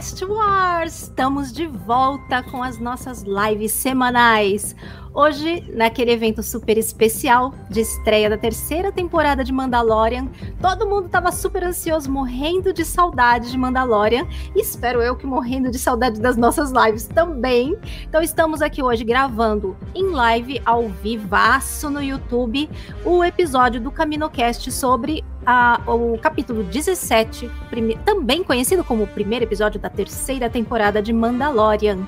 [0.00, 1.02] Cast Wars!
[1.02, 4.74] Estamos de volta com as nossas lives semanais.
[5.12, 10.28] Hoje, naquele evento super especial de estreia da terceira temporada de Mandalorian,
[10.58, 14.26] todo mundo tava super ansioso, morrendo de saudade de Mandalorian.
[14.56, 17.76] E espero eu que morrendo de saudade das nossas lives também.
[18.08, 22.70] Então estamos aqui hoje gravando em live ao vivaço no YouTube
[23.04, 29.44] o episódio do CaminoCast sobre a- o capítulo 17, prime- também conhecido como o primeiro
[29.44, 31.98] episódio da terceira temporada de Mandalorian.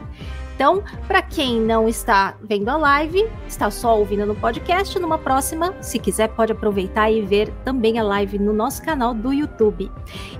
[0.54, 5.74] Então, para quem não está vendo a live, está só ouvindo no podcast, numa próxima,
[5.80, 9.90] se quiser, pode aproveitar e ver também a live no nosso canal do YouTube.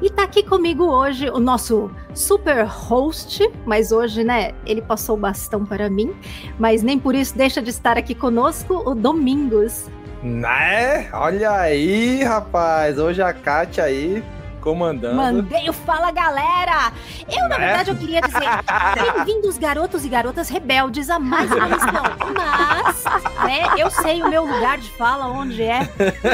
[0.00, 5.18] E tá aqui comigo hoje o nosso super host, mas hoje, né, ele passou o
[5.18, 6.12] bastão para mim,
[6.56, 9.90] mas nem por isso deixa de estar aqui conosco o Domingos.
[10.22, 11.08] Né?
[11.12, 12.98] Olha aí, rapaz.
[12.98, 14.22] Hoje a Kátia aí
[14.60, 15.16] comandando.
[15.16, 16.92] Mandei o Fala Galera!
[17.28, 17.66] Eu, na Né?
[17.66, 18.38] verdade, eu queria dizer
[19.16, 22.02] bem-vindos, garotos e garotas rebeldes, a mais uma missão.
[22.36, 23.04] Mas,
[23.44, 25.80] né, eu sei o meu lugar de fala, onde é,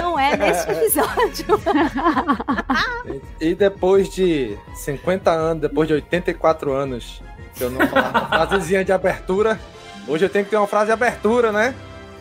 [0.03, 1.59] não é nesse episódio.
[3.41, 7.23] E depois de 50 anos, depois de 84 anos,
[7.55, 9.59] que eu não falava uma frasezinha de abertura,
[10.07, 11.75] hoje eu tenho que ter uma frase de abertura, né?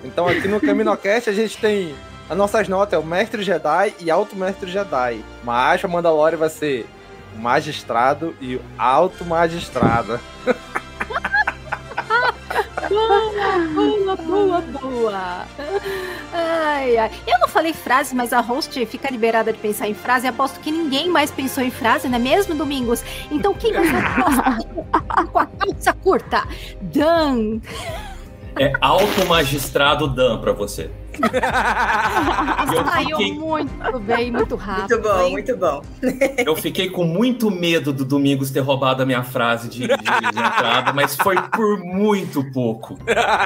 [0.04, 1.96] Então aqui no CaminoCast a gente tem
[2.30, 5.24] as nossas notas, é o Mestre Jedi e Alto Mestre Jedi.
[5.44, 6.86] Mas a Mandalorian vai ser
[7.36, 10.20] o Magistrado e o Alto Magistrado.
[12.90, 15.46] Boa, boa, boa.
[16.34, 17.12] Ai, ai.
[17.26, 20.28] Eu não falei frase, mas a host fica liberada de pensar em frase.
[20.28, 23.04] Aposto que ninguém mais pensou em frase, não é mesmo, Domingos?
[23.30, 24.88] Então quem o próximo
[25.32, 26.44] com a calça curta?
[26.82, 27.60] Dan.
[28.60, 30.90] É alto magistrado Dan pra você.
[32.74, 34.90] Eu Saiu fiquei- muito bem, muito rápido.
[34.98, 35.32] Muito bom, hein?
[35.32, 35.82] muito bom.
[36.46, 40.40] Eu fiquei com muito medo do Domingos ter roubado a minha frase de, de- de
[40.40, 42.98] entrada, mas foi por muito pouco.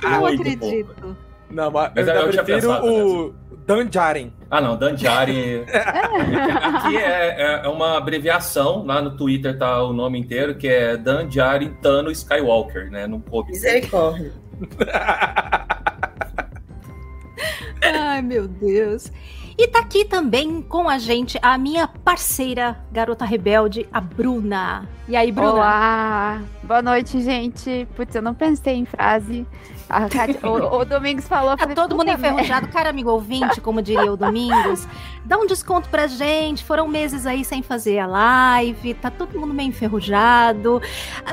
[0.03, 0.59] Não Muito acredito.
[0.95, 1.15] pouco.
[1.49, 3.33] Não, mas, Mas eu, eu tinha prefiro pensado o
[3.67, 4.31] Dan Djarin.
[4.49, 5.63] Ah, não, Danjari.
[5.65, 10.95] Aqui é, é- é uma abreviação, lá no Twitter tá o nome inteiro, que é
[10.95, 13.05] Danjari Tano Skywalker, né?
[13.05, 13.51] Não coube.
[13.51, 14.31] Misericórdia.
[17.81, 19.11] Ai, meu Deus.
[19.57, 24.87] E tá aqui também com a gente a minha parceira, garota rebelde, a Bruna.
[25.07, 25.53] E aí, Bruna?
[25.53, 26.41] Olá!
[26.63, 27.87] Boa noite, gente.
[27.95, 29.45] Putz, eu não pensei em frase.
[29.89, 31.51] A Kátia- o, o Domingos falou.
[31.51, 34.87] Tá falei, todo mundo enferrujado, cara amigo ouvinte, como diria o Domingos.
[35.25, 36.63] Dá um desconto pra gente.
[36.63, 40.81] Foram meses aí sem fazer a live, tá todo mundo meio enferrujado.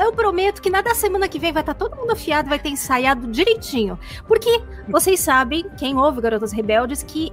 [0.00, 2.70] Eu prometo que na da semana que vem vai estar todo mundo afiado, vai ter
[2.70, 3.96] ensaiado direitinho.
[4.26, 7.32] Porque vocês sabem, quem ouve Garotas Rebeldes, que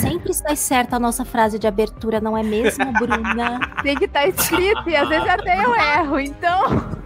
[0.00, 3.60] sempre sai certa a nossa frase de abertura, não é mesmo, Bruna?
[3.82, 6.96] Tem que estar escrito e às vezes até eu erro, então.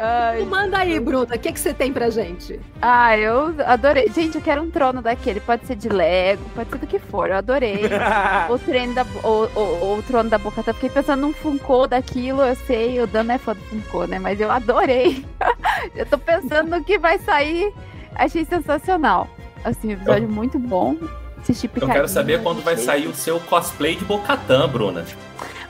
[0.00, 2.60] Ai, Manda aí, Bruna, o que, que você tem pra gente?
[2.80, 4.08] Ah, eu adorei.
[4.08, 5.40] Gente, eu quero um trono daquele.
[5.40, 7.28] Pode ser de Lego, pode ser do que for.
[7.28, 7.80] Eu adorei.
[8.48, 10.60] o, treino da, o, o, o trono da boca.
[10.60, 12.42] Até fiquei pensando num Funko daquilo.
[12.42, 14.18] Eu sei, o Dan é fã do Funko, né?
[14.18, 15.24] Mas eu adorei.
[15.96, 17.72] eu tô pensando no que vai sair.
[18.14, 19.28] Achei sensacional.
[19.64, 20.96] Assim, episódio muito bom.
[21.40, 25.04] Assisti Eu quero saber quando vai sair o seu cosplay de Bocatã, Bruna.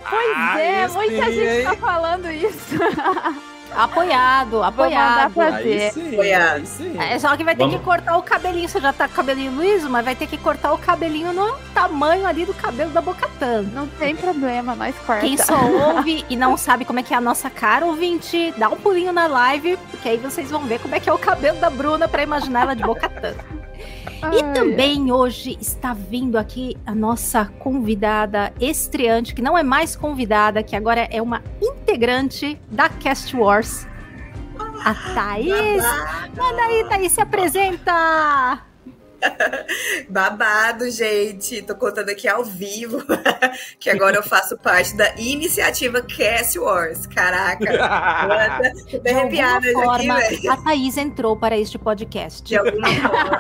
[0.09, 1.65] Pois é, Aí muita gente hein?
[1.65, 2.77] tá falando isso.
[3.77, 5.33] Apoiado, apoiado.
[5.35, 5.83] fazer.
[5.83, 6.57] Aí sim, Apoiado.
[6.57, 6.97] aí sim.
[6.99, 8.69] É só que vai ter Vamos- que cortar o cabelinho.
[8.69, 11.53] Você já tá com o cabelinho liso, mas vai ter que cortar o cabelinho no
[11.75, 13.63] tamanho ali do cabelo da Bocatã.
[13.73, 15.21] Não tem problema, nós corta.
[15.27, 15.55] Quem só
[15.97, 19.13] ouve e não sabe como é que é a nossa cara, ouvinte, dá um pulinho
[19.13, 22.09] na live, porque aí vocês vão ver como é que é o cabelo da Bruna
[22.09, 22.83] pra imaginar ela de
[24.23, 24.37] Bocatã.
[24.37, 29.97] E Ai, também hoje está vindo aqui a nossa convidada estreante, que não é mais
[29.97, 33.87] convidada, que agora é uma integrante da Cast Wars.
[34.85, 35.83] A Thaís.
[36.37, 38.72] Manda aí, Thaís, se apresenta!
[40.09, 41.63] Babado, gente.
[41.63, 43.03] Tô contando aqui ao vivo
[43.79, 47.07] que agora eu faço parte da iniciativa Cast Wars.
[47.07, 47.67] Caraca.
[48.91, 50.53] Tô bem De arrepiada aqui, forma, velho.
[50.53, 52.43] a Thaís entrou para este podcast.
[52.43, 53.39] De alguma forma.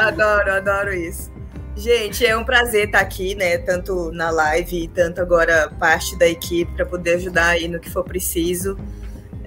[0.00, 1.30] adoro, adoro isso.
[1.76, 3.56] Gente, é um prazer estar aqui, né?
[3.58, 7.88] Tanto na live e tanto agora parte da equipe para poder ajudar aí no que
[7.88, 8.76] for preciso.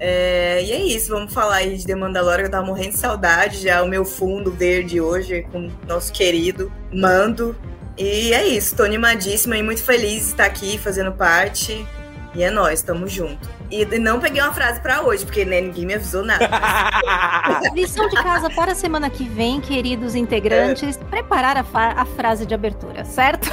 [0.04, 2.46] É, e é isso, vamos falar aí de The Mandalorian.
[2.46, 6.72] Eu tava morrendo de saudade já, o meu fundo verde hoje com o nosso querido
[6.92, 7.56] Mando.
[7.96, 11.86] E é isso, tô animadíssima e muito feliz de estar aqui fazendo parte.
[12.34, 13.48] E é nóis, tamo junto.
[13.70, 16.50] E não peguei uma frase pra hoje, porque né, ninguém me avisou nada.
[17.72, 21.64] Lição de casa para a semana que vem, queridos integrantes, preparar a,
[21.96, 23.48] a frase de abertura, certo?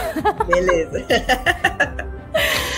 [0.47, 1.05] Beleza.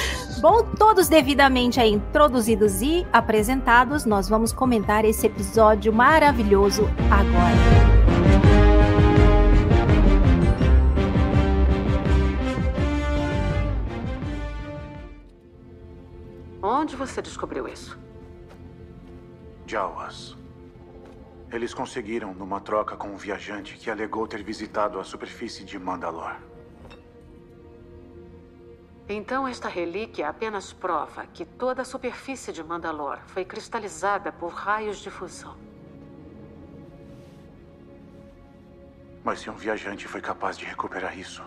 [0.42, 7.92] Bom, todos devidamente aí introduzidos e apresentados, nós vamos comentar esse episódio maravilhoso agora.
[16.60, 18.00] Onde você descobriu isso?
[19.68, 20.36] Jawas.
[21.52, 26.51] Eles conseguiram numa troca com um viajante que alegou ter visitado a superfície de Mandalor.
[29.14, 35.00] Então esta relíquia apenas prova que toda a superfície de Mandalor foi cristalizada por raios
[35.00, 35.58] de fusão.
[39.22, 41.44] Mas se um viajante foi capaz de recuperar isso,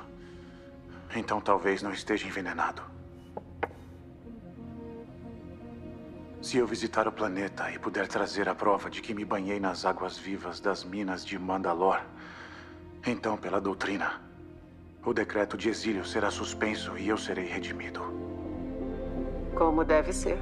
[1.17, 2.83] então talvez não esteja envenenado.
[6.43, 9.87] Se eu visitar o planeta e puder trazer a prova de que me banhei nas
[9.87, 12.03] águas vivas das minas de Mandalor,
[13.07, 14.21] então, pela doutrina,
[15.05, 18.01] o decreto de exílio será suspenso e eu serei redimido.
[19.55, 20.39] Como deve ser.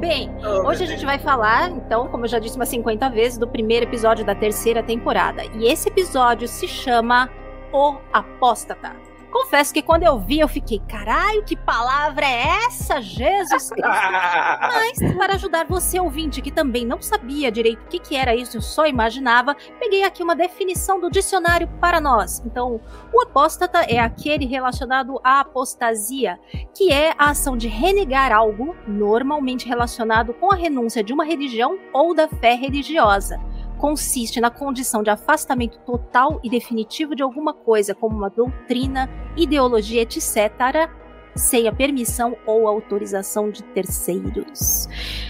[0.00, 3.38] Bem, Oh, hoje a gente vai falar, então, como eu já disse umas 50 vezes,
[3.38, 5.44] do primeiro episódio da terceira temporada.
[5.54, 7.30] E esse episódio se chama
[7.72, 8.96] O Apóstata.
[9.32, 13.00] Confesso que quando eu vi, eu fiquei, caralho, que palavra é essa?
[13.00, 13.80] Jesus Cristo!
[13.80, 18.60] Mas, para ajudar você, ouvinte, que também não sabia direito o que, que era isso,
[18.60, 22.42] só imaginava, peguei aqui uma definição do dicionário para nós.
[22.44, 22.78] Então,
[23.10, 26.38] o apóstata é aquele relacionado à apostasia,
[26.74, 31.78] que é a ação de renegar algo, normalmente relacionado com a renúncia de uma religião
[31.92, 33.40] ou da fé religiosa.
[33.82, 40.02] Consiste na condição de afastamento total e definitivo de alguma coisa, como uma doutrina, ideologia,
[40.02, 40.88] etc.,
[41.34, 44.86] sem a permissão ou autorização de terceiros.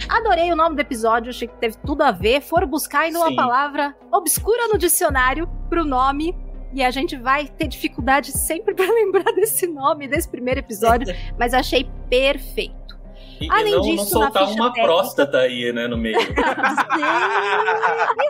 [0.06, 2.42] Adorei o nome do episódio, achei que teve tudo a ver.
[2.42, 6.36] Foram buscar ainda uma palavra obscura no dicionário pro nome.
[6.74, 11.06] E a gente vai ter dificuldade sempre para lembrar desse nome, desse primeiro episódio,
[11.40, 12.81] mas achei perfeito.
[13.42, 16.16] E, Além e não, disso, não soltar uma técnica- próstata aí, né, no meio.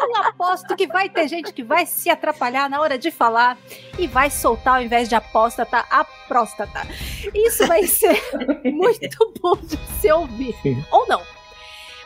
[0.00, 3.57] Eu aposto que vai ter gente que vai se atrapalhar na hora de falar
[3.99, 6.87] e vai soltar ao invés de apóstata, a próstata.
[7.35, 8.21] Isso vai ser
[8.64, 10.54] muito bom de se ouvir.
[10.90, 11.21] Ou não.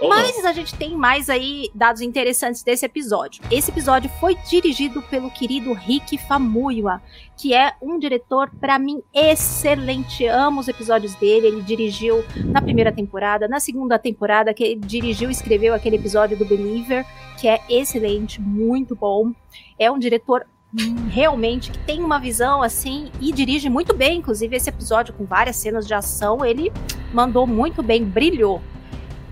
[0.00, 3.43] Mas a gente tem mais aí dados interessantes desse episódio.
[3.50, 7.00] Esse episódio foi dirigido pelo querido Rick Famuyiwa,
[7.37, 10.26] que é um diretor, pra mim, excelente.
[10.26, 11.47] Amo os episódios dele.
[11.47, 16.37] Ele dirigiu na primeira temporada, na segunda temporada, que ele dirigiu e escreveu aquele episódio
[16.37, 17.07] do Believer,
[17.38, 19.33] que é excelente, muito bom.
[19.79, 20.47] É um diretor
[20.79, 24.19] hum, realmente que tem uma visão assim e dirige muito bem.
[24.19, 26.71] Inclusive, esse episódio com várias cenas de ação, ele
[27.15, 28.61] mandou muito bem, brilhou.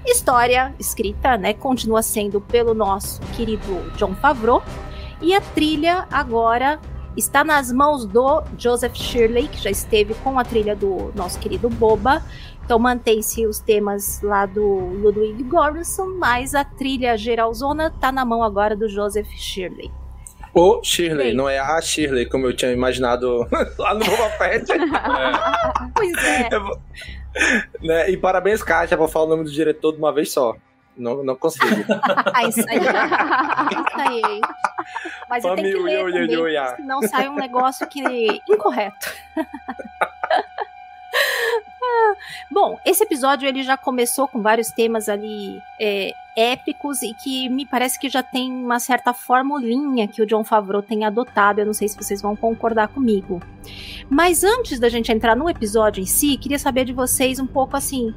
[0.07, 4.63] História escrita, né, continua sendo pelo nosso querido John Favreau.
[5.21, 6.79] E a trilha agora
[7.17, 11.71] está nas mãos do Joseph Shirley, que já esteve com a trilha do nosso querido
[11.71, 12.23] Boba.
[12.65, 18.43] Então mantém-se os temas lá do Ludwig Göransson, mas a trilha geralzona tá na mão
[18.43, 19.91] agora do Joseph Shirley.
[20.55, 21.35] O Shirley, Bem.
[21.35, 23.47] não é a Shirley, como eu tinha imaginado
[23.79, 24.67] lá no Boba Fett.
[25.95, 26.49] Pois é.
[27.83, 28.11] né?
[28.11, 30.57] E parabéns, Kátia, por falar o nome do diretor de uma vez só.
[30.97, 31.67] Não, não consigo.
[32.33, 32.79] Ah, isso aí.
[32.79, 34.41] Isso aí.
[35.29, 36.77] Mas eu tenho que ler Família, também, ui.
[36.77, 38.03] senão sai um negócio que
[38.49, 39.13] incorreto.
[42.51, 47.65] Bom, esse episódio ele já começou com vários temas ali é, épicos e que me
[47.65, 51.61] parece que já tem uma certa formulinha que o John Favreau tem adotado.
[51.61, 53.41] Eu não sei se vocês vão concordar comigo.
[54.09, 57.77] Mas antes da gente entrar no episódio em si, queria saber de vocês um pouco
[57.77, 58.15] assim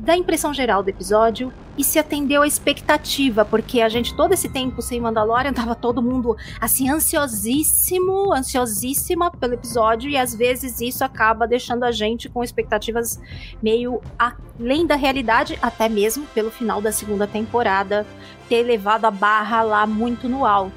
[0.00, 4.48] da impressão geral do episódio e se atendeu à expectativa, porque a gente todo esse
[4.48, 11.04] tempo sem Mandalorian tava todo mundo assim ansiosíssimo, ansiosíssima pelo episódio e às vezes isso
[11.04, 13.20] acaba deixando a gente com expectativas
[13.62, 18.06] meio além da realidade, até mesmo pelo final da segunda temporada
[18.48, 20.72] ter levado a barra lá muito no alto.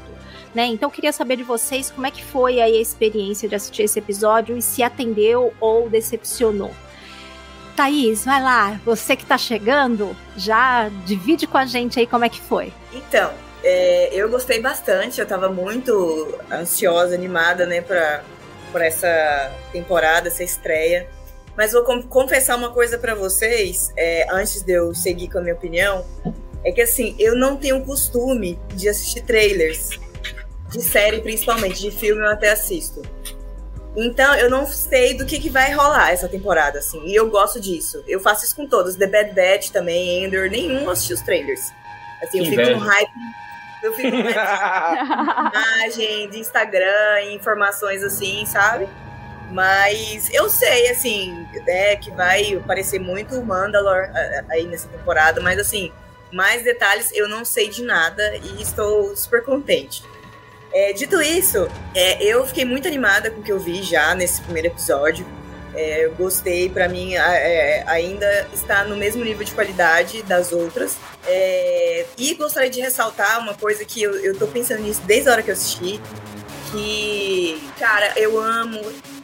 [0.54, 0.66] Né?
[0.66, 3.84] Então eu queria saber de vocês como é que foi aí a experiência de assistir
[3.84, 6.72] esse episódio e se atendeu ou decepcionou.
[7.76, 12.30] Thaís, vai lá, você que tá chegando, já divide com a gente aí como é
[12.30, 12.72] que foi.
[12.92, 13.32] Então,
[13.64, 18.24] é, eu gostei bastante, eu tava muito ansiosa, animada, né, pra,
[18.72, 21.08] pra essa temporada, essa estreia.
[21.56, 25.54] Mas vou confessar uma coisa pra vocês, é, antes de eu seguir com a minha
[25.54, 26.04] opinião,
[26.66, 30.00] é que assim, eu não tenho costume de assistir trailers,
[30.70, 33.02] de série principalmente, de filme eu até assisto.
[33.96, 37.06] Então, eu não sei do que, que vai rolar essa temporada, assim.
[37.06, 38.04] E eu gosto disso.
[38.08, 38.96] Eu faço isso com todos.
[38.96, 41.72] The Bad Batch também, Ender, nenhum eu assisti os trailers.
[42.22, 43.12] Assim, eu fico no hype.
[43.84, 44.34] Eu fico no hype
[45.44, 48.88] de imagem, de Instagram, informações assim, sabe?
[49.52, 54.10] Mas eu sei, assim, né, que vai aparecer muito o Mandalor
[54.50, 55.92] aí nessa temporada, mas assim,
[56.32, 60.04] mais detalhes eu não sei de nada e estou super contente.
[60.74, 64.42] É, dito isso, é, eu fiquei muito animada com o que eu vi já nesse
[64.42, 65.26] primeiro episódio.
[65.76, 70.98] É, eu gostei, pra mim é, ainda está no mesmo nível de qualidade das outras.
[71.28, 75.32] É, e gostaria de ressaltar uma coisa que eu, eu tô pensando nisso desde a
[75.34, 76.00] hora que eu assisti.
[76.72, 78.82] Que, cara, eu amo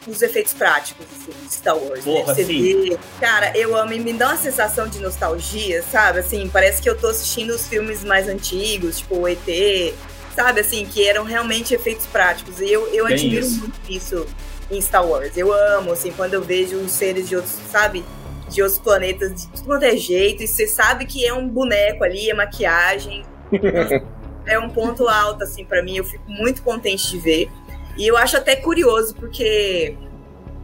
[0.08, 2.06] os efeitos práticos assim, de Star Wars.
[2.06, 2.14] né?
[2.22, 2.44] Porra, sim.
[2.90, 6.20] vê- Cara, eu amo e me dá uma sensação de nostalgia, sabe?
[6.20, 9.94] Assim, parece que eu tô assistindo os filmes mais antigos, tipo o ET,
[10.40, 10.62] sabe?
[10.62, 12.62] Assim, que eram realmente efeitos práticos.
[12.62, 13.60] E eu, eu Bem admiro isso.
[13.60, 14.26] muito isso
[14.72, 15.36] em Star Wars.
[15.36, 18.06] Eu amo, assim, quando eu vejo os seres de outros, sabe?
[18.48, 22.06] De outros planetas, de tudo quanto é jeito, e você sabe que é um boneco
[22.06, 23.26] ali, é maquiagem.
[24.48, 25.98] é um ponto alto, assim, pra mim.
[25.98, 27.52] Eu fico muito contente de ver.
[27.98, 29.94] E eu acho até curioso, porque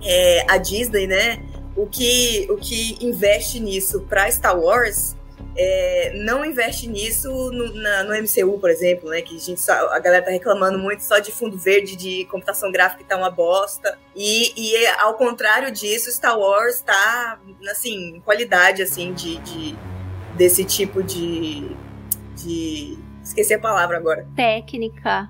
[0.02, 1.44] é, a Disney, né?
[1.76, 5.18] O que, o que investe nisso pra Star Wars
[5.58, 9.22] é, não investe nisso no, na- no MCU, por exemplo, né?
[9.22, 12.72] Que a, gente só- a galera tá reclamando muito só de fundo verde, de computação
[12.72, 13.98] gráfica que tá uma bosta.
[14.16, 17.40] E, e ao contrário disso, Star Wars tá,
[17.72, 19.76] assim, em qualidade, assim, de, de-
[20.36, 21.72] desse tipo de,
[22.36, 22.98] de...
[23.24, 24.28] Esqueci a palavra agora.
[24.36, 25.30] Técnica.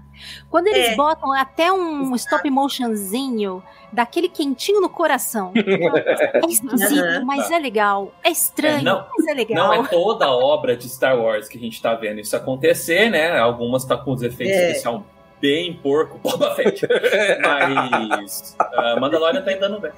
[0.49, 0.95] Quando eles É.
[0.95, 3.63] botam até um stop motionzinho
[3.95, 5.51] daquele quentinho no coração.
[6.35, 8.11] É esquisito, mas é legal.
[8.23, 9.67] É estranho, É, não- mas é legal.
[9.67, 13.09] Não é toda a obra de Star Wars que a gente tá vendo isso acontecer,
[13.09, 13.37] né?
[13.39, 14.67] Algumas tá com os efeitos É.
[14.71, 15.01] especiais
[15.41, 16.87] bem porco, Boba Fett.
[17.41, 19.91] Mas uh, Mandalorian tá andando bem.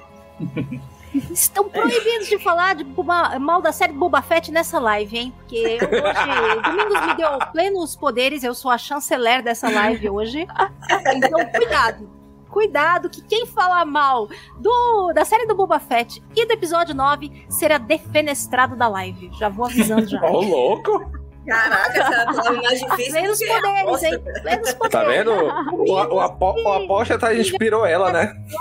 [1.30, 5.32] Estão proibidos de falar de Boba- mal da série Boba Fett nessa live, hein?
[5.36, 10.46] Porque hoje, Domingos me deu plenos poderes, eu sou a chanceler dessa live hoje.
[11.16, 12.08] Então, cuidado.
[12.50, 14.28] Cuidado que quem falar mal
[14.58, 19.30] do, da série do Boba Fett e do episódio 9 será defenestrado da live.
[19.38, 20.20] Já vou avisando já.
[20.24, 21.10] Ô, louco!
[21.46, 23.14] Caraca, essa palavra mais difícil.
[23.14, 24.18] Que a poderes, hein?
[24.42, 24.90] Plenos poderes.
[24.90, 25.32] Tá vendo?
[25.72, 28.34] O, o, apo, o aposta tá, inspirou ela, né?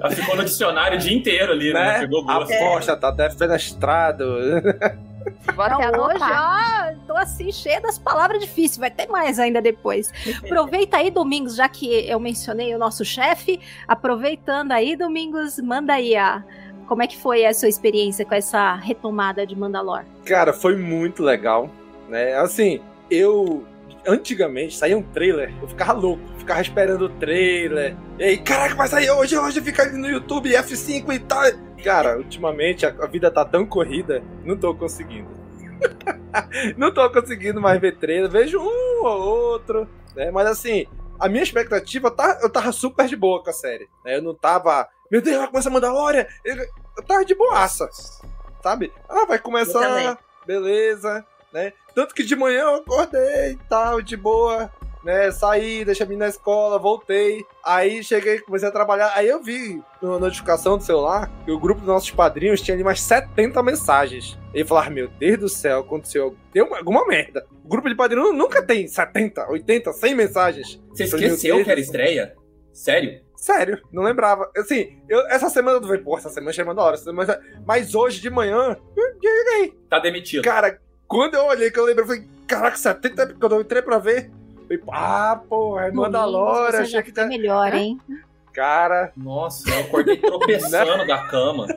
[0.00, 1.80] Ela ficou no dicionário o dia inteiro ali, né?
[1.80, 1.98] né?
[2.00, 2.52] Pegou gosto.
[2.52, 4.24] Aposta tá defenestrado.
[5.54, 10.12] Vou até hoje, ó, tô assim, cheia das palavras difíceis, vai ter mais ainda depois.
[10.44, 16.14] Aproveita aí, Domingos, já que eu mencionei o nosso chefe, aproveitando aí, Domingos, manda aí
[16.14, 16.44] a.
[16.86, 20.04] Como é que foi a sua experiência com essa retomada de Mandalor?
[20.24, 21.68] Cara, foi muito legal,
[22.08, 22.34] né?
[22.34, 23.66] Assim, eu
[24.06, 27.96] antigamente saía um trailer, eu ficava louco, ficava esperando o trailer.
[28.18, 31.42] E aí, caraca, vai sair hoje, hoje fica ali no YouTube F5 e tal.
[31.82, 35.28] Cara, ultimamente a, vida tá tão corrida, não tô conseguindo.
[36.76, 39.20] não tô conseguindo mais ver trailer, vejo um ou
[39.52, 40.30] outro, né?
[40.30, 40.86] Mas assim,
[41.18, 43.88] a minha expectativa tá, eu tava super de boa com a série.
[44.04, 44.16] Né?
[44.16, 46.26] Eu não tava, meu Deus, vai começar a Mandalorian.
[46.44, 46.56] Eu,
[46.96, 47.88] eu tava de boaça,
[48.62, 48.92] sabe?
[49.08, 51.24] Ah, vai começar, beleza,
[51.56, 51.72] né?
[51.94, 54.70] Tanto que de manhã eu acordei e tal, de boa,
[55.02, 55.30] né?
[55.30, 57.42] Saí, deixei a menina na escola, voltei.
[57.64, 59.10] Aí cheguei, comecei a trabalhar.
[59.14, 62.84] Aí eu vi na notificação do celular que o grupo dos nossos padrinhos tinha ali
[62.84, 64.38] mais 70 mensagens.
[64.52, 67.46] E eu falava, meu Deus do céu, aconteceu deu alguma merda.
[67.64, 70.82] O grupo de padrinhos nunca tem 70, 80, 100 mensagens.
[70.90, 72.36] Você esqueceu que era estreia?
[72.70, 73.24] Sério?
[73.34, 74.50] Sério, não lembrava.
[74.56, 76.96] Assim, eu, essa semana eu falei, pô, essa semana chama da hora.
[76.96, 77.38] Semana...
[77.66, 79.18] Mas hoje de manhã, eu
[79.88, 80.42] Tá demitido.
[80.42, 83.98] Cara, quando eu olhei, que eu lembrei, eu falei, caraca, 70, quando eu entrei pra
[83.98, 84.30] ver,
[84.62, 87.26] falei, ah, pô, é Mandalorian, achei que tá...
[87.26, 88.00] melhor, hein?
[88.52, 89.12] Cara.
[89.14, 91.66] Nossa, eu acordei tropeçando da cama.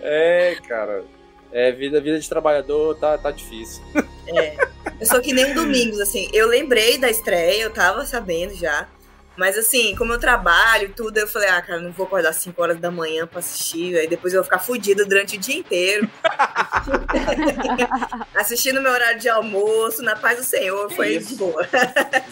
[0.00, 1.04] é, cara.
[1.52, 3.84] É, vida, vida de trabalhador tá, tá difícil.
[4.26, 4.56] É.
[4.98, 6.30] Eu sou que nem domingos, assim.
[6.32, 8.88] Eu lembrei da estreia, eu tava sabendo já.
[9.36, 12.78] Mas assim, como eu trabalho tudo, eu falei, ah, cara, não vou acordar 5 horas
[12.78, 16.08] da manhã pra assistir, aí depois eu vou ficar fodida durante o dia inteiro.
[18.34, 21.30] assistindo meu horário de almoço, na paz do Senhor, foi Isso.
[21.30, 21.66] de boa.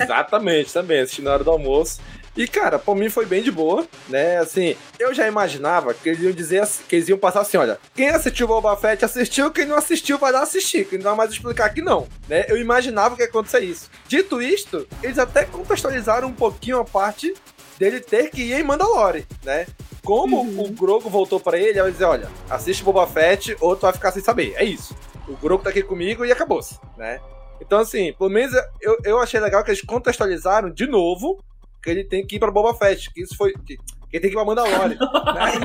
[0.01, 2.01] Exatamente, também, assistindo na hora do almoço.
[2.37, 4.39] E, cara, pra mim foi bem de boa, né?
[4.39, 8.09] Assim, eu já imaginava que eles iam dizer que eles iam passar assim: olha, quem
[8.09, 11.31] assistiu o Boba Fett assistiu, quem não assistiu vai dar assistir, que não dá mais
[11.31, 12.47] explicar que não, né?
[12.49, 13.91] Eu imaginava que ia acontecer isso.
[14.09, 17.35] Dito isto, eles até contextualizaram um pouquinho a parte
[17.79, 19.67] dele ter que ir em Mandalore, né?
[20.03, 20.65] Como uhum.
[20.65, 24.11] o Grogo voltou para ele, ela dizer, olha, assiste Boba Fett ou tu vai ficar
[24.11, 24.55] sem saber.
[24.57, 24.97] É isso.
[25.29, 27.21] O Grogo tá aqui comigo e acabou-se, né?
[27.61, 31.43] Então, assim, pelo menos eu, eu achei legal que eles contextualizaram de novo
[31.83, 33.53] que ele tem que ir pra Boba Fett, que isso foi.
[33.53, 34.95] Que, que ele tem que ir pra Mandalore.
[34.95, 34.99] né?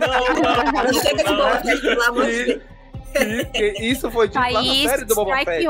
[0.01, 2.61] Não, não, não chega de Boba Fett, pelo amor de Deus.
[3.79, 5.67] Isso foi dito lá na série do Boba Fett.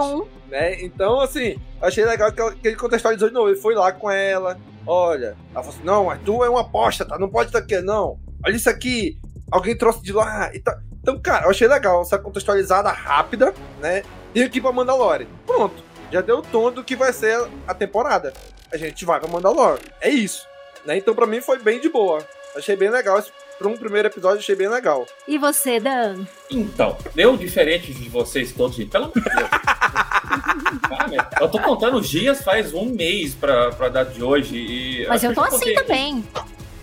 [0.49, 0.81] Né?
[0.81, 3.49] Então, assim, achei legal que, que ele contextualizou de novo.
[3.49, 4.57] Ele foi lá com ela.
[4.85, 7.19] Olha, ela falou assim: não, mas tu é uma aposta, tá?
[7.19, 8.17] Não pode estar aqui, não.
[8.45, 9.17] Olha isso aqui.
[9.51, 10.53] Alguém trouxe de lá.
[10.53, 10.77] E tá...
[11.01, 14.03] Então, cara, eu achei legal essa contextualizada rápida, né?
[14.35, 15.27] E aqui pra Mandalore.
[15.45, 15.83] Pronto.
[16.11, 18.33] Já deu o tom do que vai ser a temporada
[18.71, 19.79] a gente vai pra Mandalor.
[20.01, 20.45] É isso.
[20.85, 20.97] Né?
[20.97, 22.25] Então, pra mim, foi bem de boa.
[22.55, 23.23] Achei bem legal.
[23.57, 25.07] Pra um primeiro episódio, achei bem legal.
[25.27, 26.25] E você, Dan?
[26.49, 29.49] Então, eu, diferente de vocês todos, pelo amor de Deus.
[31.41, 34.55] eu tô contando os dias faz um mês pra, pra dar de hoje.
[34.55, 36.23] E Mas eu tô assim também.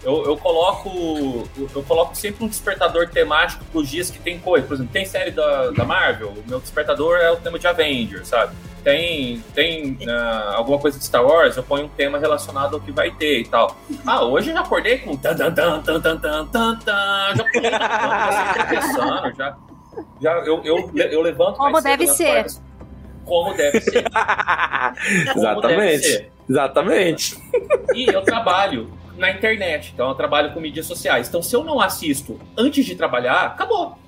[0.04, 4.66] Eu, eu, coloco eu coloco sempre um despertador temático pros dias que tem coisa.
[4.66, 8.28] Por exemplo, tem série da, da Marvel, o meu despertador é o tema de Avengers,
[8.28, 8.54] sabe?
[8.84, 12.92] Tem, tem uh, alguma coisa de Star Wars, eu ponho um tema relacionado ao que
[12.92, 13.78] vai ter e tal.
[14.06, 17.78] Ah, hoje eu já acordei com tan tan tan tan tan tan tan tan já
[18.98, 19.56] na já,
[20.20, 22.44] já eu, eu, eu levanto Como deve ser.
[23.24, 24.04] Como deve ser.
[25.32, 25.78] Como Exatamente.
[25.78, 26.32] Deve ser.
[26.46, 27.38] Exatamente.
[27.94, 29.92] E eu trabalho na internet.
[29.94, 31.28] Então eu trabalho com mídias sociais.
[31.28, 33.98] Então se eu não assisto antes de trabalhar, acabou.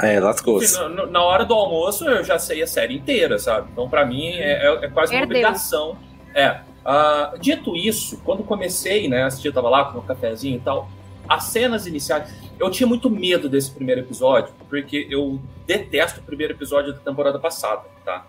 [0.00, 0.74] É, lascou-se.
[0.74, 3.68] Na, na, hora do almoço eu já sei a série inteira, sabe?
[3.72, 5.18] Então para mim é, é, é quase Perdeu.
[5.18, 5.96] uma obrigação.
[6.34, 6.60] É.
[6.84, 10.90] Uh, dito isso, quando comecei, né, assistir, eu tava lá com um cafezinho e tal,
[11.26, 16.52] as cenas iniciais, eu tinha muito medo desse primeiro episódio, porque eu detesto o primeiro
[16.52, 18.26] episódio da temporada passada, tá?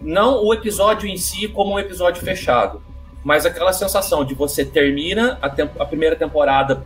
[0.00, 2.82] Não o episódio em si como um episódio fechado,
[3.24, 6.84] mas aquela sensação de você termina a, a primeira temporada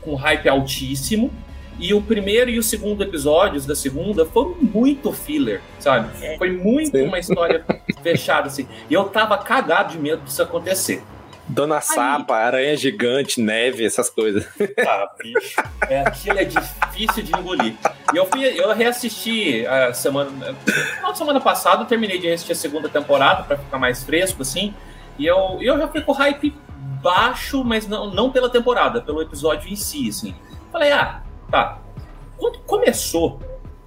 [0.00, 1.30] com hype altíssimo,
[1.78, 6.10] e o primeiro e o segundo episódios da segunda foram muito filler, sabe?
[6.24, 6.36] É.
[6.36, 7.06] Foi muito Sim.
[7.06, 7.64] uma história
[8.02, 8.68] fechada, assim.
[8.90, 11.02] E eu tava cagado de medo disso acontecer.
[11.48, 11.82] Dona Aí.
[11.82, 14.46] Sapa, aranha gigante, neve, essas coisas.
[14.86, 15.62] Ah, bicho.
[15.88, 17.74] É, aquilo é difícil de engolir.
[18.12, 20.30] E eu, fui, eu reassisti a semana.
[21.00, 24.74] Na semana passada, eu terminei de assistir a segunda temporada para ficar mais fresco, assim.
[25.18, 26.54] E eu, eu já fui com hype
[27.02, 30.34] baixo, mas não, não pela temporada, pelo episódio em si, assim.
[30.70, 31.80] Falei, ah, tá.
[32.36, 33.40] Quando começou,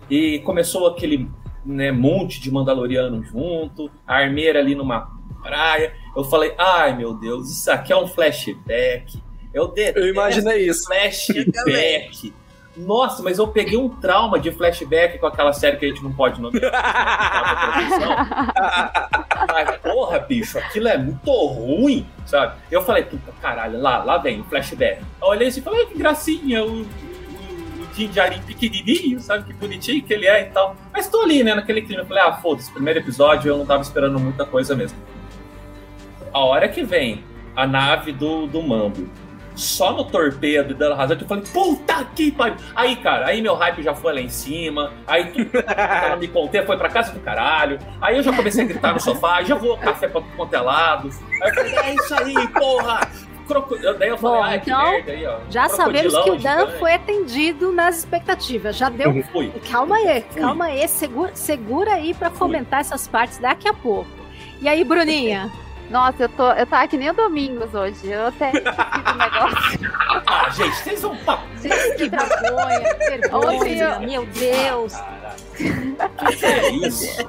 [0.10, 1.30] e começou aquele
[1.66, 5.12] né, monte de Mandaloriano junto, a armeira ali numa
[5.42, 9.22] praia, eu falei, ai meu Deus, isso aqui é um flashback.
[9.54, 10.86] Eu, eu imaginei isso.
[10.86, 12.34] Flashback.
[12.78, 16.12] Nossa, mas eu peguei um trauma de flashback com aquela série que a gente não
[16.12, 16.72] pode nomear.
[19.48, 22.56] mas, porra, bicho, aquilo é muito ruim, sabe?
[22.70, 25.02] Eu falei, puta caralho, lá, lá vem, flashback.
[25.22, 29.46] Eu olhei assim e falei, que gracinha, o, o, o Jinjarin pequenininho, sabe?
[29.46, 30.76] Que bonitinho que ele é e tal.
[30.92, 32.02] Mas tô ali, né, naquele clima.
[32.02, 35.00] Eu falei, ah, foda-se, primeiro episódio eu não tava esperando muita coisa mesmo.
[36.34, 37.24] A hora que vem
[37.56, 39.10] a nave do, do Mambo
[39.56, 42.56] só no torpedo e dando razão, eu falei, puta que pariu.
[42.76, 46.66] Aí, cara, aí meu hype já foi lá em cima, aí tudo ela me conter
[46.66, 49.78] foi pra casa do caralho, aí eu já comecei a gritar no sofá, já vou
[49.78, 51.10] café pra tudo quanto é lado.
[51.42, 53.10] Aí eu falei, é isso aí, porra!
[53.48, 53.78] Croco...
[53.78, 55.38] Daí eu falei, Bom, ah, então, merda aí, ó.
[55.50, 58.76] Já sabemos que o Dan foi atendido nas expectativas.
[58.76, 59.24] Já deu.
[59.32, 59.52] Fui.
[59.70, 60.42] Calma aí, Fui.
[60.42, 60.88] calma aí.
[60.88, 64.10] Segura, segura aí pra comentar essas partes daqui a pouco.
[64.62, 65.52] E aí, Bruninha?
[65.90, 66.52] Nossa, eu tô.
[66.52, 68.10] Eu tava que nem o Domingos hoje.
[68.10, 69.80] Eu até esqueci do negócio.
[70.28, 71.16] Ah, gente, vocês vão.
[71.62, 74.00] Gente, que vergonha, que vergonha.
[74.00, 74.94] Meu Deus.
[75.56, 77.28] Que é isso?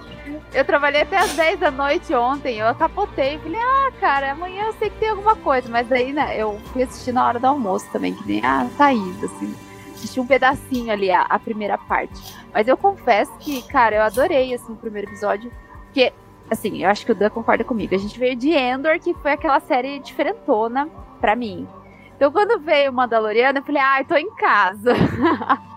[0.52, 3.38] Eu trabalhei até as 10 da noite ontem, eu capotei.
[3.38, 5.68] Falei, ah, cara, amanhã eu sei que tem alguma coisa.
[5.68, 9.22] Mas daí, né, eu fui assistir na hora do almoço também, que nem a Thaís,
[9.22, 9.54] assim.
[9.94, 12.34] Assisti um pedacinho ali, a, a primeira parte.
[12.52, 15.52] Mas eu confesso que, cara, eu adorei, assim, o primeiro episódio.
[15.84, 16.12] Porque,
[16.50, 17.94] assim, eu acho que o Dan concorda comigo.
[17.94, 20.88] A gente veio de Endor, que foi aquela série diferentona
[21.20, 21.66] pra mim.
[22.16, 24.92] Então, quando veio o Mandaloriano, eu falei, ah, eu tô em casa.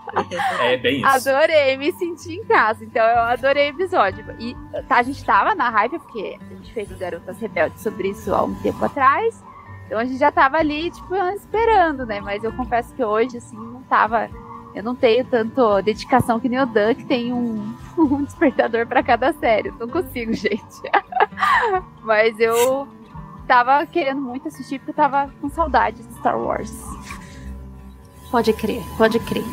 [0.61, 1.29] É bem isso.
[1.29, 2.83] Adorei, me senti em casa.
[2.83, 4.25] Então eu adorei o episódio.
[4.39, 4.55] E
[4.87, 8.33] tá, a gente tava na hype, porque a gente fez o Garotas Rebeldes sobre isso
[8.33, 9.43] há um tempo atrás.
[9.85, 12.19] Então a gente já tava ali, tipo, esperando, né?
[12.21, 14.29] Mas eu confesso que hoje, assim, não tava.
[14.73, 19.03] Eu não tenho tanto dedicação que nem o Dan, que tem um, um despertador para
[19.03, 19.71] cada série.
[19.79, 20.81] Não consigo, gente.
[22.03, 22.87] Mas eu
[23.47, 26.71] tava querendo muito assistir porque eu tava com saudades de Star Wars.
[28.29, 29.45] Pode crer, pode crer.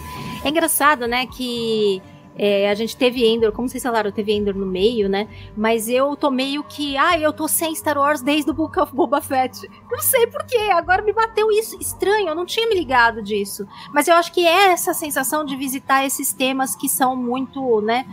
[0.44, 2.02] É engraçado, né, que
[2.38, 5.28] é, a gente teve Endor, como vocês falaram, teve Endor no meio, né?
[5.56, 8.94] Mas eu tô meio que, ah, eu tô sem Star Wars desde o Book of
[8.94, 9.68] Boba Fett.
[9.90, 11.78] Não sei porquê, agora me bateu isso.
[11.80, 13.66] Estranho, eu não tinha me ligado disso.
[13.92, 18.06] Mas eu acho que é essa sensação de visitar esses temas que são muito, né?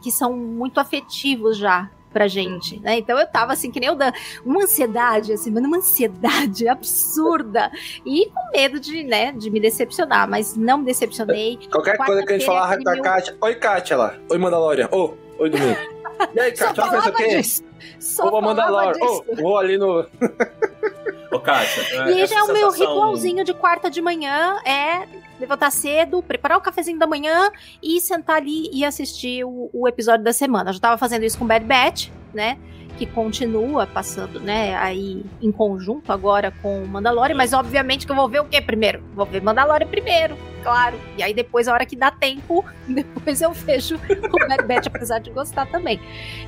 [0.00, 2.96] Que são muito afetivos já pra gente, né?
[2.96, 4.12] Então eu tava assim, que nem eu da
[4.46, 7.70] uma ansiedade, assim, mano, uma ansiedade absurda
[8.06, 11.58] e com medo de, né, de me decepcionar, mas não me decepcionei.
[11.70, 15.42] Qualquer coisa que a gente falar da Kátia, oi Kátia lá, oi Mandalorian, ô, oh,
[15.42, 15.76] oi Domingo.
[16.32, 17.42] E aí, Kátia, vai fazer o quê?
[17.98, 20.06] Só vou Mandalorian, ô, oh, vou ali no...
[21.32, 26.22] Ô, Kátia, e já é o meu ritualzinho de quarta de manhã, é levantar cedo,
[26.22, 27.50] preparar o cafezinho da manhã
[27.82, 30.70] e sentar ali e assistir o, o episódio da semana.
[30.70, 32.58] Eu já tava fazendo isso com Bad Batch, né?
[32.96, 38.28] Que continua passando, né, aí em conjunto agora com Mandalorian, mas obviamente que eu vou
[38.28, 39.02] ver o que primeiro?
[39.16, 40.98] Vou ver Mandalorian primeiro, claro.
[41.16, 45.18] E aí depois, a hora que dá tempo, depois eu vejo o Bad Batch, apesar
[45.20, 46.00] de gostar também.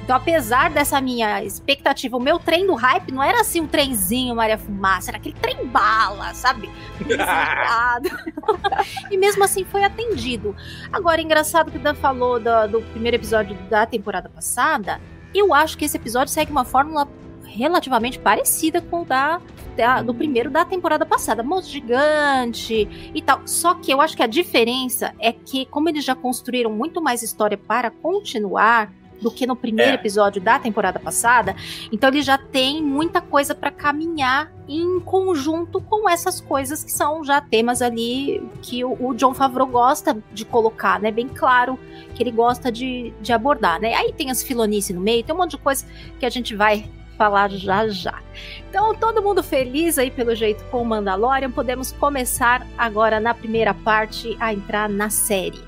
[0.02, 4.34] Então, apesar dessa minha expectativa, o meu trem do hype não era assim um trenzinho
[4.34, 6.70] Maria Fumaça, era aquele trem bala, sabe?
[9.10, 10.56] e mesmo assim foi atendido.
[10.90, 14.98] Agora, engraçado que o Dan falou do, do primeiro episódio da temporada passada,
[15.34, 17.06] eu acho que esse episódio segue uma fórmula
[17.56, 19.40] relativamente parecida com o da,
[19.76, 21.42] da, do primeiro da temporada passada.
[21.42, 23.40] Monstro gigante e tal.
[23.46, 27.22] Só que eu acho que a diferença é que, como eles já construíram muito mais
[27.22, 29.94] história para continuar, do que no primeiro é.
[29.94, 31.54] episódio da temporada passada.
[31.90, 37.24] Então ele já tem muita coisa para caminhar em conjunto com essas coisas que são
[37.24, 41.10] já temas ali que o, o, John Favreau gosta de colocar, né?
[41.10, 41.78] Bem claro
[42.14, 43.94] que ele gosta de, de abordar, né?
[43.94, 45.86] Aí tem as filonices no meio, tem um monte de coisa
[46.18, 48.22] que a gente vai falar já já.
[48.68, 53.72] Então, todo mundo feliz aí pelo jeito com o Mandalorian, podemos começar agora na primeira
[53.72, 55.60] parte a entrar na série.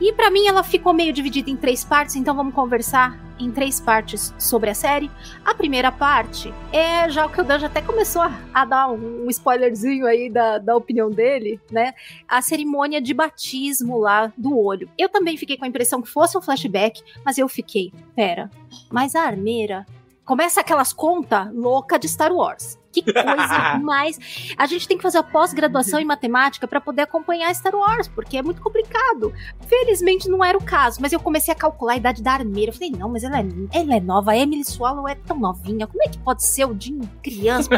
[0.00, 3.80] E para mim ela ficou meio dividida em três partes, então vamos conversar em três
[3.80, 5.10] partes sobre a série.
[5.44, 8.88] A primeira parte é já o que o Dan já até começou a, a dar
[8.88, 11.94] um, um, spoilerzinho aí da, da opinião dele, né?
[12.28, 14.88] A cerimônia de batismo lá do olho.
[14.98, 18.50] Eu também fiquei com a impressão que fosse um flashback, mas eu fiquei, pera,
[18.90, 19.86] mas a armeira
[20.26, 22.76] começa aquelas contas louca de Star Wars.
[22.92, 24.18] Que coisa mais.
[24.56, 28.38] A gente tem que fazer a pós-graduação em matemática para poder acompanhar Star Wars, porque
[28.38, 29.32] é muito complicado.
[29.66, 32.70] Felizmente não era o caso, mas eu comecei a calcular a idade da armeira.
[32.70, 35.86] Eu falei, não, mas ela é, ela é nova, a Emily Swallow é tão novinha.
[35.86, 37.70] Como é que pode ser o Jim criança?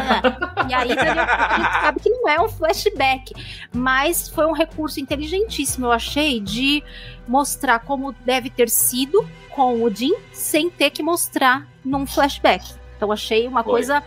[0.67, 3.33] e aí a gente sabe que não é um flashback.
[3.73, 6.81] Mas foi um recurso inteligentíssimo, eu achei, de
[7.27, 9.27] mostrar como deve ter sido
[9.59, 12.73] com o Jim sem ter que mostrar num flashback.
[12.95, 13.73] Então achei uma foi.
[13.73, 14.01] coisa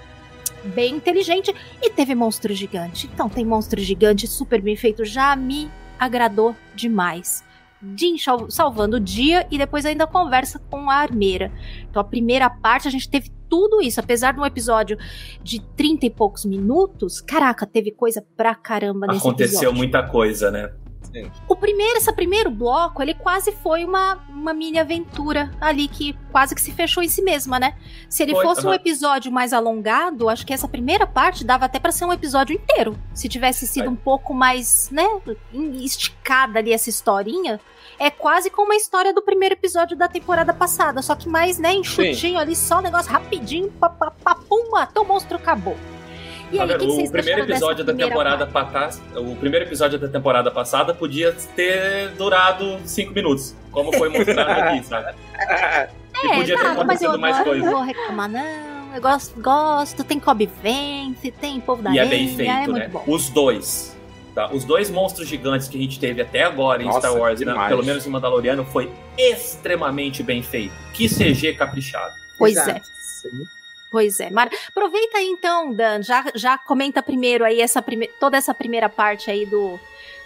[0.75, 1.55] bem inteligente.
[1.83, 3.07] E teve monstro gigante.
[3.13, 5.05] Então tem monstro gigante super bem feito.
[5.05, 7.45] Já me agradou demais.
[7.95, 8.17] Jin
[8.49, 11.53] salvando o dia e depois ainda conversa com a armeira.
[11.91, 14.97] Então a primeira parte a gente teve tudo isso, apesar de um episódio
[15.43, 19.77] de 30 e poucos minutos, caraca, teve coisa pra caramba nesse Aconteceu episódio.
[19.77, 20.73] muita coisa, né?
[21.13, 21.31] Sim.
[21.47, 26.55] O primeiro, esse primeiro bloco, ele quase foi uma, uma mini aventura ali que quase
[26.55, 27.75] que se fechou em si mesma, né?
[28.09, 31.79] Se ele foi, fosse um episódio mais alongado, acho que essa primeira parte dava até
[31.79, 32.99] para ser um episódio inteiro.
[33.13, 35.05] Se tivesse sido um pouco mais, né,
[35.75, 37.61] esticada ali essa historinha,
[37.99, 41.75] é quase como uma história do primeiro episódio da temporada passada, só que mais, né,
[41.75, 42.37] enxutinho Sim.
[42.37, 45.77] ali, só um negócio rapidinho, papapum, matou o monstro, acabou.
[46.53, 50.93] E aí, que o primeiro episódio da temporada passada, o primeiro episódio da temporada passada
[50.93, 55.15] podia ter durado cinco minutos, como foi mostrado aqui, sabe?
[55.39, 57.65] É, e podia ter acontecido mais coisa.
[57.65, 58.95] Não vou reclamar, não.
[58.95, 60.05] eu gosto, gosto.
[60.05, 62.89] Tem Cobb Vance, tem Povo da E é Areia, bem feito, é muito né?
[62.89, 63.03] bom.
[63.07, 63.97] Os dois.
[64.35, 64.51] Tá?
[64.51, 67.69] Os dois monstros gigantes que a gente teve até agora em Nossa, Star Wars, né?
[67.69, 70.73] pelo menos em Mandaloriano, foi extremamente bem feito.
[70.95, 72.15] Que CG caprichado.
[72.39, 72.81] Pois Exato.
[72.81, 73.62] é.
[73.93, 74.31] Pois é.
[74.31, 74.51] Mar...
[74.69, 78.09] Aproveita aí então, Dan, já, já comenta primeiro aí essa prime...
[78.19, 79.75] toda essa primeira parte aí do.
[79.75, 79.81] O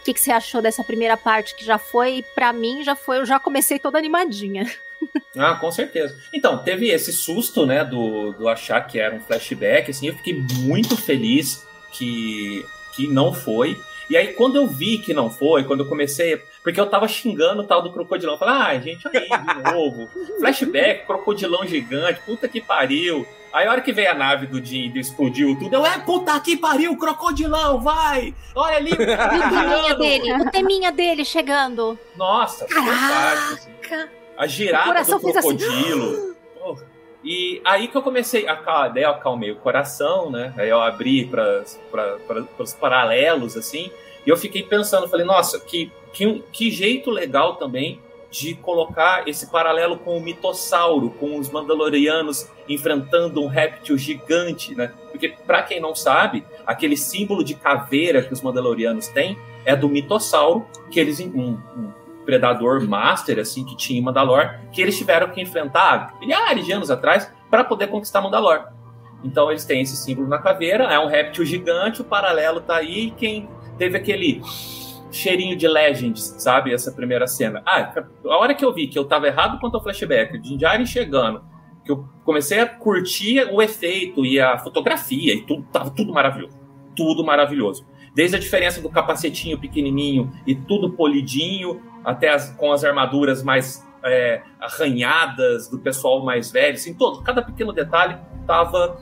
[0.04, 3.26] que, que você achou dessa primeira parte que já foi, pra mim, já foi, eu
[3.26, 4.64] já comecei toda animadinha.
[5.36, 6.18] Ah, com certeza.
[6.32, 10.42] Então, teve esse susto, né, do, do achar que era um flashback, assim, eu fiquei
[10.60, 13.78] muito feliz que, que não foi.
[14.08, 16.40] E aí, quando eu vi que não foi, quando eu comecei.
[16.62, 18.38] Porque eu tava xingando o tal do crocodilão.
[18.38, 20.08] Falei, ah, gente, olha aí de novo.
[20.38, 23.26] Flashback, crocodilão gigante, puta que pariu.
[23.56, 26.58] Aí, a hora que veio a nave do e explodiu tudo, eu, é, puta que
[26.58, 28.34] pariu, crocodilão, vai!
[28.54, 31.98] Olha ali, E o teminha dele, o teminha dele chegando.
[32.14, 33.72] Nossa, fantástico.
[33.94, 34.08] assim.
[34.36, 35.32] A O girada do assim.
[35.32, 36.36] crocodilo.
[36.60, 36.84] Porra.
[37.24, 40.52] E aí que eu comecei, a, daí eu acalmei o coração, né?
[40.58, 41.64] Aí eu abri para
[42.58, 43.90] os paralelos, assim,
[44.26, 48.02] e eu fiquei pensando, falei, nossa, que, que, que jeito legal também
[48.38, 54.92] de colocar esse paralelo com o mitossauro, com os mandalorianos enfrentando um réptil gigante, né?
[55.10, 59.88] Porque, para quem não sabe, aquele símbolo de caveira que os mandalorianos têm é do
[59.88, 61.92] mitossauro, que eles, um, um
[62.26, 66.90] predador master, assim, que tinha em Mandalor, que eles tiveram que enfrentar milhares de anos
[66.90, 68.66] atrás para poder conquistar Mandalor.
[69.24, 73.12] Então eles têm esse símbolo na caveira, é um réptil gigante, o paralelo tá aí,
[73.12, 74.42] quem teve aquele
[75.10, 76.72] cheirinho de Legends, sabe?
[76.72, 77.62] Essa primeira cena.
[77.64, 77.92] Ah,
[78.24, 81.42] a hora que eu vi que eu tava errado quanto ao flashback, de Jaren chegando,
[81.84, 86.58] que eu comecei a curtir o efeito e a fotografia e tudo, tava tudo maravilhoso.
[86.94, 87.86] Tudo maravilhoso.
[88.14, 93.86] Desde a diferença do capacetinho pequenininho e tudo polidinho, até as, com as armaduras mais
[94.04, 98.16] é, arranhadas do pessoal mais velho, assim, todo, cada pequeno detalhe
[98.46, 99.00] tava,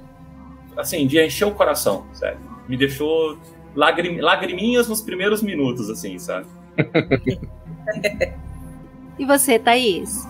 [0.76, 2.40] assim, de encher o coração, sério.
[2.68, 3.38] Me deixou
[3.74, 6.46] lagrim, lagriminhas nos primeiros minutos, assim, sabe?
[9.16, 10.26] E você, Thaís?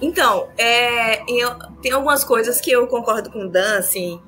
[0.00, 4.20] Então, é, eu- tem algumas coisas que eu concordo com o Dan, assim.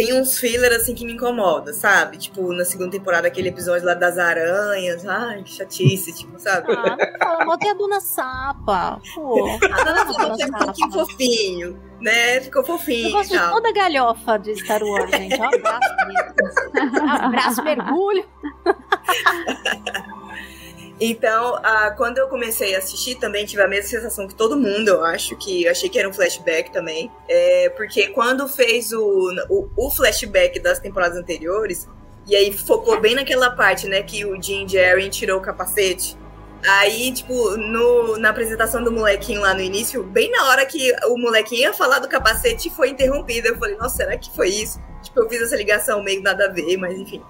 [0.00, 2.16] Tem uns filler, assim, que me incomoda, sabe?
[2.16, 5.06] Tipo, na segunda temporada, aquele episódio lá das aranhas.
[5.06, 6.72] Ai, que chatice, tipo, sabe?
[7.20, 8.98] Ah, não tem a Dona Sapa.
[9.14, 10.64] Pô, A Dona Sapa foi um Sapa.
[10.64, 12.40] pouquinho fofinho, né?
[12.40, 15.38] Ficou fofinho Eu gosto de toda a galhofa de Star Wars, gente.
[15.38, 15.94] Um abraço.
[17.20, 18.24] Abraço, mergulho.
[21.00, 21.58] Então,
[21.96, 25.34] quando eu comecei a assistir, também tive a mesma sensação que todo mundo, eu acho,
[25.36, 27.10] que eu achei que era um flashback também.
[27.26, 31.88] É, porque quando fez o, o, o flashback das temporadas anteriores,
[32.26, 36.18] e aí focou bem naquela parte, né, que o Jim Jerry tirou o capacete.
[36.66, 41.16] Aí, tipo, no, na apresentação do molequinho lá no início, bem na hora que o
[41.16, 43.48] molequinho ia falar do capacete, foi interrompido.
[43.48, 44.78] Eu falei, nossa, será que foi isso?
[45.02, 47.22] Tipo, eu fiz essa ligação meio nada a ver, mas enfim.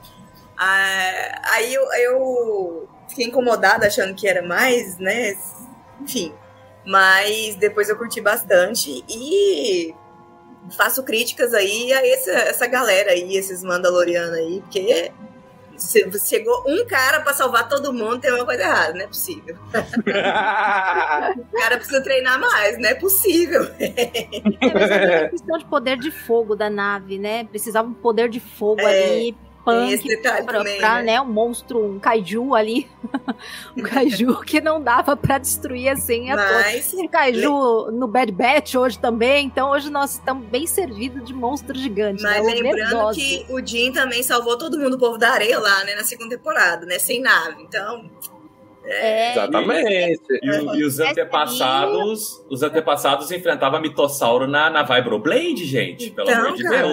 [0.59, 5.35] Ah, aí eu, eu fiquei incomodada achando que era mais, né?
[6.01, 6.33] Enfim.
[6.87, 9.95] Mas depois eu curti bastante e
[10.77, 15.13] faço críticas aí a essa, essa galera aí, esses Mandalorianos aí, porque
[15.77, 19.57] se chegou um cara pra salvar todo mundo, tem uma coisa errada, não é possível.
[19.73, 23.63] o cara precisa treinar mais, não é possível.
[23.79, 27.45] É, mas é a questão de poder de fogo da nave, né?
[27.45, 31.03] Precisava um poder de fogo É, ali, punk, pra, também, pra, né?
[31.03, 31.21] né?
[31.21, 32.89] Um monstro, um kaiju ali.
[33.77, 36.95] um kaiju que não dava pra destruir assim a Mas- todos.
[37.05, 41.77] Um kaiju no Bad Batch hoje também, então hoje nós estamos bem servidos de monstro
[41.79, 42.23] gigante.
[42.23, 42.55] Mas né?
[42.55, 43.21] lembrando Overdose.
[43.21, 46.37] que o Jim também salvou todo mundo, o povo da areia lá, né, na segunda
[46.37, 47.63] temporada, né, sem nave.
[47.63, 48.11] Então,
[48.83, 50.23] É, Exatamente.
[50.43, 56.45] E, o- e os antepassados, os antepassados enfrentavam mitossauro na, na Vibroblade, gente, pelo Então,
[56.47, 56.89] amor de cara.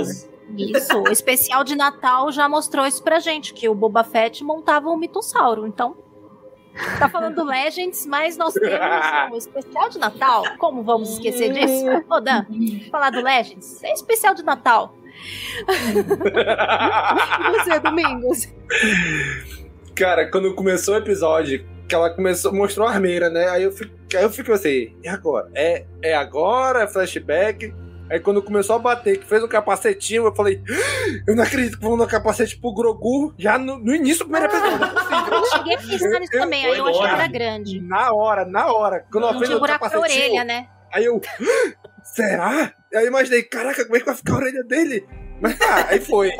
[0.55, 4.89] Isso, o especial de Natal já mostrou isso pra gente, que o Boba Fett montava
[4.89, 5.97] um mitossauro, então...
[6.99, 10.43] Tá falando Legends, mas nós temos o especial de Natal.
[10.57, 11.85] Como vamos esquecer disso?
[12.09, 12.45] Ô, Dan,
[12.91, 14.95] falar do Legends, é especial de Natal.
[15.67, 15.93] e
[17.57, 18.47] você, Domingos?
[19.95, 23.49] Cara, quando começou o episódio, que ela começou, mostrou a armeira, né?
[23.49, 25.49] Aí eu fico, aí eu fico assim, e agora?
[25.55, 26.83] É, é agora?
[26.83, 27.73] É flashback?
[28.09, 31.77] Aí quando começou a bater, que fez um capacetinho, eu falei, "Ah, eu não acredito
[31.77, 34.79] que vão dar capacete pro Grogu já no, no início do primeiro episódio.
[34.95, 35.37] Possível.
[35.37, 37.81] Eu cheguei a pensar nisso também, aí eu achei que era grande.
[37.81, 39.05] Na hora, na hora.
[39.11, 40.67] Quando ela Não fez tinha o capacetinho, orelha, né?
[40.93, 42.73] Aí eu, "Ah, será?
[42.95, 45.05] Aí eu imaginei, caraca, como é que vai ficar a orelha dele?
[45.41, 46.31] Mas tá, aí foi.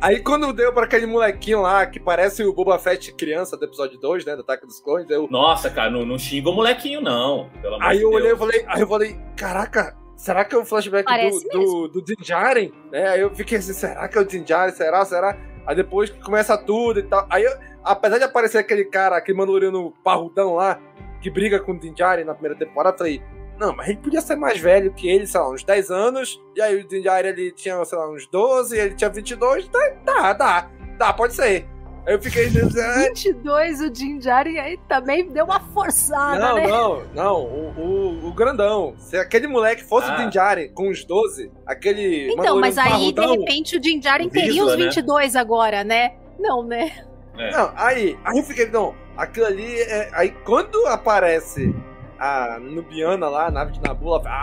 [0.00, 3.98] Aí quando deu pra aquele molequinho lá, que parece o Boba Fett criança do episódio
[3.98, 5.26] 2, né, do Ataque dos Clones, eu...
[5.28, 7.50] Nossa, cara, não, não xinga o molequinho, não.
[7.60, 8.38] Pelo amor Aí de eu olhei e Deus.
[8.38, 12.20] falei, aí eu falei, caraca, será que é o flashback Parece do, do, do Din
[12.20, 12.72] Djarin?
[12.90, 13.08] Né?
[13.08, 14.72] Aí eu fiquei assim, será que é o Din Djarin?
[14.72, 15.04] Será?
[15.04, 15.38] Será?
[15.66, 17.26] Aí depois que começa tudo e tal.
[17.30, 17.52] Aí, eu,
[17.84, 20.80] apesar de aparecer aquele cara, aquele Mandaloriano parrudão lá,
[21.20, 23.22] que briga com o Din Djarin na primeira temporada, eu falei,
[23.58, 26.42] não, mas ele podia ser mais velho que ele, sei lá, uns 10 anos.
[26.56, 29.68] E aí o Din Djarin, ele tinha, sei lá, uns 12, ele tinha 22.
[29.68, 31.66] Dá, dá, dá, dá pode ser.
[32.08, 36.54] Aí eu fiquei dizendo, "Ah, 22, o Din Djarin aí também deu uma forçada, Não,
[36.56, 36.66] né?
[36.66, 37.42] não, não.
[37.44, 38.94] O, o, o grandão.
[38.96, 40.26] Se aquele moleque fosse Ah.
[40.26, 42.32] o Djarin com uns 12, aquele.
[42.32, 44.84] Então, mas aí, de repente, o Din Djarin O teria os né?
[44.86, 46.12] 22 agora, né?
[46.38, 47.04] Não, né?
[47.36, 50.08] Não, aí, aí eu fiquei, não, aquilo ali é.
[50.14, 51.74] Aí quando aparece
[52.18, 54.34] a Nubiana lá, a nave de Nabu, ela fala,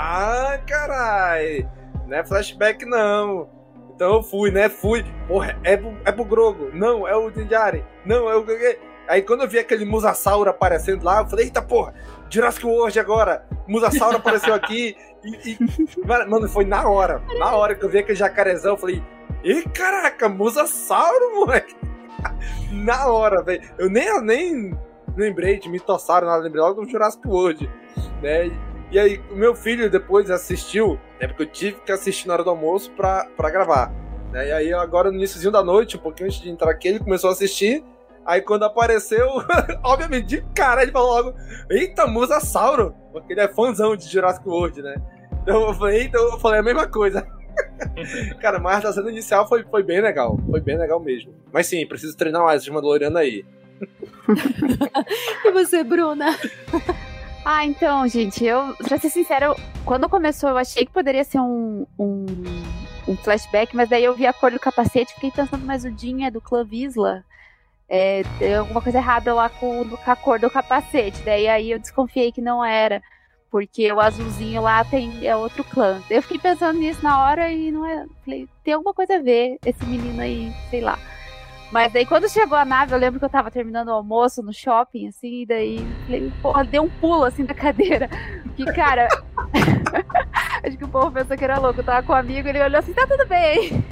[0.53, 1.67] ah, carai,
[2.07, 3.49] não é flashback não.
[3.95, 4.67] Então eu fui, né?
[4.69, 5.05] Fui.
[5.27, 6.69] Porra, é pro, é pro Grogo.
[6.73, 7.83] Não, é o Din Djarin.
[8.05, 8.45] Não, é o.
[9.07, 11.93] Aí quando eu vi aquele Musasauro aparecendo lá, eu falei, eita porra,
[12.29, 13.45] Jurassic World agora.
[13.67, 14.97] Musasauro apareceu aqui.
[15.23, 15.57] E, e-
[16.05, 17.21] Mano, foi na hora.
[17.39, 19.01] Na hora que eu vi aquele jacarezão, eu falei,
[19.43, 21.75] ih, caraca, Musasauro, moleque.
[22.71, 23.61] Na hora, velho.
[23.77, 24.77] Eu nem, nem
[25.15, 27.69] lembrei de Mitossauro, nada, lembrei logo do Jurassic World,
[28.21, 28.51] né?
[28.91, 31.27] E aí, o meu filho depois assistiu, né?
[31.27, 33.91] Porque eu tive que assistir na hora do almoço pra, pra gravar.
[34.31, 34.49] Né?
[34.49, 37.29] E aí, agora no iníciozinho da noite, um pouquinho antes de entrar aqui, ele começou
[37.29, 37.83] a assistir.
[38.25, 39.27] Aí, quando apareceu,
[39.83, 41.37] obviamente, de cara, ele falou logo:
[41.69, 42.95] Eita, Musasauro!
[43.11, 44.95] Porque ele é fãzão de Jurassic World, né?
[45.45, 47.25] Então eu falei, eita, eu falei a mesma coisa.
[48.41, 50.39] Cara, mas a cena inicial foi, foi bem legal.
[50.49, 51.33] Foi bem legal mesmo.
[51.53, 53.45] Mas sim, preciso treinar mais de Mandaloriano aí.
[55.45, 56.35] E você, Bruna?
[57.47, 59.55] Ah, então, gente, eu, pra ser sincera,
[59.85, 62.25] quando começou eu achei que poderia ser um, um,
[63.07, 65.95] um flashback, mas daí eu vi a cor do capacete e fiquei pensando, mas o
[65.95, 67.23] Jin é do clã Visla.
[67.87, 71.21] É, tem alguma coisa errada lá com, com a cor do capacete.
[71.23, 72.99] Daí aí eu desconfiei que não era.
[73.51, 76.01] Porque o azulzinho lá tem, é outro clã.
[76.09, 78.07] Eu fiquei pensando nisso na hora e não é.
[78.23, 80.97] Falei, tem alguma coisa a ver, esse menino aí, sei lá.
[81.71, 84.53] Mas daí quando chegou a nave, eu lembro que eu tava terminando o almoço no
[84.53, 88.09] shopping, assim, e daí falei, porra, deu um pulo assim da cadeira.
[88.55, 89.07] Que, cara.
[90.63, 91.79] acho que o povo pensou que era louco.
[91.79, 93.83] Eu tava com um amigo, ele olhou assim, tá tudo bem.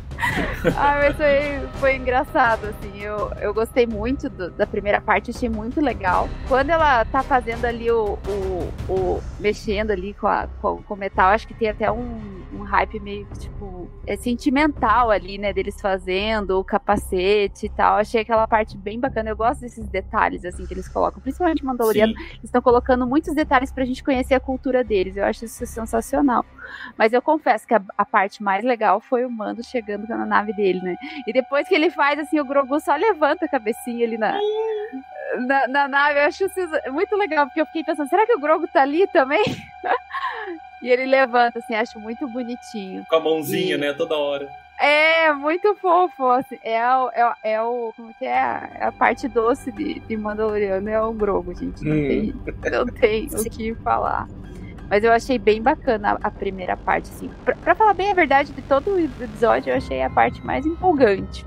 [0.76, 3.00] Ah, mas foi, foi engraçado, assim.
[3.00, 6.28] Eu, eu gostei muito do- da primeira parte, achei muito legal.
[6.48, 8.18] Quando ela tá fazendo ali o.
[8.28, 12.42] o, o- mexendo ali com, a, com, com o metal, acho que tem até um,
[12.52, 13.88] um hype meio tipo.
[14.06, 15.52] É sentimental ali, né?
[15.52, 17.96] Deles fazendo o capacete e tal.
[17.96, 19.30] Achei aquela parte bem bacana.
[19.30, 21.20] Eu gosto desses detalhes, assim, que eles colocam.
[21.22, 22.12] Principalmente Mandaloriano.
[22.12, 22.22] Sim.
[22.24, 25.16] Eles estão colocando muitos detalhes pra gente conhecer a cultura deles.
[25.16, 26.44] Eu acho isso sensacional.
[26.98, 30.52] Mas eu confesso que a, a parte mais legal foi o Mando chegando na nave
[30.52, 30.96] dele, né?
[31.26, 34.38] E depois que ele faz, assim, o Grogu só levanta a cabecinha ali na,
[35.46, 36.18] na, na nave.
[36.20, 36.60] Eu acho isso
[36.92, 39.42] muito legal, porque eu fiquei pensando, será que o Grogu tá ali também?
[40.82, 43.04] e ele levanta, assim, acho muito bonitinho.
[43.08, 43.92] Com a mãozinha, E- né?
[43.92, 44.48] Toda hora.
[44.82, 48.30] É, muito fofo, assim, é o, é, o- é o, como que é,
[48.76, 52.08] é a parte doce de, de Mandaloriano, é o Grogu, gente, não Hum.
[52.08, 52.34] tem,
[52.72, 54.26] não tem o que falar.
[54.90, 57.30] Mas eu achei bem bacana a, a primeira parte, assim.
[57.44, 60.66] Pra, pra falar bem a verdade, de todo o episódio, eu achei a parte mais
[60.66, 61.46] empolgante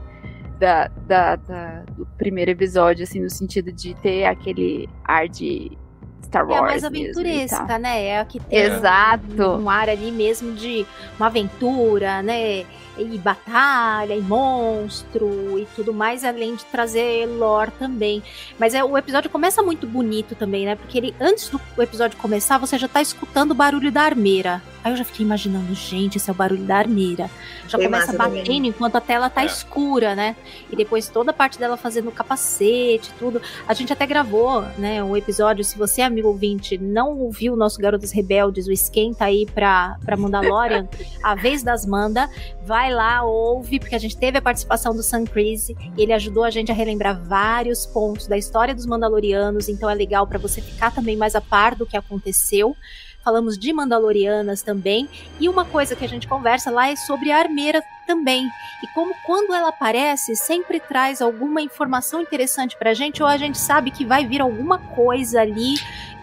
[0.58, 5.78] da, da, da- do primeiro episódio, assim, no sentido de ter aquele ar de
[6.24, 6.72] Star É a Wars.
[6.72, 8.06] mais mesmo e aventuresca, né?
[8.06, 9.44] É a que tem Exato.
[9.44, 10.86] Um, um ar ali mesmo de
[11.20, 12.64] uma aventura, né?
[12.98, 18.22] E batalha, e monstro e tudo mais, além de trazer lore também.
[18.60, 20.76] Mas é, o episódio começa muito bonito também, né?
[20.76, 24.62] Porque ele, antes do episódio começar, você já tá escutando o barulho da armeira.
[24.84, 27.30] Aí eu já fiquei imaginando, gente, esse é o barulho da armeira.
[27.68, 28.68] Já começa batendo também.
[28.68, 29.46] enquanto a tela tá É.
[29.46, 30.36] escura, né?
[30.70, 33.42] E depois toda a parte dela fazendo o capacete, tudo.
[33.68, 35.64] A gente até gravou, né, um episódio.
[35.64, 40.18] Se você, amigo ouvinte, não ouviu o nosso Garotos Rebeldes, o esquenta aí pra, pra
[40.18, 40.88] Mandalorian,
[41.24, 42.30] a vez das Manda,
[42.66, 45.76] vai lá, ouve, porque a gente teve a participação do Sun Crise.
[45.98, 49.70] E ele ajudou a gente a relembrar vários pontos da história dos Mandalorianos.
[49.70, 52.76] Então é legal pra você ficar também mais a par do que aconteceu.
[53.24, 55.08] Falamos de Mandalorianas também.
[55.40, 58.50] E uma coisa que a gente conversa lá é sobre a armeira também.
[58.84, 63.58] E como quando ela aparece, sempre traz alguma informação interessante pra gente, ou a gente
[63.58, 65.76] sabe que vai vir alguma coisa ali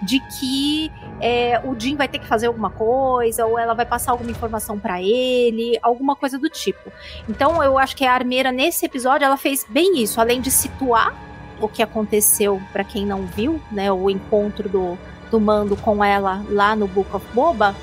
[0.03, 0.91] de que
[1.21, 4.79] é, o Jim vai ter que fazer alguma coisa, ou ela vai passar alguma informação
[4.79, 6.93] pra ele, alguma coisa do tipo.
[7.29, 11.15] Então eu acho que a armeira nesse episódio ela fez bem isso, além de situar
[11.61, 14.99] o que aconteceu pra quem não viu, né, o encontro do,
[15.31, 17.75] do Mando com ela lá no Book of Boba,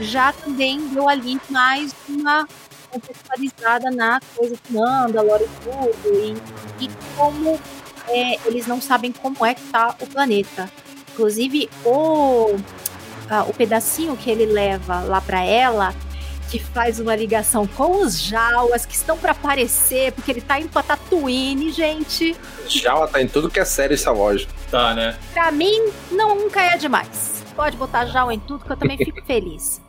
[0.00, 2.46] já também deu ali mais uma
[2.90, 7.58] contextualizada na coisa que manda, Lore e tudo, e, e como
[8.08, 10.70] é, eles não sabem como é que tá o planeta.
[11.12, 12.56] Inclusive, o,
[13.28, 15.94] ah, o pedacinho que ele leva lá para ela,
[16.50, 20.68] que faz uma ligação com os Jawas que estão para aparecer, porque ele tá indo
[20.68, 22.36] pra Tatooine, gente.
[22.68, 24.46] Jawa tá em tudo que é série essa loja.
[24.70, 25.16] Tá, né?
[25.32, 27.44] Pra mim, não, nunca é demais.
[27.54, 29.80] Pode botar Jawa em tudo, que eu também fico feliz.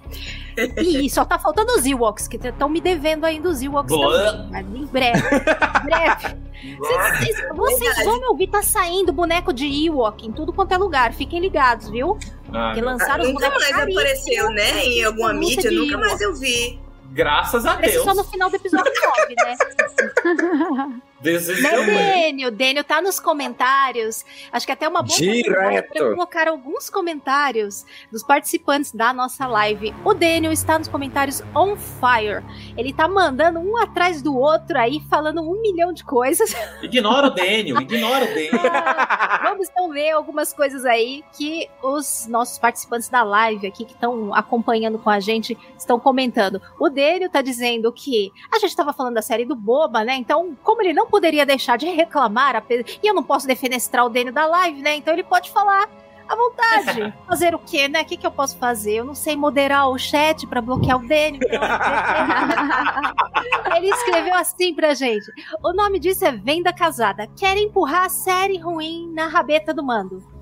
[0.78, 4.32] E só tá faltando os Ewoks, que estão me devendo ainda os Ewoks Boa.
[4.32, 4.50] também.
[4.52, 5.20] Mas em breve.
[5.20, 6.46] Em breve.
[6.80, 11.14] Vocês, vocês- vão me ouvir, tá saindo boneco de Ewok em tudo quanto é lugar.
[11.14, 12.18] Fiquem ligados, viu?
[12.52, 14.84] Ah, Porque lançaram os Nunca mais apareceu, né?
[14.84, 16.08] Em alguma mídia, de nunca Ewok.
[16.08, 16.80] mais eu vi.
[17.12, 18.06] Graças a Aparece Deus.
[18.06, 21.02] só no final do episódio 9, né?
[21.24, 21.86] Is Né.
[21.86, 22.52] Dênio?
[22.52, 24.26] Dênio tá nos comentários.
[24.52, 25.94] Acho que até uma boa Direto.
[25.94, 29.94] para colocar alguns comentários dos participantes da nossa live.
[30.04, 32.44] O Dênio está nos comentários on fire.
[32.78, 36.54] Ele tá mandando um atrás do outro aí, falando um milhão de coisas.
[36.82, 38.52] Ignora o Daniel, ignora o Daniel.
[39.44, 44.34] Vamos então ver algumas coisas aí que os nossos participantes da live aqui que estão
[44.34, 46.62] acompanhando com a gente estão comentando.
[46.80, 50.16] O Dênio tá dizendo que a gente tava falando da série do Boba, né?
[50.16, 54.34] Então, como ele não poderia deixar de reclamar, e eu não posso defenestrar o Dênio
[54.34, 54.96] da live, né?
[54.96, 55.88] Então ele pode falar
[56.28, 57.14] à vontade.
[57.28, 58.02] Fazer o quê, né?
[58.02, 58.96] O que, que eu posso fazer?
[58.96, 61.40] Eu não sei moderar o chat pra bloquear o então
[63.78, 65.32] Ele escreveu assim pra gente.
[65.64, 67.28] O nome disso é Venda Casada.
[67.36, 70.35] Quer empurrar a série ruim na rabeta do mando.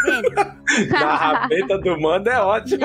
[0.90, 2.84] Na rabeta do mando é ótimo.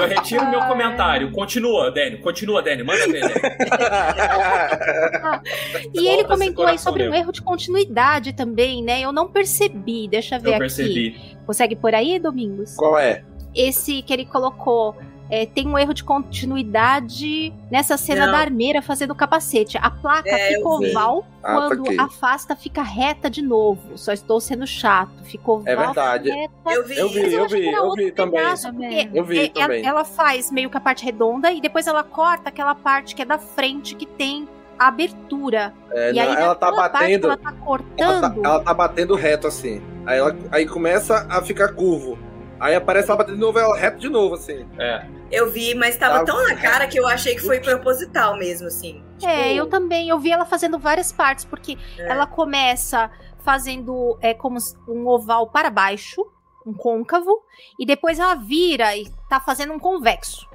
[0.00, 1.30] Eu retiro meu comentário.
[1.32, 2.20] Continua, Daniel.
[2.20, 2.86] Continua, Daniel.
[2.86, 3.38] Manda ver, Daniel.
[5.94, 9.00] E ele comentou aí sobre coração um erro de continuidade também, né?
[9.00, 10.08] Eu não percebi.
[10.08, 10.60] Deixa eu ver Eu aqui.
[10.60, 11.36] percebi.
[11.46, 12.74] Consegue por aí, Domingos?
[12.76, 13.24] Qual é?
[13.54, 14.96] Esse que ele colocou.
[15.30, 18.32] É, tem um erro de continuidade nessa cena Não.
[18.32, 19.78] da armeira fazendo o capacete.
[19.80, 23.96] A placa É, fica eu oval, Ah, quando afasta fica reta de novo.
[23.96, 25.10] Só estou sendo chato.
[25.24, 26.30] Ficou É oval, verdade.
[26.30, 26.52] reta.
[26.66, 26.96] Eu vi.
[26.98, 28.40] Eu vi, Mas eu achei vi, eu vi também.
[28.40, 29.86] pedaço, porque Eu vi é- ela- também.
[29.86, 33.24] Ela faz meio que a parte redonda e depois ela corta aquela parte que é
[33.24, 34.48] da frente que tem
[34.78, 35.72] a abertura.
[35.92, 37.26] É, e aí ela tá batendo.
[37.26, 38.44] ela tá Ela tá, cortando.
[38.46, 39.82] ela tá batendo reto assim.
[40.06, 42.16] Aí, ela, aí começa a ficar curvo.
[42.60, 44.66] Aí aparece ela batendo de novo, ela reto de novo, assim.
[44.78, 45.06] É.
[45.30, 49.02] Eu vi, mas tava tão na cara que eu achei que foi proposital mesmo, assim.
[49.22, 50.08] É, Tipo, eu também.
[50.08, 52.08] Eu vi ela fazendo várias partes, porque É.
[52.10, 53.10] ela começa
[53.44, 56.26] fazendo é, como um oval para baixo,
[56.66, 57.42] um côncavo,
[57.78, 60.46] e depois ela vira e tá fazendo um convexo.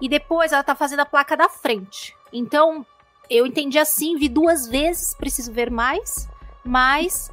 [0.00, 2.14] E depois ela tá fazendo a placa da frente.
[2.32, 2.84] Então,
[3.28, 6.28] eu entendi assim, vi duas vezes, preciso ver mais,
[6.64, 7.30] mas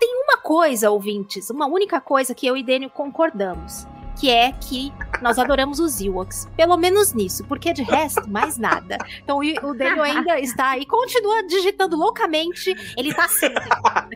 [0.00, 3.86] tem uma coisa, ouvintes, uma única coisa que eu e Dênio concordamos,
[4.18, 4.92] que é que
[5.22, 6.48] nós adoramos os Ewoks.
[6.56, 8.96] Pelo menos nisso, porque de resto, mais nada.
[9.22, 12.74] Então o Daniel ainda está aí, continua digitando loucamente.
[12.96, 13.48] Ele tá assim,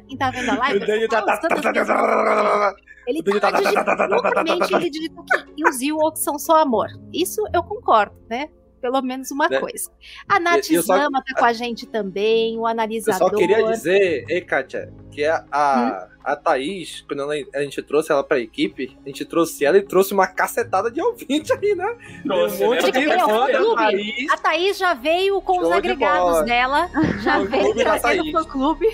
[0.08, 0.76] quem tá vendo a live.
[0.82, 2.74] O Daniel tá- tá mesmas-
[3.06, 5.24] Ele Daniel tá tá- digitando loucamente, ele digitou
[5.54, 6.88] que os Ewoks são só amor.
[7.12, 8.48] Isso eu concordo, né?
[8.84, 9.58] Pelo menos uma Né?
[9.60, 9.90] coisa.
[10.28, 13.30] A Nath eu só- Zama tá com a gente também, o Eu analisador.
[13.30, 18.12] só queria dizer, ei, Kátia, que a, a, a Thaís, quando ela- a gente trouxe
[18.12, 21.96] ela pra equipe, a gente trouxe ela e trouxe uma cacetada de ouvinte aí, né?
[22.26, 22.90] Trouxe, Tem um monte né?
[22.90, 23.74] de é o fã.
[23.76, 24.30] Thaís.
[24.30, 26.42] A Thaís já veio com os Show de agregados bola.
[26.42, 26.90] dela.
[27.22, 28.86] Já Fã-clube veio trazendo fã clube.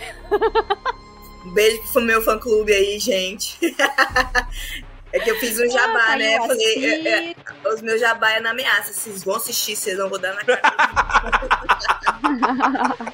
[1.45, 3.59] Um beijo pro meu fã clube aí, gente.
[5.13, 6.41] É que eu fiz um jabá, Ah, né?
[6.41, 7.37] o Falei, é, é, Assir.
[7.75, 8.93] os meus jabá é na ameaça.
[8.93, 10.61] Vocês vão assistir, vocês não vou dar na cara.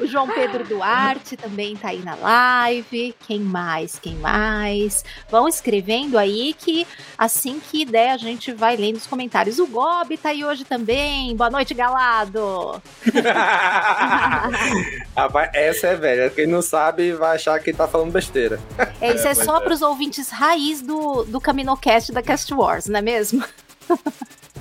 [0.00, 3.14] O João Pedro Duarte também tá aí na live.
[3.26, 3.98] Quem mais?
[4.00, 5.04] Quem mais?
[5.30, 6.86] Vão escrevendo aí que
[7.16, 9.58] assim que der a gente vai lendo os comentários.
[9.60, 11.36] O Gob tá aí hoje também.
[11.36, 12.82] Boa noite, galado.
[15.16, 16.30] Rapaz, essa é velha.
[16.30, 18.58] Quem não sabe vai achar que tá falando besteira.
[19.00, 19.60] É, isso é, mas só é.
[19.60, 23.42] pros ouvintes raiz do, do CaminoCast da Cast Wars, não é mesmo?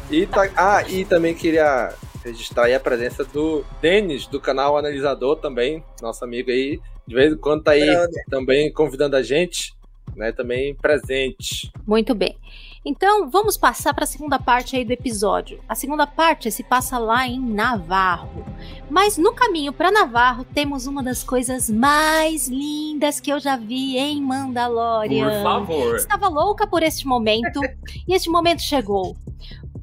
[0.10, 1.94] E tá- ah, e também queria
[2.24, 6.80] registrar aí a presença do Denis, do canal Analisador também, nosso amigo aí.
[7.08, 8.24] De vez em quando tá aí Brother.
[8.30, 9.74] também convidando a gente,
[10.16, 10.32] né?
[10.32, 11.72] Também presente.
[11.86, 12.38] Muito bem.
[12.84, 15.60] Então, vamos passar para a segunda parte aí do episódio.
[15.70, 18.44] A segunda parte se passa lá em Navarro.
[18.90, 23.98] Mas no caminho para Navarro temos uma das coisas mais lindas que eu já vi
[23.98, 25.30] em Mandalorian.
[25.30, 25.96] Por favor.
[25.96, 27.60] Estava louca por este momento
[28.08, 29.16] e este momento chegou.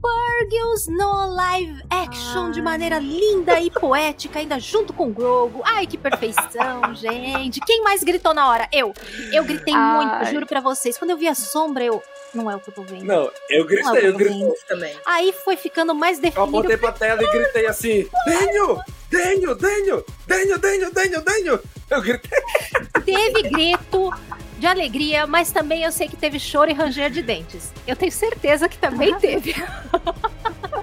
[0.00, 5.60] Burgles no live action de maneira linda e poética, ainda junto com o Grogu.
[5.64, 7.60] Ai, que perfeição, gente.
[7.60, 8.68] Quem mais gritou na hora?
[8.72, 8.92] Eu.
[9.32, 9.96] Eu gritei Ai.
[9.96, 10.96] muito, juro pra vocês.
[10.96, 12.00] Quando eu vi a sombra, eu.
[12.34, 13.04] Não é o que eu tô vendo.
[13.04, 14.52] Não, eu Não é gritei, eu tô gritei.
[14.68, 14.96] também.
[15.06, 16.56] Aí foi ficando mais Eu definido.
[16.56, 18.80] apontei pra tela e gritei assim: Daniel!
[19.10, 20.04] Daniel, Daniel!
[20.26, 21.60] Daniel, Daniel, Daniel, Daniel!
[21.90, 22.38] Eu gritei.
[23.04, 24.10] Teve grito,
[24.58, 27.72] de alegria, mas também eu sei que teve choro e ranger de dentes.
[27.86, 29.54] Eu tenho certeza que também teve.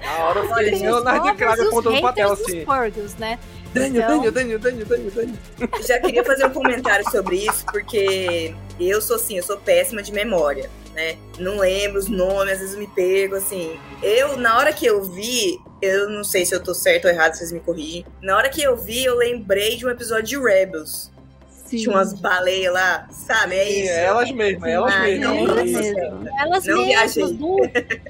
[0.02, 2.64] Na hora eu falei, Leonardo DiCaprio apontando pra tela assim.
[2.64, 3.38] Purgles, né?
[3.74, 5.82] Daniel, Então- Daniel, Daniel, Daniel, Daniel, Daniel.
[5.86, 10.12] Já queria fazer um comentário sobre isso, porque eu sou assim, eu sou péssima de
[10.12, 11.16] memória, né?
[11.38, 13.78] Não lembro os nomes, às vezes eu me perco, assim.
[14.02, 17.34] Eu, na hora que eu vi, eu não sei se eu tô certo ou errado,
[17.34, 18.06] vocês me corrigem.
[18.22, 21.10] Na hora que eu vi, eu lembrei de um episódio de Rebels.
[21.68, 23.54] Tinha umas baleias lá, sabe?
[23.56, 23.90] É Sim, isso.
[23.90, 25.28] é elas mesmas, é elas Ah, mesmas.
[25.28, 27.56] não, Elas Não mesmas, do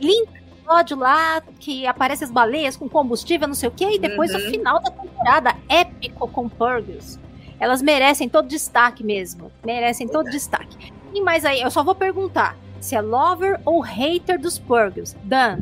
[0.00, 0.28] lindo
[0.58, 4.38] episódio lá, que aparece as baleias com combustível, não sei o quê, e depois Uhum.
[4.38, 7.18] o final da temporada, épico com Purgles.
[7.60, 9.50] Elas merecem todo destaque mesmo.
[9.64, 10.92] Merecem todo destaque.
[11.14, 15.16] E mais aí, eu só vou perguntar se é lover ou hater dos Purgles.
[15.24, 15.60] Dan.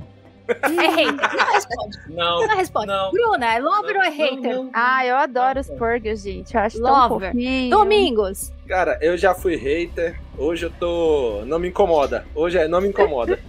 [0.49, 1.37] É hater.
[1.37, 1.99] Não responde.
[2.09, 2.47] Não.
[2.47, 2.87] Não responde.
[2.87, 3.11] Não.
[3.11, 4.69] Bruna, é lover ou é hater?
[4.73, 6.55] Ah, eu adoro os Purgles, gente.
[6.55, 7.33] Eu acho tão Lover.
[7.33, 7.71] fofinho.
[7.71, 8.53] Domingos.
[8.69, 11.43] Cara, eu já fui hater, hoje eu tô.
[11.47, 12.27] Não me incomoda.
[12.35, 13.39] Hoje é não me incomoda.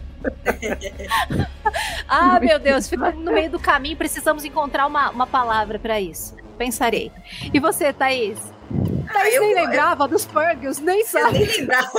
[2.08, 6.36] Ah, meu Deus, ficamos no meio do caminho, precisamos encontrar uma, uma palavra pra isso.
[6.58, 7.12] Pensarei.
[7.54, 8.38] E você, Thaís?
[9.20, 11.40] Thaís eu- nem lembrava dos Purgles, nem Eu sabe.
[11.40, 11.92] nem lembrava.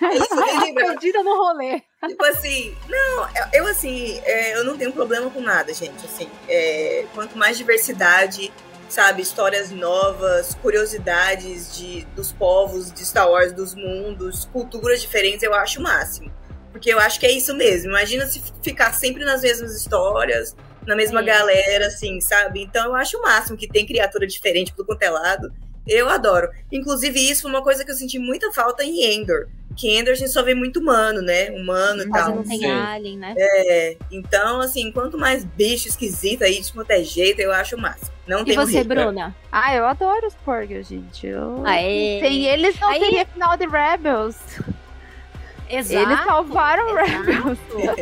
[0.00, 0.90] Eu nem lembrava.
[0.92, 1.82] perdida no rolê.
[2.06, 6.04] Tipo assim, não, eu, eu, assim, é, eu não tenho problema com nada, gente.
[6.04, 8.52] Assim, é, quanto mais diversidade,
[8.88, 15.54] sabe, histórias novas, curiosidades de, dos povos de Star Wars, dos mundos, culturas diferentes, eu
[15.54, 16.30] acho o máximo.
[16.72, 17.90] Porque eu acho que é isso mesmo.
[17.90, 21.26] Imagina se ficar sempre nas mesmas histórias, na mesma Sim.
[21.26, 22.62] galera, assim, sabe?
[22.62, 25.52] Então eu acho o máximo que tem criatura diferente por quanto é lado.
[25.86, 26.48] Eu adoro.
[26.70, 29.48] Inclusive, isso foi uma coisa que eu senti muita falta em Endor.
[29.76, 31.50] Que Endor a gente só vê muito humano, né?
[31.50, 32.36] Humano e tal.
[32.36, 32.70] não tem Sim.
[32.70, 33.34] alien, né?
[33.38, 38.10] É, então, assim, quanto mais bicho esquisito aí, de é jeito, eu acho máximo.
[38.26, 38.84] Não E tem você.
[38.84, 39.34] Bruna?
[39.50, 41.26] Ah, eu adoro os Purgles, gente.
[41.26, 41.64] Eu...
[41.66, 42.20] Aê.
[42.20, 44.36] Sem eles não Aí- teria final de Rebels.
[45.70, 46.10] Exato.
[46.10, 46.94] Eles salvaram.
[46.94, 47.58] Rebels.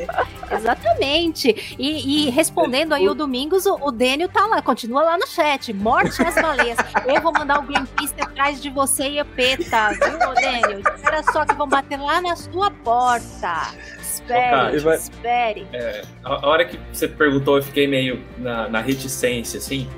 [0.51, 1.77] Exatamente.
[1.79, 5.73] E, e respondendo aí o Domingos, o, o Dênio tá lá, continua lá no chat.
[5.73, 6.79] Morte às baleias.
[7.07, 10.81] Eu vou mandar o Greenpeace atrás de você e a Peta, viu, Dênio?
[10.95, 13.75] Espera só que vão bater lá na sua porta.
[14.01, 15.67] Espere, vai- espere.
[15.73, 19.89] É, a, a hora que você perguntou, eu fiquei meio na, na reticência, assim.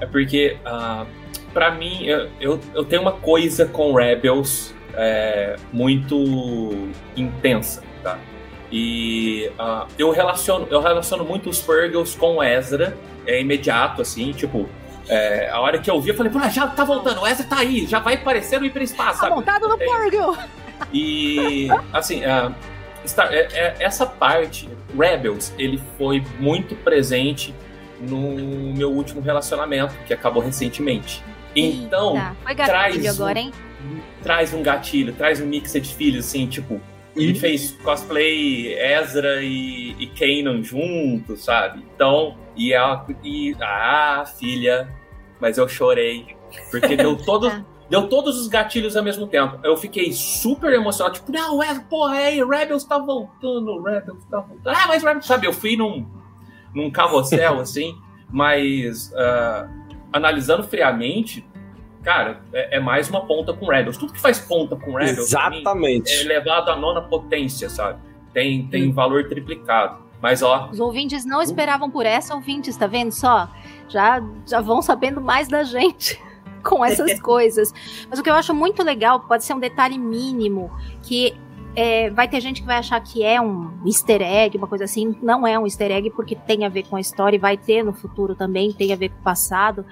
[0.00, 1.06] É porque, ah,
[1.52, 8.18] pra mim, eu, eu, eu tenho uma coisa com Rebels é, muito intensa, tá?
[8.70, 14.68] E ah, eu, relaciono, eu relaciono muito os Purgles com Ezra, é imediato, assim, tipo.
[15.08, 17.58] é, a hora que eu vi, eu falei, "Pô, já tá voltando, o Ezra tá
[17.58, 19.34] aí, já vai aparecer no hiperespaço, Tá sabe?
[19.34, 20.36] montado no Purgle.
[20.92, 22.52] e, assim, ah,
[23.04, 27.52] Star- é- é- essa parte, Rebels, ele foi muito presente
[28.00, 31.22] no meu último relacionamento, que acabou recentemente.
[31.54, 33.52] Então, Eita, foi traz agora, hein?
[34.22, 36.80] Traz um gatilho, traz um mix de filhos, assim, tipo,
[37.14, 41.84] a gente fez cosplay Ezra e, e Kanan juntos, sabe?
[41.94, 44.88] Então, e a, e a filha,
[45.38, 46.36] mas eu chorei,
[46.70, 47.52] porque deu todos,
[47.90, 49.58] deu todos os gatilhos ao mesmo tempo.
[49.62, 54.74] Eu fiquei super emocionado, tipo, não, é, porra, é, Rebels tá voltando, Rebels tá voltando.
[54.74, 56.06] Ah, mas Rebels, sabe, eu fui num,
[56.74, 57.94] num carrossel, assim,
[58.30, 59.68] mas ah,
[60.12, 61.44] analisando friamente,
[62.02, 63.96] cara, é, é mais uma ponta com Rebels.
[63.96, 66.12] Tudo que faz ponta com Rebels pra mim, Exatamente.
[66.12, 68.00] é elevado à nona potência, sabe?
[68.32, 70.02] Tem, tem valor triplicado.
[70.20, 73.48] Mas, ó, Os ouvintes não esperavam por essa, ouvintes, tá vendo só?
[73.88, 76.20] Já, já vão sabendo mais da gente
[76.62, 77.72] com essas coisas.
[78.08, 80.70] Mas o que eu acho muito legal, pode ser um detalhe mínimo,
[81.02, 81.34] que
[81.74, 85.16] é, vai ter gente que vai achar que é um easter egg, uma coisa assim.
[85.22, 87.82] Não é um easter egg, porque tem a ver com a história e vai ter
[87.82, 89.84] no futuro também, tem a ver com o passado.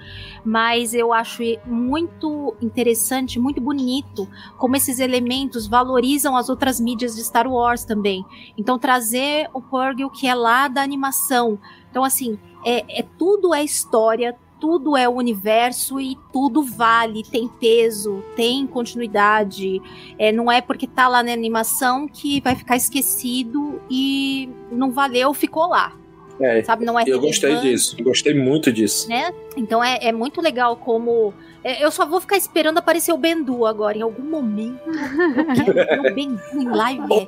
[0.45, 4.27] Mas eu acho muito interessante, muito bonito,
[4.57, 8.23] como esses elementos valorizam as outras mídias de Star Wars também.
[8.57, 11.57] Então, trazer o Purgle que é lá da animação.
[11.89, 17.47] Então, assim, é, é tudo é história, tudo é o universo e tudo vale, tem
[17.47, 19.81] peso, tem continuidade.
[20.19, 25.33] É, não é porque tá lá na animação que vai ficar esquecido e não valeu,
[25.33, 25.97] ficou lá.
[26.39, 29.09] É, Sabe, não é eu gostei disso, eu gostei muito disso.
[29.09, 29.33] né?
[29.57, 31.33] Então é, é muito legal como.
[31.63, 34.79] É, eu só vou ficar esperando aparecer o Bendu agora, em algum momento.
[34.87, 37.27] Eu quero ver o Bendu em live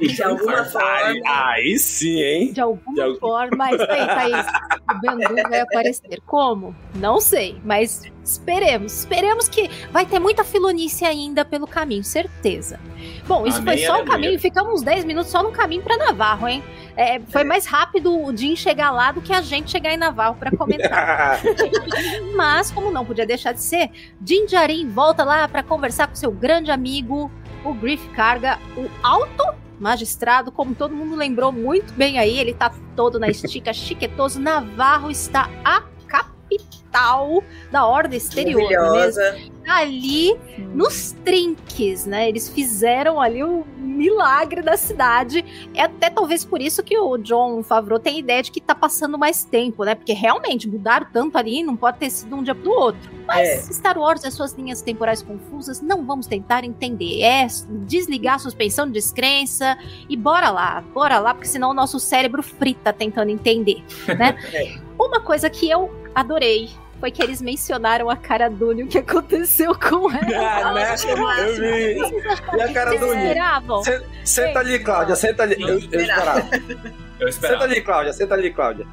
[0.00, 1.20] De alguma forma.
[1.26, 2.52] Aí, sim, hein?
[2.52, 3.56] de alguma De algum- forma.
[3.56, 4.46] Mas aí, Thaís,
[4.90, 6.20] o Bendu vai aparecer.
[6.26, 6.74] Como?
[6.94, 9.00] Não sei, mas esperemos.
[9.00, 12.80] Esperemos que vai ter muita filonice ainda pelo caminho, certeza.
[13.26, 14.12] Bom, isso Amém, foi só o aleluia.
[14.12, 14.38] caminho.
[14.40, 16.62] Ficamos uns 10 minutos só no caminho para Navarro, hein?
[16.96, 20.36] É, foi mais rápido o Jim chegar lá do que a gente chegar em Navarro
[20.36, 21.40] para comentar.
[22.36, 23.90] Mas, como não podia deixar de ser,
[24.20, 27.30] Din Djarin volta lá para conversar com seu grande amigo
[27.64, 29.42] o Griff carga o alto
[29.80, 34.38] magistrado, como todo mundo lembrou muito bem aí, ele tá todo na estica, chiquetoso.
[34.40, 37.42] Navarro está a capital
[37.72, 39.53] da Ordem Exterior, é mesmo?
[39.66, 40.36] Ali
[40.74, 42.28] nos trinques, né?
[42.28, 45.44] Eles fizeram ali o milagre da cidade.
[45.74, 48.74] É até talvez por isso que o John Favreau tem a ideia de que tá
[48.74, 49.94] passando mais tempo, né?
[49.94, 53.10] Porque realmente mudaram tanto ali, não pode ter sido um dia pro outro.
[53.26, 53.72] Mas É.
[53.72, 57.22] Star Wars e as suas linhas temporais confusas, não vamos tentar entender.
[57.22, 57.46] É
[57.86, 62.42] desligar a suspensão de descrença e bora lá, bora lá, porque senão o nosso cérebro
[62.42, 63.82] frita tentando entender,
[64.18, 64.36] né?
[64.98, 66.70] Uma coisa que eu adorei
[67.04, 70.70] foi que eles mencionaram a cara Dune, o que aconteceu com ela.
[70.70, 70.94] Ah, né?
[71.38, 72.56] Eu vi.
[72.56, 73.82] E a cara Vocês do esperavam?
[73.84, 75.60] Sen- Senta ali, Cláudia, senta ali.
[75.60, 76.40] Eu, eu esperava.
[76.40, 77.64] Eu Senta esperava.
[77.64, 78.86] ali, Cláudia, senta ali, Cláudia.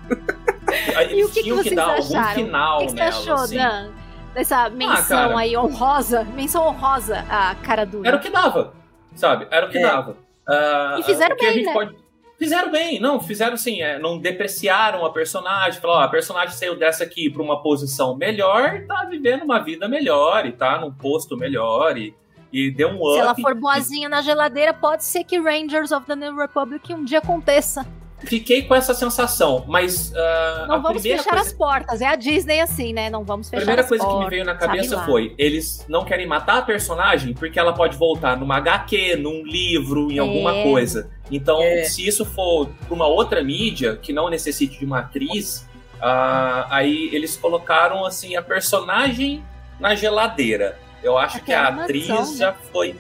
[1.09, 2.35] E o que, que que, vocês dar algum acharam?
[2.35, 3.57] final o que, que você nela, achou, assim.
[3.57, 3.89] Dan?
[4.33, 5.39] Dessa menção cara.
[5.39, 8.05] aí honrosa, menção honrosa a cara Dune.
[8.09, 8.73] Era o que dava,
[9.15, 9.47] sabe?
[9.49, 9.81] Era o que É.
[9.81, 10.17] dava.
[10.45, 11.71] Ah, E fizeram que bem, né?
[11.73, 11.95] pode-
[12.41, 16.75] Fizeram bem, não, fizeram assim, é, não depreciaram a personagem, falaram, ó, a personagem saiu
[16.75, 21.37] dessa aqui pra uma posição melhor, tá vivendo uma vida melhor e tá num posto
[21.37, 22.15] melhor e,
[22.51, 23.13] e deu um up.
[23.13, 27.05] Se ela for boazinha na geladeira, pode ser que Rangers of the New Republic um
[27.05, 27.85] dia aconteça.
[28.23, 31.49] Fiquei com essa sensação, mas ah, Não a vamos primeira fechar coisa...
[31.49, 32.01] as portas.
[32.01, 33.09] É a Disney assim, né?
[33.09, 34.25] Não vamos A fechar primeira as coisa que portas.
[34.25, 38.37] me veio na cabeça foi: eles não querem matar a personagem porque ela pode voltar
[38.37, 40.63] numa HQ, num livro, em alguma É.
[40.63, 41.09] coisa.
[41.31, 41.83] Então, É.
[41.85, 45.65] se isso for pra uma outra mídia que não necessite de uma atriz,
[46.01, 49.43] ah, aí eles colocaram assim a personagem
[49.79, 50.77] na geladeira.
[51.03, 52.37] Eu acho que a atriz né?
[52.37, 52.95] já foi.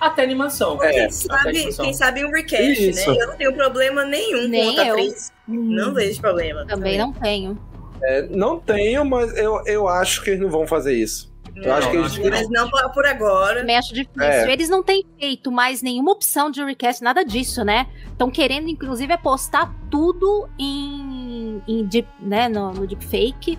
[0.00, 0.78] Até animação.
[0.78, 1.84] Quem, Até sabe, animação.
[1.84, 3.10] quem sabe um recast, Isso.
[3.10, 3.16] né?
[3.20, 4.94] Eu não tenho problema nenhum Nem com outra eu.
[4.94, 5.32] atriz.
[5.48, 6.66] Não vejo problema.
[6.66, 7.58] Também não tenho.
[8.02, 11.32] É, não tenho, mas eu, eu acho que eles não vão fazer isso.
[11.54, 12.18] Eu acho que eles.
[12.18, 13.60] Mas não por, agora.
[13.60, 14.22] Também acho difícil.
[14.22, 14.50] É.
[14.50, 17.86] Eles não têm feito mais nenhuma opção de recast, nada disso, né?
[18.10, 23.58] Estão querendo, inclusive, apostar tudo em, em deep, né, no, no deepfake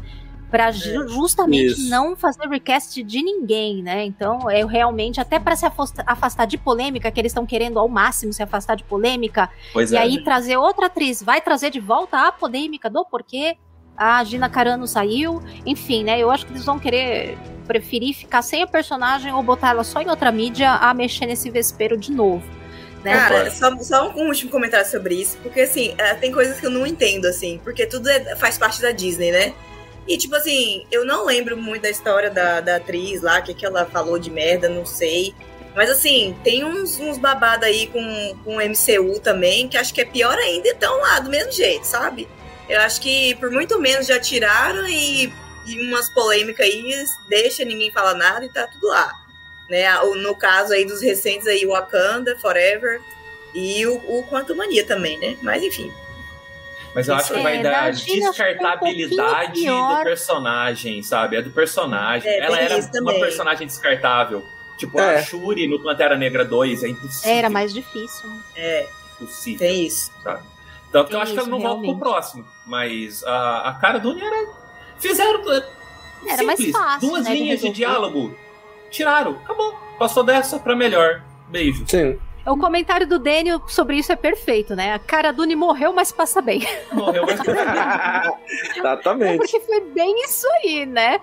[0.53, 1.89] para justamente Isso.
[1.89, 4.05] não fazer recast de ninguém, né?
[4.05, 7.89] Então, é realmente até para se afasta- afastar de polêmica, que eles estão querendo ao
[7.89, 9.99] máximo se afastar de polêmica, Pois e é.
[9.99, 13.57] aí trazer outra atriz, vai trazer de volta a polêmica do porquê
[13.97, 16.19] a Gina Carano saiu, enfim, né?
[16.19, 17.35] Eu acho que eles vão querer
[17.65, 21.49] preferir ficar sem a personagem ou botar ela só em outra mídia a mexer nesse
[21.49, 22.43] vespeiro de novo.
[23.03, 23.11] Né?
[23.13, 26.69] Cara, só, só um último comentário sobre isso, porque assim, eh, tem coisas que eu
[26.69, 29.51] não entendo, assim, porque tudo é- faz parte da Disney, né?
[30.07, 33.53] E tipo assim, eu não lembro muito da história da, da atriz lá, o que,
[33.53, 35.33] que ela falou de merda, não sei.
[35.75, 40.05] Mas assim, tem uns, uns babados aí com, com MCU também, que acho que é
[40.05, 42.27] pior ainda e estão lá do mesmo jeito, sabe?
[42.69, 45.33] Eu acho que por muito menos já tiraram e,
[45.65, 49.23] e umas polêmicas aí, deixa ninguém falar nada e tá tudo lá
[49.69, 49.85] né?
[50.21, 53.01] No caso aí dos recentes aí, Wakanda, Forever
[53.53, 55.37] e o, o Quantum Mania também, né?
[55.41, 55.91] Mas enfim.
[56.95, 59.97] Mas eu acho que É, vai da dar um descartabilidade pior.
[59.99, 61.37] do personagem, sabe?
[61.37, 62.29] É do personagem.
[62.29, 63.19] É, Ela era uma também.
[63.19, 64.43] personagem descartável.
[64.77, 65.17] Tipo, É.
[65.19, 67.31] a Shuri no Pantera Negra 2 é impossível.
[67.35, 68.29] Era mais difícil.
[68.55, 68.87] É.
[69.17, 69.59] Possível.
[69.67, 70.11] Tem isso.
[70.23, 70.43] Sabe?
[70.91, 72.45] Tanto que Tem eu acho que ela não volta pro próximo.
[72.67, 74.47] Mas a, a cara do era.
[74.99, 75.41] Fizeram.
[76.27, 77.73] Era mais simples, fácil, Duas né, de linhas de, resolver.
[77.75, 78.37] diálogo.
[78.89, 79.31] Tiraram.
[79.43, 79.73] Acabou.
[79.99, 81.23] Passou dessa pra melhor.
[81.49, 81.83] Beijo.
[81.87, 82.17] Sim.
[82.45, 84.93] O comentário do Daniel sobre isso é perfeito, né?
[84.93, 86.61] A cara Dune morreu, mas passa bem.
[86.91, 87.39] Morreu, mas
[88.77, 89.37] Exatamente.
[89.37, 91.19] Porque foi bem isso aí, né?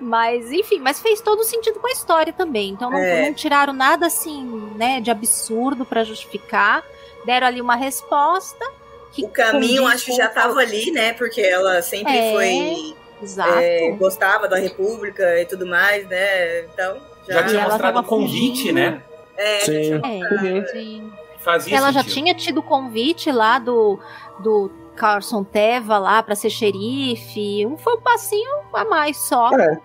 [0.00, 2.70] Mas, enfim, mas fez todo sentido com a história também.
[2.70, 3.26] Então não, É.
[3.26, 4.44] não tiraram nada assim,
[4.76, 6.82] né, de absurdo pra justificar.
[7.24, 8.64] Deram ali uma resposta.
[9.12, 11.12] Que O caminho acho que já o- tava ali, né?
[11.12, 12.94] Porque ela sempre É, foi.
[13.22, 13.58] Exato.
[13.60, 16.62] é, gostava da República e tudo mais, né?
[16.64, 16.96] Então.
[17.28, 18.74] Já tinha ela mostrado um convite, fugindo.
[18.74, 19.02] né?
[19.36, 20.00] É, Sim.
[20.04, 21.12] É, sim.
[21.38, 22.14] Fazia Ela já sentido.
[22.14, 23.98] tinha tido convite lá do,
[24.40, 27.66] do Carson Teva lá pra ser xerife.
[27.66, 29.50] Um foi um passinho a mais só.
[29.58, 29.78] É.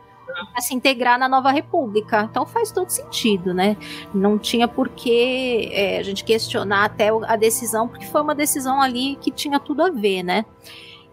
[0.53, 2.27] Pra se integrar na nova república.
[2.29, 3.75] Então faz todo sentido, né?
[4.13, 8.79] Não tinha por que é, a gente questionar até a decisão, porque foi uma decisão
[8.79, 10.45] ali que tinha tudo a ver, né?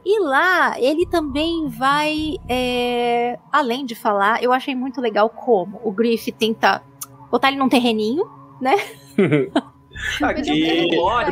[0.05, 5.91] E lá ele também vai, é, além de falar, eu achei muito legal como o
[5.91, 6.81] Griff tenta
[7.31, 8.29] botar ele num terreninho,
[8.61, 8.75] né?
[10.23, 10.51] Aqui,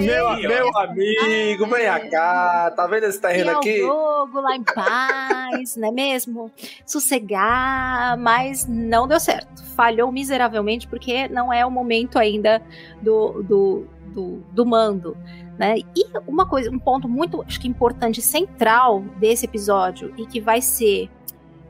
[0.00, 0.48] meu, aí, ó.
[0.48, 2.72] meu amigo, vem cá.
[2.74, 3.80] Tá vendo esse terreno ao aqui?
[3.80, 6.50] jogo lá em paz, não é mesmo?
[6.86, 9.62] Sossegar, mas não deu certo.
[9.76, 12.62] Falhou miseravelmente porque não é o momento ainda
[13.02, 15.16] do, do, do, do mando.
[15.58, 15.76] Né?
[15.94, 20.60] E uma coisa, um ponto muito acho que importante, central desse episódio, e que vai
[20.60, 21.08] ser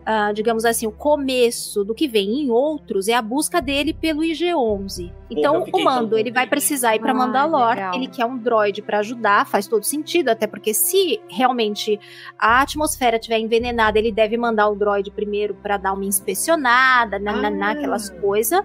[0.04, 4.22] uh, digamos assim, o começo do que vem em outros é a busca dele pelo
[4.22, 5.12] IG-11.
[5.30, 7.94] Então, o Mando, ele vai precisar ir para Ah, Mandalor, legal.
[7.94, 11.98] ele quer um droid para ajudar, faz todo sentido, até porque se realmente
[12.38, 17.32] a atmosfera estiver envenenada, ele deve mandar o droid primeiro para dar uma inspecionada, na,
[17.32, 18.60] na, na, aquelas coisas.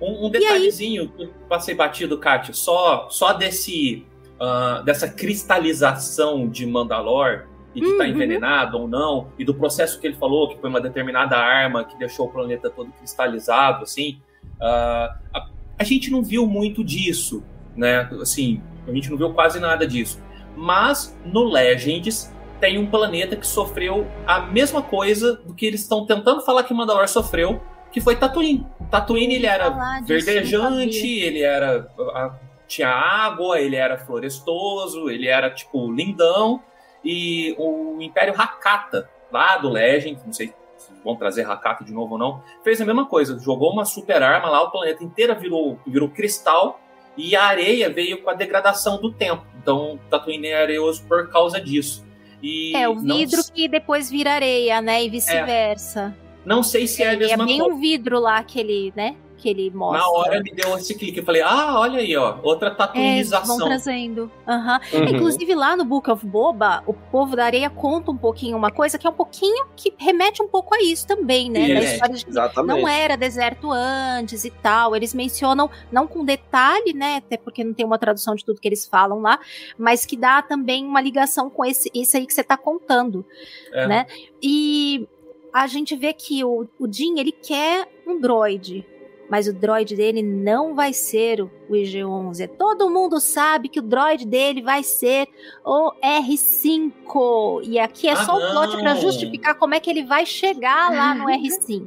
[0.00, 4.06] Um, um detalhezinho que eu passei batido, Kátia, só, só desse,
[4.40, 7.46] ah, dessa cristalização de Mandalor
[7.78, 8.10] e que tá Uhum.
[8.10, 11.96] envenenado ou não, e do processo que ele falou, que foi uma determinada arma que
[11.98, 14.20] deixou o planeta todo cristalizado, assim,
[14.60, 15.46] ah, a,
[15.78, 17.42] a gente não viu muito disso,
[17.76, 18.08] né?
[18.20, 20.20] Assim, a gente não viu quase nada disso.
[20.56, 26.04] Mas no Legends tem um planeta que sofreu a mesma coisa do que eles estão
[26.04, 27.60] tentando falar que Mandalor sofreu,
[27.92, 28.66] que foi Tatooine.
[28.90, 29.70] Tatooine ele era
[30.04, 32.34] verdejante, ele era a-
[32.66, 36.60] tinha água, ele era florestoso, ele era tipo lindão
[37.04, 42.12] e o Império Hakata lá do Legend, não sei se vão trazer Hakata de novo
[42.12, 45.78] ou não, fez a mesma coisa, jogou uma super arma lá, o planeta inteiro virou
[45.86, 46.80] virou cristal
[47.16, 49.44] e a areia veio com a degradação do tempo.
[49.60, 52.06] Então Tatooine é areoso por causa disso.
[52.42, 55.02] E É, o não vidro que depois vira areia, né?
[55.04, 56.16] E vice-versa.
[56.44, 57.74] não sei se é a É, mesma bem coisa.
[57.74, 59.16] um vidro lá que ele, né?
[59.38, 60.00] Que ele mostra.
[60.00, 61.18] Na hora me deu esse clique.
[61.18, 63.56] Eu falei, ah, olha aí, ó, outra É, vão tatuinização.
[63.58, 64.30] trazendo.
[64.46, 64.80] Aham.
[64.92, 65.04] Uhum.
[65.04, 68.98] Inclusive, lá no Book of Boba, o povo da areia conta um pouquinho uma coisa
[68.98, 71.72] que é um pouquinho que remete um pouco a isso também, né?
[71.74, 72.80] Da história de que exatamente.
[72.80, 74.96] não era deserto antes e tal.
[74.96, 77.16] Eles mencionam, não com detalhe, né?
[77.18, 79.38] Até porque não tem uma tradução de tudo que eles falam lá,
[79.78, 83.24] mas que dá também uma ligação com esse, esse aí que você tá contando,
[83.72, 83.86] É.
[83.86, 84.06] né?
[84.42, 85.06] E
[85.52, 88.84] a gente vê que o, o Jin, ele quer um droid.
[89.28, 92.48] Mas o droid dele não vai ser o o IG-11.
[92.58, 95.28] Todo mundo sabe que o droid dele vai ser
[95.64, 97.60] o R5.
[97.64, 100.90] E aqui é Ah, só o plot para justificar como é que ele vai chegar
[100.90, 101.86] lá no R5.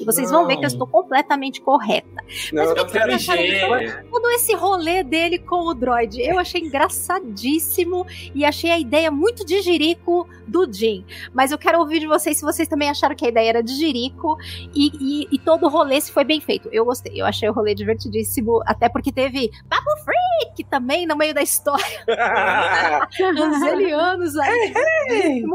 [0.00, 2.08] E vocês vão ver que eu estou completamente correta.
[2.52, 3.26] Mas o que eu que quero IG.
[4.10, 6.20] todo- esse rolê dele com o droid?
[6.20, 11.04] Eu achei engraçadíssimo e achei a ideia muito de jirico do Jim.
[11.32, 13.72] Mas eu quero ouvir de vocês se vocês também acharam que a ideia era de
[13.74, 14.36] jirico
[14.74, 14.90] e,
[15.22, 16.68] e, e todo o rolê se foi bem feito.
[16.72, 21.32] Eu gostei, eu achei o rolê divertidíssimo, até porque teve Babu Freak também no meio
[21.34, 21.84] da história.
[23.20, 24.74] Angelianos aí.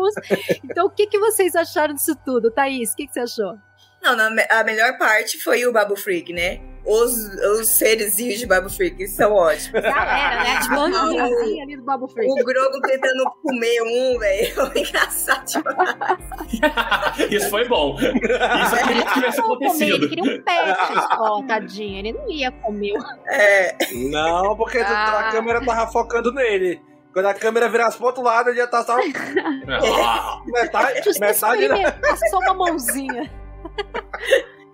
[0.63, 2.49] Então, o que, que vocês acharam disso tudo?
[2.51, 3.55] Thaís, o que, que você achou?
[4.03, 6.59] Não, na a melhor parte foi o Babu Freak, né?
[6.83, 7.13] Os,
[7.59, 9.81] os serezinhos de Babu Freak são ótimos.
[9.83, 10.59] Galera, né?
[10.63, 12.31] Tipo, A o, bandinha ali do Babu Freak.
[12.31, 14.55] o Grogo tentando comer um, velho.
[14.55, 17.31] Foi engraçado demais.
[17.31, 17.95] Isso foi bom.
[17.99, 19.95] Isso eu queria que tivesse Não comer, acontecido.
[20.05, 21.99] ele queria um pet só, tadinho.
[21.99, 22.93] Ele não ia comer.
[23.27, 23.75] É.
[24.09, 25.19] Não, porque Ah.
[25.27, 26.81] a câmera tava focando nele.
[27.13, 28.95] Quando a câmera virasse pro outro lado, ele ia estar só.
[30.47, 33.29] metade, metade Ele passou uma mãozinha.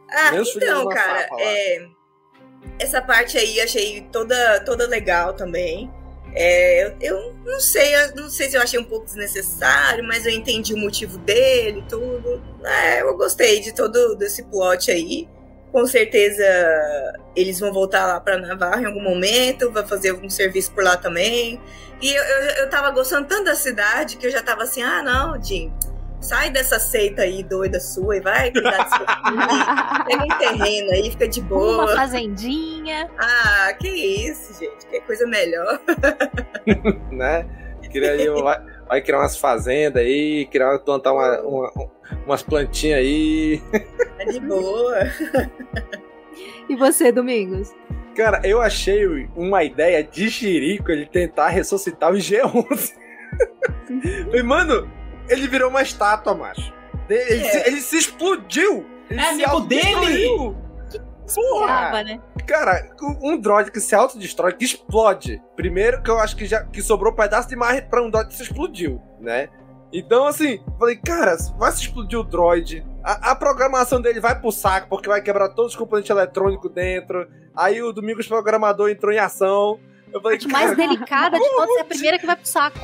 [0.09, 1.85] Ah, Meus filhos então, cara, é,
[2.79, 5.91] essa parte aí achei toda, toda legal também.
[6.33, 10.25] É, eu, eu não sei, eu não sei se eu achei um pouco desnecessário, mas
[10.25, 12.41] eu entendi o motivo dele e tudo.
[12.63, 15.27] É, eu gostei de todo desse plot aí.
[15.71, 16.43] Com certeza
[17.35, 20.95] eles vão voltar lá pra Navarra em algum momento, vai fazer algum serviço por lá
[20.95, 21.59] também.
[22.01, 25.01] E eu, eu, eu tava gostando tanto da cidade que eu já tava assim, ah
[25.01, 25.73] não, Jim,
[26.19, 30.05] sai dessa seita aí doida sua e vai cuidar do seu filho.
[30.07, 31.83] Pega um terreno aí, fica de boa.
[31.85, 33.09] Uma fazendinha.
[33.17, 34.85] Ah, que isso, gente.
[34.87, 35.79] Que coisa melhor.
[37.11, 37.45] né?
[37.91, 41.71] Queria aí, vai, vai criar umas fazendas aí, criar, plantar uma, uma-
[42.25, 43.61] umas plantinhas aí.
[44.17, 44.97] Tá de boa.
[46.69, 47.73] E você, Domingos?
[48.15, 49.05] Cara, eu achei
[49.35, 52.93] uma ideia de Jerico ele tentar ressuscitar o G11.
[54.33, 54.91] e, mano,
[55.29, 56.73] ele virou uma estátua, macho.
[57.09, 57.49] Ele, É.
[57.49, 58.85] se, ele se explodiu.
[59.09, 60.55] Ele É se amigo autodestruiu.
[61.33, 61.65] Porra!
[61.65, 62.21] Brava, né?
[62.47, 62.89] Cara,
[63.21, 65.41] um droid que se autodestrói, que explode.
[65.55, 68.29] Primeiro que eu acho que já que sobrou um pedaço de mais pra um droid
[68.29, 69.49] que se explodiu, né?
[69.91, 72.85] Então, assim, falei, cara, vai se explodir o droid.
[73.03, 77.27] A, a programação dele vai pro saco, porque vai quebrar todos os componentes eletrônicos dentro.
[77.55, 79.79] Aí o Domingos Programador entrou em ação.
[80.13, 82.77] Eu falei, A mais cara, delicada de todas é a primeira que vai pro saco.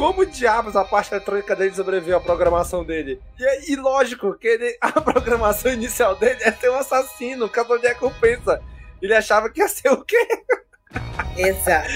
[0.00, 3.20] Como diabos a parte eletrônica dele sobreviveu à programação dele?
[3.38, 7.78] E, e lógico que ele- a programação inicial dele é ser um assassino, um caçador
[7.80, 8.62] de recompensa.
[9.02, 10.26] Ele achava que ia ser o quê?
[11.36, 11.88] Exato.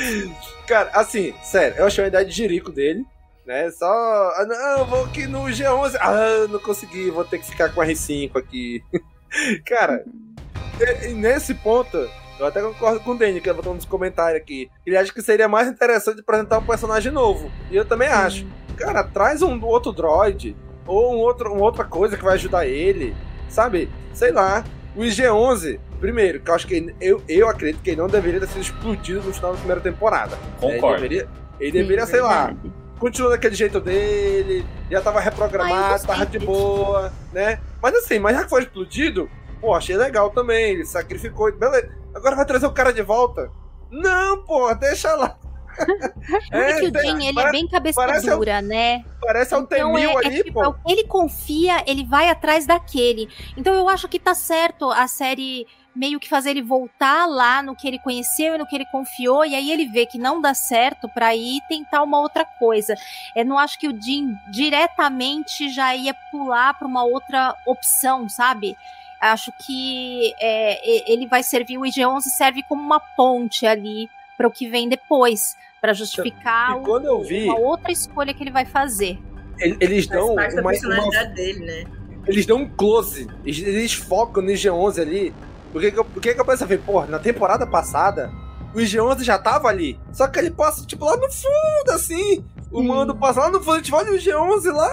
[0.66, 3.04] Cara, assim, sério, eu achei uma ideia de jirico dele,
[3.46, 3.70] né?
[3.70, 3.86] Só.
[3.86, 5.96] Ah, não, vou aqui no G11.
[5.98, 8.82] Ah, não consegui, vou ter que ficar com o R5 aqui.
[9.66, 10.04] Cara,
[11.02, 14.70] e nesse ponto, eu até concordo com o Danny, que ele botou nos comentários aqui.
[14.84, 17.50] Ele acha que seria mais interessante apresentar um personagem novo.
[17.70, 18.46] E eu também acho.
[18.76, 20.56] Cara, traz um outro droid
[20.86, 23.14] ou um outro, uma outra coisa que vai ajudar ele,
[23.48, 23.88] sabe?
[24.12, 24.64] Sei lá.
[24.96, 28.38] O IG-11, primeiro, que eu acho que ele, eu, eu acredito que ele não deveria
[28.38, 30.36] ter sido explodido no final da primeira temporada.
[30.60, 31.04] Concordo.
[31.04, 31.28] Ele deveria,
[31.58, 32.54] ele deveria sei lá,
[32.98, 37.58] continua daquele jeito dele, já tava reprogramado, tava de boa, né?
[37.82, 39.28] Mas assim, mas já que foi explodido,
[39.60, 42.03] pô, achei legal também, ele sacrificou, beleza.
[42.14, 43.50] Agora vai trazer o cara de volta?
[43.90, 45.36] Não, pô, deixa lá.
[46.50, 49.04] É, que o Jim, ele é bem cabeça dura, né?
[49.20, 50.74] Parece um então, temil é, ali, é, tipo, pô.
[50.86, 53.28] Ele confia, ele vai atrás daquele.
[53.56, 57.76] Então eu acho que tá certo a série meio que fazer ele voltar lá no
[57.76, 60.54] que ele conheceu e no que ele confiou, e aí ele vê que não dá
[60.54, 62.94] certo para ir tentar uma outra coisa.
[63.36, 68.76] Eu não acho que o Jim diretamente já ia pular para uma outra opção, sabe?
[69.32, 74.50] Acho que é, ele vai servir, o IG-11 serve como uma ponte ali para o
[74.50, 78.64] que vem depois, para justificar E quando eu vi- uma outra escolha que ele vai
[78.66, 79.18] fazer.
[79.58, 81.84] Ele- Eles Faz dão parte da uma, personalidade uma- dele, né?
[82.26, 85.34] eles dão um close, eles, eles focam no IG-11 ali.
[85.72, 88.30] Porque que eu, porque que eu pensei, porra, na temporada passada,
[88.74, 89.98] o IG-11 já tava ali.
[90.12, 92.44] Só que ele passa, tipo, lá no fundo, assim.
[92.70, 94.92] O mando passa lá no fundo, a gente olha o IG-11 lá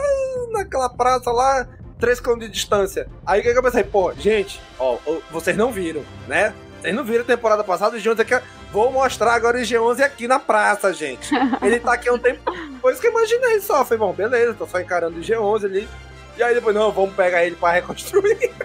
[0.52, 1.68] naquela praça lá,
[2.02, 3.08] 3 km de distância.
[3.26, 4.98] Aí o que eu pensei, pô, gente, ó,
[5.30, 6.54] vocês não viram, né?
[6.82, 8.42] Vocês não viram a temporada passada, o IG-11 aqui.
[8.72, 11.30] Vou mostrar agora o IG-11 aqui na praça, gente.
[11.62, 12.42] Ele tá aqui há um tempo.
[12.82, 13.86] Foi isso que eu imaginei só.
[13.86, 15.88] Falei, bom, beleza, tô só encarando o IG-11 ali.
[16.38, 18.52] E aí depois, não, vamos pegar ele pra reconstruir.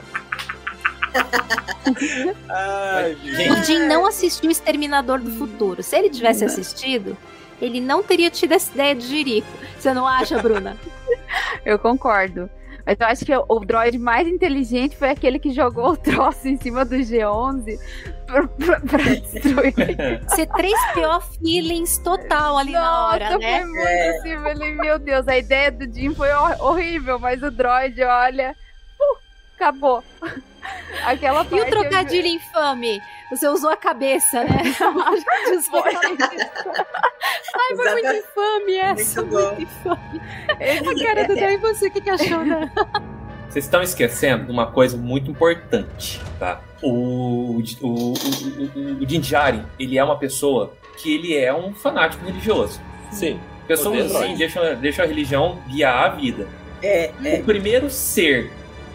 [2.48, 3.16] Ai,
[3.50, 5.82] O Jim não assistiu Exterminador do Futuro.
[5.82, 7.16] Se ele tivesse assistido,
[7.60, 9.48] ele não teria tido essa ideia de Jerico.
[9.78, 10.76] Você não acha, Bruna?
[11.64, 12.48] Eu concordo.
[12.86, 16.56] Mas eu acho que o droid mais inteligente foi aquele que jogou o troço em
[16.56, 17.76] cima do G11
[18.26, 19.74] pra, pra, pra destruir.
[20.30, 23.60] C3PO feelings total ali na hora, Nossa, né?
[23.60, 27.42] foi muito assim, eu falei, meu Deus, a ideia do Jim foi hor- horrível, mas
[27.42, 28.54] o droid, olha,
[29.00, 29.16] uh,
[29.56, 30.04] acabou.
[31.04, 33.02] Aquela E o trocadilho infame?
[33.30, 34.62] Você usou a cabeça, né?
[37.54, 39.22] Ai, foi muito infame essa.
[39.22, 39.36] Muito.
[39.36, 40.20] Muito infame.
[40.50, 42.70] A cara do Dan e você, o que, que achou, né?
[43.48, 46.60] Vocês estão esquecendo de uma coisa muito importante, tá?
[46.82, 51.72] O, o, o, o, o Din Djarin, ele é uma pessoa que ele é um
[51.72, 52.80] fanático religioso.
[53.10, 53.40] Sim.
[53.66, 56.46] Pessoas Odeio assim deixam, deixam a religião guiar a vida.
[56.82, 57.10] É,
[57.40, 58.52] O primeiro ser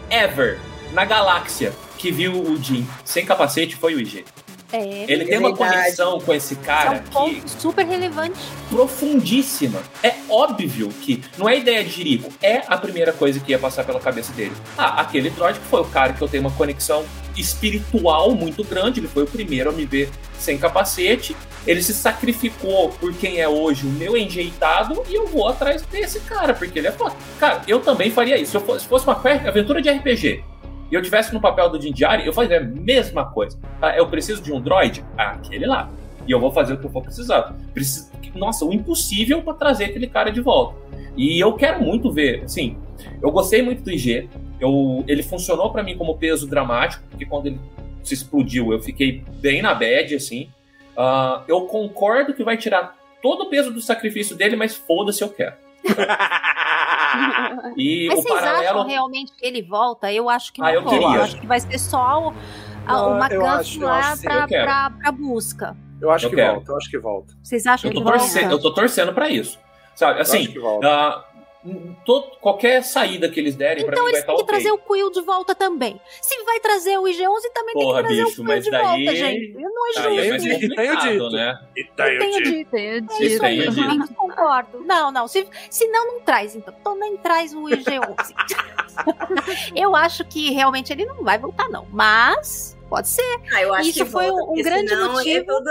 [0.08, 0.58] ever
[0.92, 4.24] na galáxia que viu o Jin sem capacete foi o IG.
[4.72, 8.40] É, Ele tem uma conexão com esse cara é um ponto super relevante.
[8.70, 9.82] profundíssima.
[10.02, 13.84] É óbvio que não é ideia de Jirico, é a primeira coisa que ia passar
[13.84, 14.52] pela cabeça dele.
[14.78, 17.04] Ah, aquele droid que foi o cara que eu tenho uma conexão
[17.36, 21.36] espiritual muito grande, ele foi o primeiro a me ver sem capacete.
[21.66, 26.18] Ele se sacrificou por quem é hoje o meu enjeitado e eu vou atrás desse
[26.20, 27.14] cara, porque ele é foda.
[27.38, 28.52] Cara, eu também faria isso.
[28.52, 30.51] Se, eu fosse, se fosse uma aventura de RPG
[30.92, 33.58] e eu tivesse no papel do Din Djarin, eu faria a mesma coisa.
[33.80, 35.02] Ah, eu preciso de um droid?
[35.16, 35.88] Ah, aquele lá.
[36.28, 37.56] E eu vou fazer o que eu for precisar.
[37.72, 40.76] Preciso, nossa, o impossível para trazer aquele cara de volta.
[41.16, 42.76] E eu quero muito ver, assim,
[43.22, 44.28] eu gostei muito do IG.
[44.60, 47.60] Eu, ele funcionou para mim como peso dramático, porque quando ele
[48.02, 50.50] se explodiu, eu fiquei bem na bad, assim.
[50.94, 55.30] Ah, eu concordo que vai tirar todo o peso do sacrifício dele, mas foda-se, eu
[55.30, 55.54] quero.
[57.76, 58.68] E Mas o vocês paralelo.
[58.80, 60.12] acham realmente que ele volta?
[60.12, 61.06] Eu acho que não Ah, eu queria.
[61.06, 62.34] Eu acho que vai ser só o,
[62.86, 65.76] a, Não, uma gancho lá pra, pra, pra busca.
[66.00, 66.54] Eu acho Eu que quero.
[66.54, 67.34] volta, eu acho que volta.
[67.42, 68.18] Vocês acham Eu que volta?
[68.18, 69.58] torcendo, eu tô torcendo pra isso.
[69.94, 70.88] Sabe, acho assim, que volta.
[70.88, 71.24] ah,
[72.04, 74.70] todo, qualquer saída que eles derem pra Então mim vai eles estar têm que trazer
[74.72, 76.00] o Quill de volta também.
[76.20, 78.82] Se vai trazer o IG-11, também Porra, tem que trazer bicho, o Quill de daí-
[78.82, 79.52] volta, gente.
[79.54, 80.48] Não é Aí é justo.
[80.48, 81.30] mais Tenho dito.
[81.30, 81.58] né?
[81.76, 82.70] Eu tenho dito.
[82.70, 83.22] Tenho É dito.
[83.24, 83.72] isso aí, dito.
[83.72, 84.80] gente, concordo.
[84.84, 85.28] Não, não.
[85.28, 86.74] Se, se não, não traz, então.
[86.80, 88.34] Então nem traz o IG-11.
[89.76, 91.86] eu acho que realmente ele não vai voltar, não.
[91.90, 93.22] Mas pode ser.
[93.54, 95.38] Ah, eu acho Isso que foi volta, um porque grande senão motivo.
[95.40, 95.70] É toda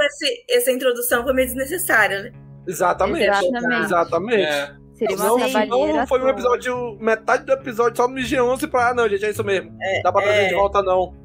[0.50, 2.32] essa introdução foi meio desnecessária, né?
[2.68, 3.26] Exatamente.
[3.26, 3.84] Exatamente.
[3.84, 4.42] Exatamente.
[4.44, 4.81] É.
[5.02, 8.90] Seria uma Não, trabalheira não foi um episódio, metade do episódio só no IG-11 pra.
[8.90, 9.76] Ah, não, gente, é isso mesmo.
[9.82, 10.48] É, Dá pra trazer é.
[10.50, 11.16] de volta, não.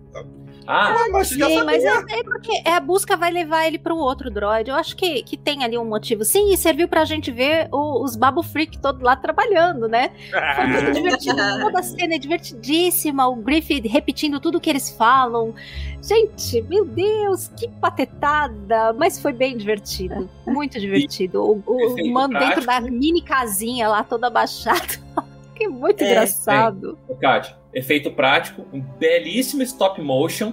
[0.67, 1.89] Ah, Ah, mas Sim, mas é,
[2.19, 4.69] é porque é, a busca vai levar ele pro outro droid.
[4.71, 6.25] Eu acho que, que tem ali um motivo.
[6.25, 10.11] Sim, e serviu pra gente ver o- os Babo Freak todos lá trabalhando, né?
[10.55, 11.37] Foi muito divertido.
[11.61, 13.27] Toda a cena é divertidíssima.
[13.29, 15.55] O Griffith repetindo tudo que eles falam.
[16.03, 18.93] Gente, meu Deus, que patetada.
[18.93, 20.29] Mas foi bem divertido.
[20.47, 21.43] Muito divertido.
[21.43, 24.81] O, o Efeito mano dentro da mini casinha lá, toda abaixada.
[25.57, 26.99] que muito É, engraçado.
[27.21, 30.53] Kátia, efeito prático, um belíssimo stop motion.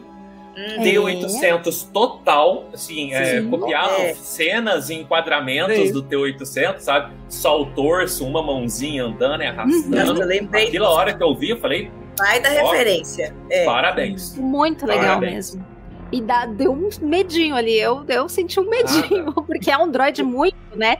[0.84, 4.14] T800 total, assim, é, copiaram É.
[4.14, 5.91] cenas e enquadramentos Sim.
[5.91, 7.12] do T800, sabe?
[7.28, 9.89] Só o torso, uma mãozinha andando e arrastando.
[10.14, 13.36] Nossa, lembrei Aquilo, a hora que eu vi, eu falei, Vai da Ó, referência.
[13.49, 13.66] É.
[13.66, 14.38] parabéns.
[14.38, 15.56] Muito legal Parabéns.
[15.56, 15.66] mesmo.
[16.12, 17.76] E dá, deu um medinho ali.
[17.80, 20.97] Eu, eu senti um medinho, porque é um droid muito, né?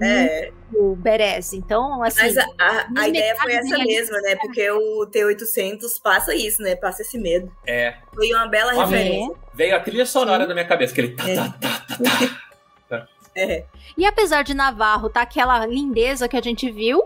[0.00, 0.52] É.
[0.74, 1.52] O Beres.
[1.52, 2.22] Então, assim.
[2.22, 4.36] Mas a, a- a ideia foi essa mesma, né?
[4.36, 6.74] Porque o T800 passa isso, né?
[6.76, 7.50] Passa esse medo.
[7.66, 7.94] É.
[8.14, 9.36] Foi uma bela Ó, referência.
[9.54, 11.96] Veio a trilha sonora da minha cabeça, aquele tá, tá, tá, tá,
[12.88, 13.08] tá.
[13.34, 13.64] É.
[13.96, 17.02] E apesar de Navarro tá aquela lindeza que a gente viu,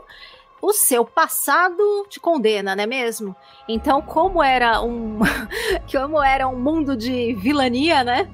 [0.61, 3.37] o seu passado te condena, não é mesmo?
[3.69, 5.21] Então, como era um
[5.93, 8.29] como era um mundo de vilania, né?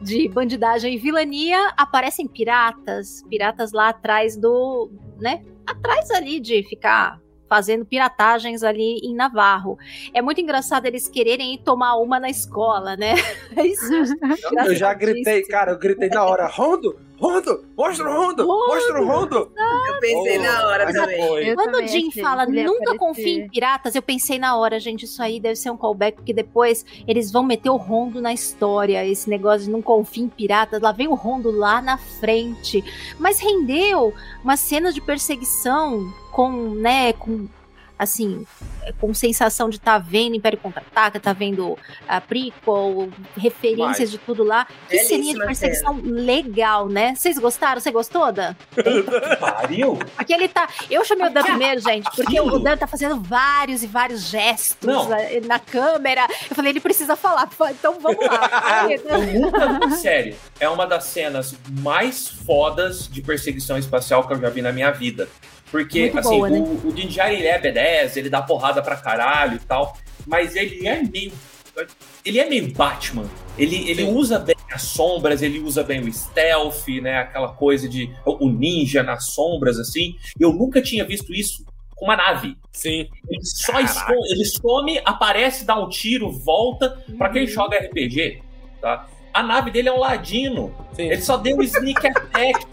[0.00, 5.42] De bandidagem e vilania, aparecem piratas, piratas lá atrás do, né?
[5.66, 9.78] Atrás ali de ficar fazendo piratagens ali em Navarro.
[10.12, 13.14] É muito engraçado eles quererem ir tomar uma na escola, né?
[13.64, 13.92] Isso
[14.66, 16.98] Eu já gritei, cara, eu gritei na hora, Rondo,
[17.36, 19.36] Rondo, mostra o Rondo, mostra o Rondo.
[19.36, 21.54] Eu pensei na hora também.
[21.54, 25.38] Quando o Jim fala nunca confie em piratas, eu pensei na hora, gente, isso aí
[25.38, 29.66] deve ser um callback, porque depois eles vão meter o Rondo na história, esse negócio
[29.66, 32.82] de não confie em piratas, lá vem o Rondo lá na frente.
[33.18, 37.46] Mas rendeu umas cenas de perseguição com, né, com
[37.98, 38.46] assim,
[39.00, 44.44] com sensação de estar vendo Império Contra-Ataca, tá vendo a prequel, referências Mas- de tudo
[44.44, 44.66] lá.
[44.66, 47.14] Que Belíssima ceninha de perseguição legal, né?
[47.14, 47.80] Vocês gostaram?
[47.80, 48.54] Você gostou, Dan?
[49.40, 49.98] Pariu!
[50.16, 50.68] Porque ele tá.
[50.90, 52.56] Eu chamei o Dan primeiro, gente, porque Aquilo.
[52.56, 55.16] o Dan tá fazendo vários e vários gestos na,
[55.46, 56.26] na câmera.
[56.48, 57.48] Eu falei, ele precisa falar.
[57.70, 58.86] Então vamos lá.
[59.34, 64.62] Nunca, sério, é uma das cenas mais fodas de perseguição espacial que eu já vi
[64.62, 65.28] na minha vida.
[65.70, 66.58] Porque, Muito assim, boa, né?
[66.58, 69.96] o, o Din Djarin, ele é B10, ele dá porrada pra caralho e tal,
[70.26, 71.32] mas ele é meio...
[72.24, 73.28] Ele é meio Batman.
[73.58, 77.18] Ele, ele usa bem as sombras, ele usa bem o stealth, né?
[77.18, 78.10] Aquela coisa de...
[78.24, 80.16] O ninja nas sombras, assim.
[80.40, 82.56] Eu nunca tinha visto isso com uma nave.
[82.72, 83.08] Sim.
[83.28, 87.02] Ele só esconde, ele some, aparece, dá um tiro, volta.
[87.18, 88.42] Pra quem joga RPG,
[88.80, 89.06] tá?
[89.34, 90.74] A nave dele é um ladino.
[90.94, 91.10] Sim.
[91.10, 92.66] Ele só deu sneak attack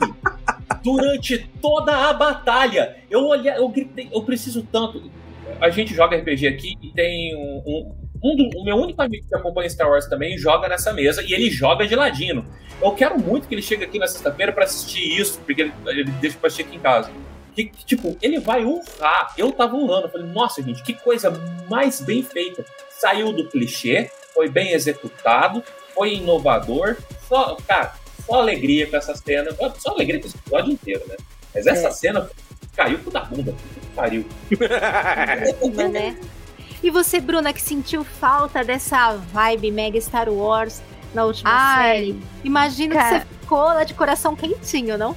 [0.83, 2.97] durante toda a batalha.
[3.09, 5.11] Eu olhei, eu gritei, eu preciso tanto.
[5.59, 7.61] A gente joga RPG aqui e tem um.
[7.65, 11.21] um, um do- o meu único amigo que acompanha Star Wars também joga nessa mesa
[11.21, 12.45] e ele joga de ladino.
[12.81, 16.03] Eu quero muito que ele chegue aqui na sexta-feira pra assistir isso, porque ele, ele
[16.21, 17.11] deixa pra assistir aqui em casa.
[17.55, 19.33] Que, que, tipo, ele vai honrar.
[19.37, 20.07] Eu tava honrando.
[20.07, 21.31] Eu falei, nossa, gente, que coisa
[21.69, 22.65] mais bem feita.
[22.89, 25.63] Saiu do clichê, foi bem executado,
[25.93, 26.97] foi inovador.
[27.27, 27.93] Só, cara,
[28.25, 29.51] só alegria com essa cena.
[29.79, 31.15] Só alegria com esse episódio inteiro, né?
[31.53, 31.91] Mas essa É.
[31.91, 32.29] cena
[32.75, 33.53] caiu pro da bunda.
[33.53, 34.25] que Pariu.
[35.91, 36.17] Né?
[36.81, 40.81] E você, Bruna, que sentiu falta dessa vibe mega Star Wars
[41.13, 42.19] na última Ai, série?
[42.43, 43.19] Imagino que cara.
[43.19, 45.15] você ficou lá de coração quentinho, não?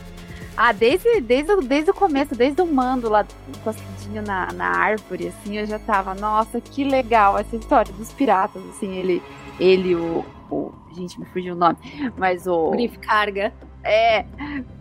[0.56, 5.28] Ah, desde, desde, o- desde o começo, desde o mando lá encostadinho na, na árvore,
[5.28, 9.20] assim, eu já tava, nossa, que legal essa história dos piratas, assim, ele,
[9.58, 11.76] ele, o, o gente, me fugiu o nome,
[12.16, 12.70] mas o...
[12.70, 13.52] Griff carga.
[13.84, 14.24] É,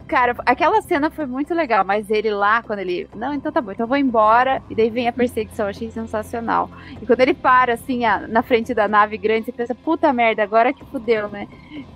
[0.08, 3.72] cara, aquela cena foi muito legal, mas ele lá, quando ele, não, então tá bom,
[3.72, 6.70] então eu vou embora, e daí vem a perseguição, eu achei sensacional.
[7.00, 10.42] E quando ele para, assim, a- na frente da nave grande, você pensa, puta merda,
[10.42, 11.48] agora que fudeu, né?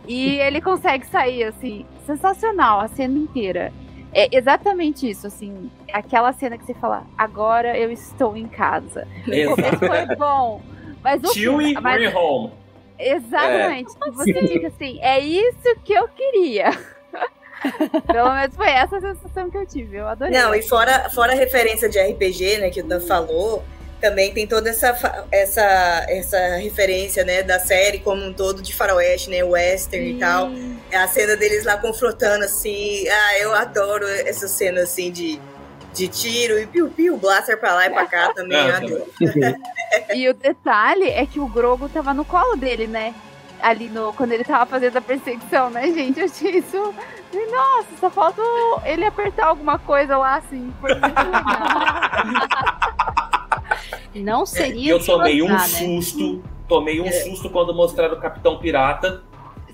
[0.08, 3.74] E ele consegue sair, assim, sensacional, a cena inteira.
[4.14, 9.08] É exatamente isso, assim, aquela cena que você fala, agora eu estou em casa.
[9.26, 10.62] O começo foi bom,
[11.04, 12.52] mas o Chewie, mas- bring home.
[13.00, 13.94] Exatamente.
[14.06, 16.72] E Você fica assim, é isso que eu queria.
[18.08, 19.98] Pelo menos foi essa a sensação que eu tive.
[19.98, 20.38] Eu adorei.
[20.38, 23.64] Não, e fora, fora a referência de RPG, né, que o Dan falou,
[24.00, 29.30] também tem toda essa, essa, essa referência, né, da série como um todo de faroeste,
[29.30, 30.50] né, western e tal.
[30.94, 35.40] A cena deles lá confrontando, assim, ah, eu adoro essa cena, assim, de,
[35.94, 39.06] de tiro e piu-piu, blaster pra lá e pra cá também, eu adoro.
[40.14, 43.14] E o detalhe é que o Grogo tava no colo dele, né?
[43.62, 46.20] Ali no, quando ele tava fazendo a perseguição, né, gente?
[46.20, 46.94] Eu achei isso.
[47.52, 48.42] Nossa, só falta
[48.86, 50.72] ele apertar alguma coisa lá, assim.
[54.16, 55.60] Não seria Eu de tomei um né?
[55.60, 57.12] susto, tomei um É.
[57.12, 59.24] susto quando mostraram o Capitão Pirata.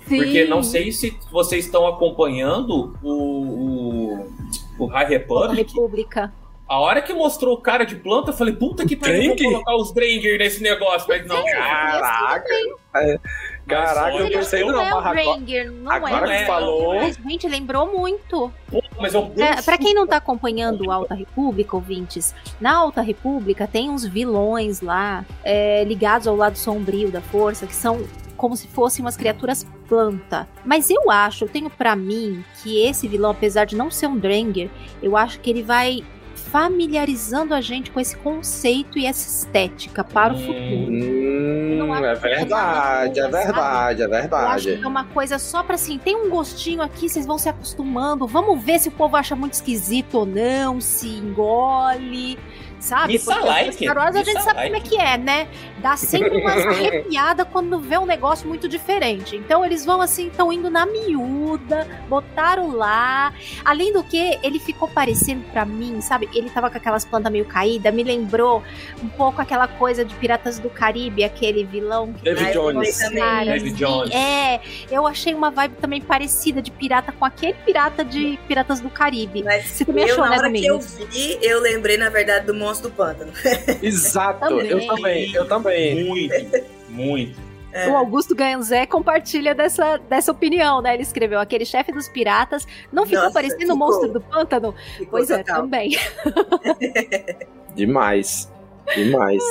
[0.07, 0.18] Sim.
[0.18, 4.32] Porque não sei se vocês estão acompanhando o, o,
[4.78, 5.73] o High Republic.
[5.73, 6.34] República.
[6.67, 9.76] A hora que mostrou o cara de planta, eu falei, puta que pariu, vou colocar
[9.76, 11.07] os Dranger nesse negócio.
[11.07, 12.53] Mas não, Caraca.
[12.95, 13.19] É,
[13.67, 16.39] Caraca, eu pensei, não, não, é o mas agora, Ranger, não agora é.
[16.39, 16.95] que falou.
[16.95, 18.51] Mas, gente, lembrou muito.
[18.99, 23.67] mas eu É, pra quem não tá acompanhando o Alta República, ouvintes, na Alta República
[23.67, 28.03] tem uns vilões lá, é, ligados ao lado sombrio da força, que são
[28.36, 30.47] como se fossem umas criaturas planta.
[30.63, 34.17] Mas eu acho, eu tenho para mim que esse vilão, apesar de não ser um
[34.17, 34.69] Dranger,
[35.01, 36.03] eu acho que ele vai
[36.36, 40.57] familiarizando a gente com esse conceito e essa estética para o futuro.
[40.59, 44.77] Hum, é verdade, é verdade, é Eu acho verdade.
[44.77, 48.27] que é uma coisa só pra assim, tem um gostinho aqui, vocês vão se acostumando.
[48.27, 52.38] Vamos ver se o povo acha muito esquisito ou não, se engole,
[52.86, 53.13] sabe?
[53.13, 54.71] Missa Porque like, Star Wars a gente sabe like.
[54.71, 55.47] como é que é, né?
[55.79, 59.36] Dá sempre umas arrepiadas quando vê um negócio muito diferente.
[59.36, 63.33] Então eles vão assim, estão indo na miúda, botaram lá.
[63.63, 66.29] Além do que, ele ficou parecendo pra mim, sabe?
[66.33, 68.63] Ele tava com aquelas plantas meio caídas, me lembrou
[69.01, 72.97] um pouco aquela coisa de Piratas do Caribe, aquele vilão que David traz Jones.
[72.97, 73.45] Também.
[73.45, 73.93] David assim.
[73.93, 74.15] Jones.
[74.15, 74.61] É,
[74.91, 79.43] eu achei uma vibe também parecida de pirata com aquele pirata de Piratas do Caribe.
[79.43, 82.45] Mas Você também eu, achou, na né, hora que eu vi, eu lembrei, na verdade,
[82.45, 83.32] do monstro do pântano.
[83.82, 84.67] Exato, Também.
[84.67, 86.03] eu também, eu também.
[86.05, 87.45] Muito, muito.
[87.71, 87.89] É.
[87.89, 90.93] O Augusto Ganzé compartilha dessa, dessa opinião, né?
[90.93, 92.65] Ele escreveu aquele chefe dos piratas.
[92.89, 93.78] Não ficou Nossa, parecendo o ficou.
[93.78, 94.73] monstro do pântano?
[94.95, 95.63] Ficou Pois é, total.
[95.63, 95.89] também.
[97.76, 98.51] Demais.
[98.95, 99.43] Demais.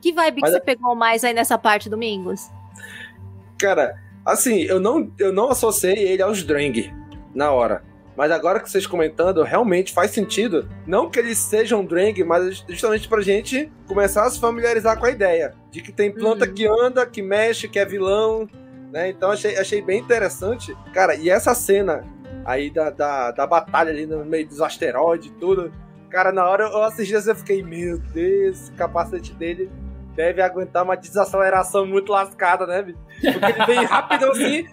[0.00, 2.50] Que vibe Mas- que você pegou mais aí nessa parte, Domingos?
[3.58, 3.94] Cara,
[4.24, 6.92] assim, eu não, eu não associei ele aos Drang
[7.34, 7.82] na hora.
[8.18, 10.68] Mas agora que vocês comentando, realmente faz sentido.
[10.84, 15.10] Não que eles sejam Drang, mas justamente pra gente começar a se familiarizar com a
[15.12, 15.54] ideia.
[15.70, 16.52] De que tem planta Uhum.
[16.52, 18.48] que anda, que mexe, que é vilão.
[18.92, 19.08] Né?
[19.10, 20.76] Então achei, achei bem interessante.
[20.92, 22.04] Cara, e essa cena
[22.44, 25.72] aí da, da, da batalha ali no meio dos asteroides e tudo.
[26.10, 29.70] Cara, na hora eu assisti assim, eu fiquei, meu Deus, o capacete dele
[30.16, 32.98] deve aguentar uma desaceleração muito lascada, né, bicho?
[33.32, 34.66] Porque ele vem rapidão assim,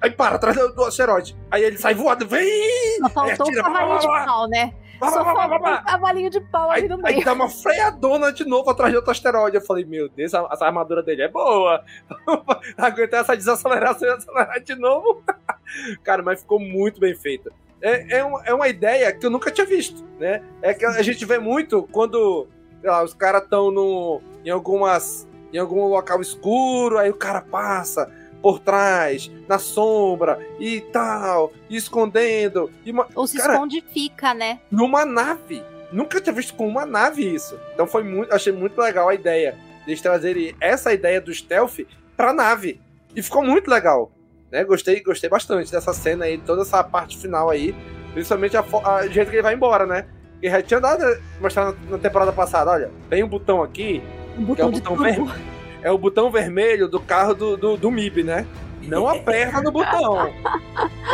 [0.00, 1.36] aí para atrás do, asteroide.
[1.50, 2.98] Aí ele sai voando, vem!
[3.00, 4.74] Só faltou atira, o cavalinho de pau, né?
[4.98, 5.80] Blá, Só blá, faltou blá.
[5.80, 7.24] o cavalinho de pau ali Aí, no aí meio.
[7.24, 9.56] dá uma freadona de novo atrás de outro asteroide.
[9.56, 11.84] Eu falei, meu Deus, essa, armadura dele é boa.
[12.76, 15.22] Aguentar essa desaceleração e acelerar de novo.
[16.02, 17.52] Cara, mas ficou muito bem feita.
[17.80, 20.42] É, é, uma, é uma ideia que eu nunca tinha visto, né?
[20.62, 22.48] É que a gente vê muito quando
[22.82, 28.10] lá, os caras estão no em algumas em algum local escuro, aí o cara passa
[28.46, 32.70] por trás, na sombra e tal, e escondendo.
[32.84, 34.60] E uma, Ou se cara, esconde e fica, né?
[34.70, 35.64] numa nave.
[35.90, 37.58] Nunca tinha visto com uma nave isso.
[37.74, 41.80] Então foi muito, achei muito legal a ideia de eles trazerem essa ideia do stealth
[42.16, 42.80] pra nave.
[43.16, 44.12] E ficou muito legal.
[44.52, 44.62] Né?
[44.62, 47.74] Gostei, gostei bastante dessa cena aí, toda essa parte final aí.
[48.14, 50.06] Principalmente a, a jeito que ele vai embora, né?
[50.34, 51.02] Porque já tinha dado
[51.40, 54.00] mostrado na, na temporada passada, olha, tem um botão aqui,
[54.38, 55.55] Um que é botão de botão vermelho.
[55.82, 58.46] É o botão vermelho do carro do, do, do MIB, né?
[58.82, 60.32] Não aperta no botão.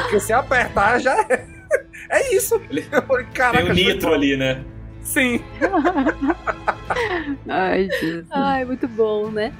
[0.02, 1.46] Porque se apertar já é.
[2.10, 2.60] É isso.
[3.32, 4.64] Caraca, Tem o nitro ali, né?
[5.02, 5.42] Sim.
[7.48, 8.26] Ai, Jesus.
[8.30, 9.52] Ai, muito bom, né?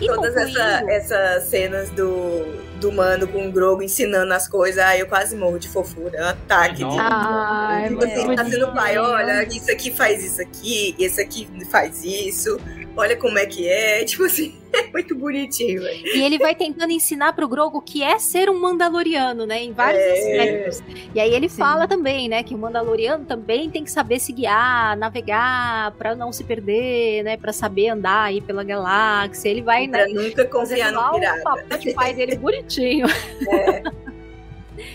[0.00, 2.44] E Todas concluindo- essa, essas cenas do,
[2.80, 6.16] do mano com o Grogo ensinando as coisas, ai, eu quase morro de fofura.
[6.18, 6.98] É um ataque de.
[6.98, 12.02] Ai, Tipo assim, tá sendo pai, olha, isso aqui faz isso aqui, esse aqui faz
[12.04, 12.58] isso,
[12.96, 14.04] olha como é que é.
[14.14, 16.06] Tipo assim, é muito bonitinho, velho.
[16.16, 19.62] E ele vai tentando ensinar pro Grogo que é ser um Mandaloriano, né?
[19.62, 20.12] Em vários É.
[20.40, 20.82] aspectos.
[21.14, 22.42] E aí ele fala também, né?
[22.42, 27.36] Que o Mandaloriano também tem que saber se guiar, navegar, pra não se perder, né?
[27.36, 29.48] Pra saber andar aí pela galáxia.
[29.48, 30.12] Ele vai, Pra né?
[30.12, 31.42] nunca confiar no o pirata.
[31.42, 33.06] papel de pai dele bonitinho.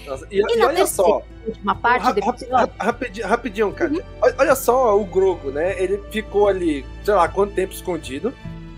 [0.06, 2.56] Nossa, e, E e olha só, última parte Ra- do ra- episódio.
[2.56, 3.92] ra- rapidinho, rapidinho, cara.
[4.22, 5.82] Olha- Olha só o Grogo, né?
[5.82, 8.34] Ele ficou ali, sei lá, quanto tempo escondido,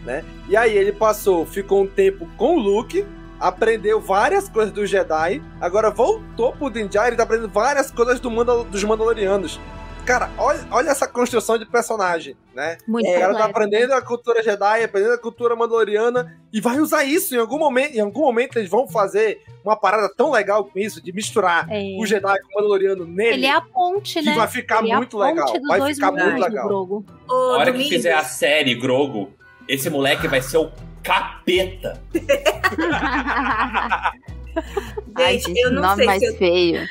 [0.06, 0.24] né?
[0.48, 3.04] E aí ele passou, ficou um tempo com o Luke,
[3.40, 8.20] aprendeu várias coisas do Jedi, agora voltou pro Din Djarin e tá aprendendo várias coisas
[8.20, 9.60] do Mandal- dos Mandalorianos.
[10.06, 12.78] Cara, olha, olha essa construção de personagem, né?
[12.88, 17.04] Muito o cara tá aprendendo a cultura Jedi, aprendendo a cultura mandaloriana e vai usar
[17.04, 17.96] isso em algum momento.
[17.96, 21.96] Em algum momento eles vão fazer uma parada tão legal com isso, de misturar É.
[22.00, 23.36] o Jedi com o mandaloriano nele.
[23.36, 24.34] Ele é a ponte, que né?
[24.34, 25.46] vai ficar Ele é a muito legal.
[25.46, 26.68] ponte dos Vai ficar muito legal.
[26.68, 27.06] Grogo.
[27.30, 29.32] A hora que fizer a série Grogo,
[29.68, 30.72] esse moleque vai ser o
[31.04, 32.02] capeta.
[35.16, 36.88] Ai, Gente, gente, eu não sei mais se eu, feio.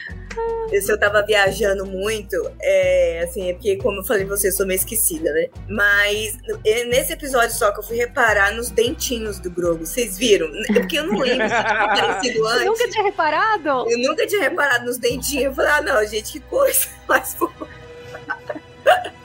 [0.83, 4.53] se eu tava viajando muito, é, assim, é porque, como eu falei pra você, eu
[4.53, 5.49] sou meio esquecida, né?
[5.69, 9.87] Mas é nesse episódio só que eu fui reparar nos dentinhos do Grogo.
[9.87, 10.49] Vocês viram?
[10.69, 12.67] É Porque eu não lembro se tinha aparecido Você antes.
[12.67, 13.69] nunca tinha reparado?
[13.91, 15.45] Eu nunca tinha reparado nos dentinhos.
[15.45, 17.67] Eu falei, ah, não, gente, que coisa mais fofa.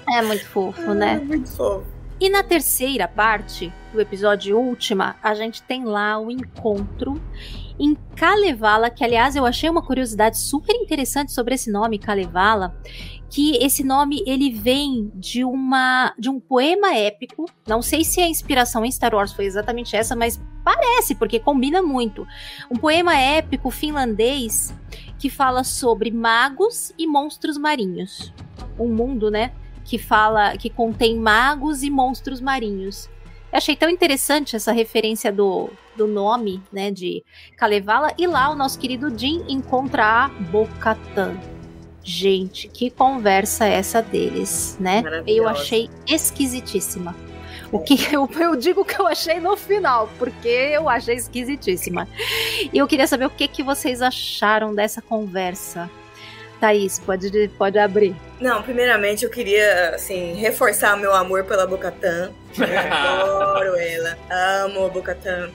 [0.09, 1.19] É muito fofo, né?
[1.23, 1.85] Muito fofo.
[2.19, 7.21] E na terceira parte do episódio última, a gente tem lá o encontro
[7.79, 12.75] em Kalevala, que aliás eu achei uma curiosidade super interessante sobre esse nome, Kalevala,
[13.29, 17.45] que esse nome ele vem de uma de um poema épico.
[17.67, 21.81] Não sei se a inspiração em Star Wars foi exatamente essa, mas parece porque combina
[21.81, 22.25] muito.
[22.71, 24.73] Um poema épico finlandês
[25.19, 28.33] que fala sobre magos e monstros marinhos.
[28.79, 29.51] Um mundo, né,
[29.83, 33.09] que fala que contém magos e monstros marinhos.
[33.51, 37.23] Eu achei tão interessante essa referência do, do nome, né, de
[37.57, 38.11] Kalevala.
[38.17, 41.35] E lá o nosso querido Jim encontra a Bocatan.
[42.03, 45.03] Gente, que conversa é essa deles, né?
[45.25, 47.15] Eu achei esquisitíssima.
[47.71, 52.07] O que eu, eu digo que eu achei no final, porque eu achei esquisitíssima.
[52.71, 55.89] E eu queria saber o que, que vocês acharam dessa conversa.
[56.59, 58.15] Thaís, pode, pode abrir.
[58.39, 62.31] Não, primeiramente eu queria, assim, reforçar o meu amor pela Bocatan.
[62.91, 64.17] adoro ela,
[64.63, 65.49] amo a Bocatan.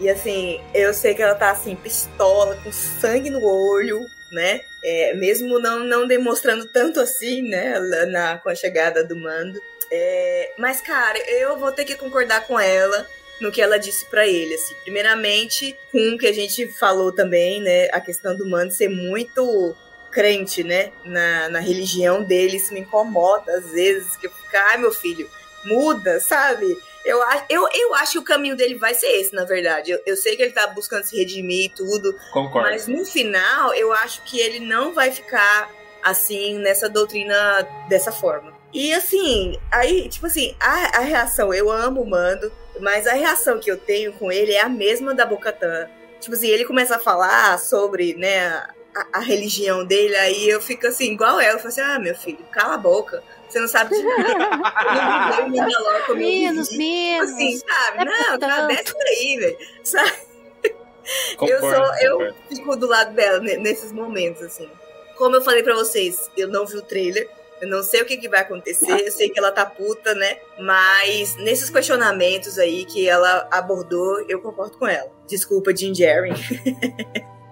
[0.00, 4.60] E assim, eu sei que ela tá assim, pistola, com sangue no olho, né?
[4.82, 9.60] É, mesmo não, não demonstrando tanto assim, né, na, com a chegada do mando.
[9.90, 13.06] É, mas, cara, eu vou ter que concordar com ela
[13.40, 14.74] no que ela disse para ele, assim.
[14.82, 19.74] Primeiramente, com o que a gente falou também, né, a questão do mando ser muito
[20.10, 24.78] crente, né, na, na religião dele, isso me incomoda às vezes, que eu fico, ai,
[24.78, 25.28] meu filho,
[25.64, 26.76] muda, sabe?
[27.08, 29.90] Eu, eu, eu acho que o caminho dele vai ser esse, na verdade.
[29.90, 32.14] Eu, eu sei que ele tá buscando se redimir e tudo.
[32.32, 32.68] Concordo.
[32.68, 35.70] Mas no final, eu acho que ele não vai ficar
[36.02, 38.52] assim, nessa doutrina dessa forma.
[38.72, 43.58] E assim, aí, tipo assim, a, a reação, eu amo o Mando, mas a reação
[43.58, 45.88] que eu tenho com ele é a mesma da Bocatã.
[46.20, 48.48] Tipo assim, ele começa a falar sobre, né,
[48.94, 51.54] a, a, religião dele, aí eu fico assim, igual ela.
[51.54, 53.22] Eu falo assim, ah, meu filho, cala a boca.
[53.48, 55.46] Você não sabe de nada.
[56.14, 57.32] menos, menos.
[57.32, 57.98] Assim, sabe?
[57.98, 59.58] É não, tá, desce por aí, velho.
[59.82, 60.28] Sabe?
[61.38, 61.94] Concordo, eu, sou,
[62.26, 64.68] eu fico do lado dela nesses momentos, assim.
[65.16, 67.28] Como eu falei pra vocês, eu não vi o trailer.
[67.60, 70.36] Eu não sei o que, que vai acontecer, eu sei que ela tá puta, né?
[70.60, 75.10] Mas nesses questionamentos aí que ela abordou, eu concordo com ela.
[75.26, 76.30] Desculpa, Jim Jerry.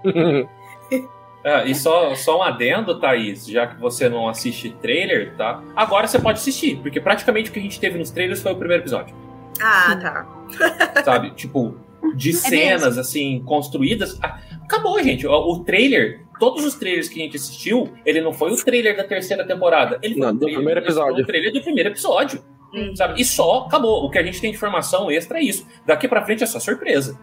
[1.47, 5.63] É, e só, só um adendo, Thaís, já que você não assiste trailer, tá?
[5.77, 8.57] Agora você pode assistir, porque praticamente o que a gente teve nos trailers foi o
[8.57, 9.15] primeiro episódio.
[9.63, 11.03] Ah, tá.
[11.05, 11.31] Sabe?
[11.37, 11.77] Tipo,
[12.17, 13.01] de é cenas, mesmo.
[13.01, 14.19] assim, construídas.
[14.21, 15.25] Ah, acabou, gente.
[15.25, 18.97] O, o, trailer, todos os trailers que a gente assistiu, ele não foi o trailer
[18.97, 20.01] da terceira temporada.
[20.03, 21.23] Ele foi não, o do primeiro episódio.
[21.23, 22.43] o trailer do primeiro episódio.
[22.75, 22.93] Hum.
[22.97, 23.21] Sabe?
[23.21, 24.05] E só acabou.
[24.05, 25.65] O que a gente tem de informação extra é isso.
[25.87, 27.17] Daqui pra frente é só surpresa.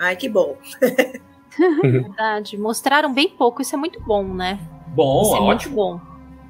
[0.00, 0.56] Ai, que bom.
[1.82, 2.56] Verdade.
[2.56, 4.58] Mostraram bem pouco, isso é muito bom, né?
[4.88, 5.46] Bom, isso é ótimo.
[5.46, 6.00] Muito bom.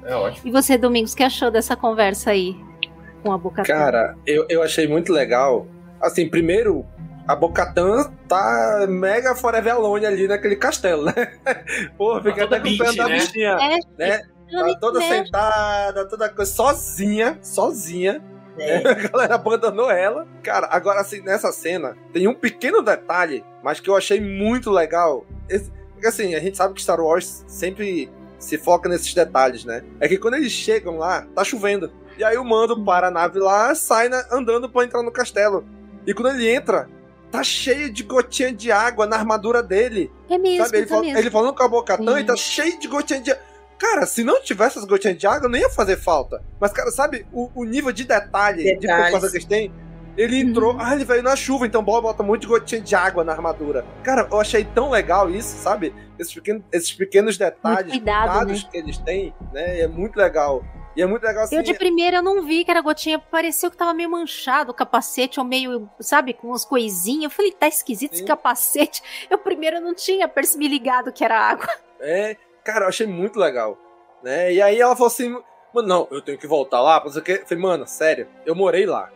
[0.03, 0.47] É ótimo.
[0.47, 2.55] E você, Domingos, o que achou dessa conversa aí
[3.23, 3.67] com a Bocatã?
[3.67, 5.67] Cara, eu, eu achei muito legal.
[6.01, 6.85] Assim, primeiro,
[7.27, 11.13] a Bocatã tá mega forever alone ali naquele castelo, né?
[11.97, 13.15] Pô, fica tá até com o pé da né?
[13.15, 13.57] bichinha.
[13.59, 14.21] É, né?
[14.51, 18.19] Tá toda sentada, toda coisa, sozinha, sozinha.
[18.57, 18.77] É.
[18.87, 20.27] A galera abandonou ela.
[20.41, 25.25] Cara, agora assim, nessa cena, tem um pequeno detalhe, mas que eu achei muito legal.
[25.93, 29.83] Porque assim, a gente sabe que Star Wars sempre se foca nesses detalhes, né?
[29.99, 31.91] É que quando eles chegam lá, tá chovendo.
[32.17, 35.65] E aí o mando para a nave lá, sai na, andando pra entrar no castelo.
[36.07, 36.89] E quando ele entra,
[37.31, 40.11] tá cheio de gotinha de água na armadura dele.
[40.29, 40.77] É mesmo, sabe?
[40.77, 41.17] Ele, tá mesmo.
[41.17, 43.43] ele falando com a boca e tá cheio de gotinha de água.
[43.77, 46.43] Cara, se não tivesse as gotinhas de água, não ia fazer falta.
[46.59, 49.05] Mas, cara, sabe o, o nível de detalhe Detalhes.
[49.05, 49.71] de coisa que eles têm?
[50.19, 50.81] Ele entrou, uhum.
[50.81, 53.85] ah, ele veio na chuva, então bota muito gotinha de água na armadura.
[54.03, 55.93] Cara, eu achei tão legal isso, sabe?
[56.17, 58.69] Esses pequenos, esses pequenos detalhes, cuidado, cuidados né?
[58.69, 59.79] que eles têm, né?
[59.79, 60.63] É muito legal.
[60.95, 61.55] E é muito legal assim.
[61.55, 64.73] Eu de primeira eu não vi que era gotinha, pareceu que tava meio manchado o
[64.73, 67.23] capacete, ou meio, sabe, com umas coisinhas.
[67.23, 68.17] Eu falei, tá esquisito Sim.
[68.17, 69.01] esse capacete.
[69.29, 71.69] Eu primeiro não tinha percebido ligado que era água.
[72.01, 73.77] É, Cara, eu achei muito legal.
[74.23, 74.53] Né?
[74.53, 75.35] E aí ela falou assim:
[75.73, 77.01] Mano, não, eu tenho que voltar lá.
[77.03, 77.31] Não sei o que.
[77.31, 79.09] Eu falei, mano, sério, eu morei lá.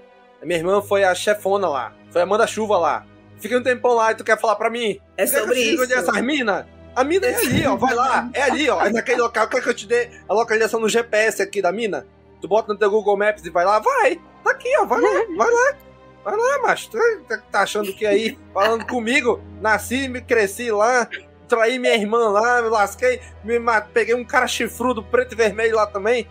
[0.44, 1.94] Minha irmã foi a chefona lá.
[2.12, 3.06] Foi a manda-chuva lá.
[3.40, 5.00] Fiquei um tempão lá e tu quer falar pra mim?
[5.18, 5.84] É sobre que isso.
[5.84, 6.66] Onde é essas minas?
[6.96, 7.76] A mina é ali, ó.
[7.76, 8.30] Vai lá.
[8.34, 8.82] É ali, ó.
[8.82, 9.48] É naquele local.
[9.48, 12.06] Quer que eu te dê a localização no GPS aqui da mina?
[12.40, 13.80] Tu bota no teu Google Maps e vai lá?
[13.80, 14.20] Vai.
[14.44, 14.86] Tá aqui, ó.
[14.86, 15.10] Vai lá.
[15.36, 15.76] Vai lá.
[16.24, 16.90] Vai lá, macho.
[16.92, 16.98] Tu
[17.28, 21.08] tá, tá achando que aí, falando comigo, nasci, me cresci lá,
[21.50, 23.60] traí minha irmã lá, me lasquei, me
[23.94, 26.28] peguei um cara chifrudo preto e vermelho lá também.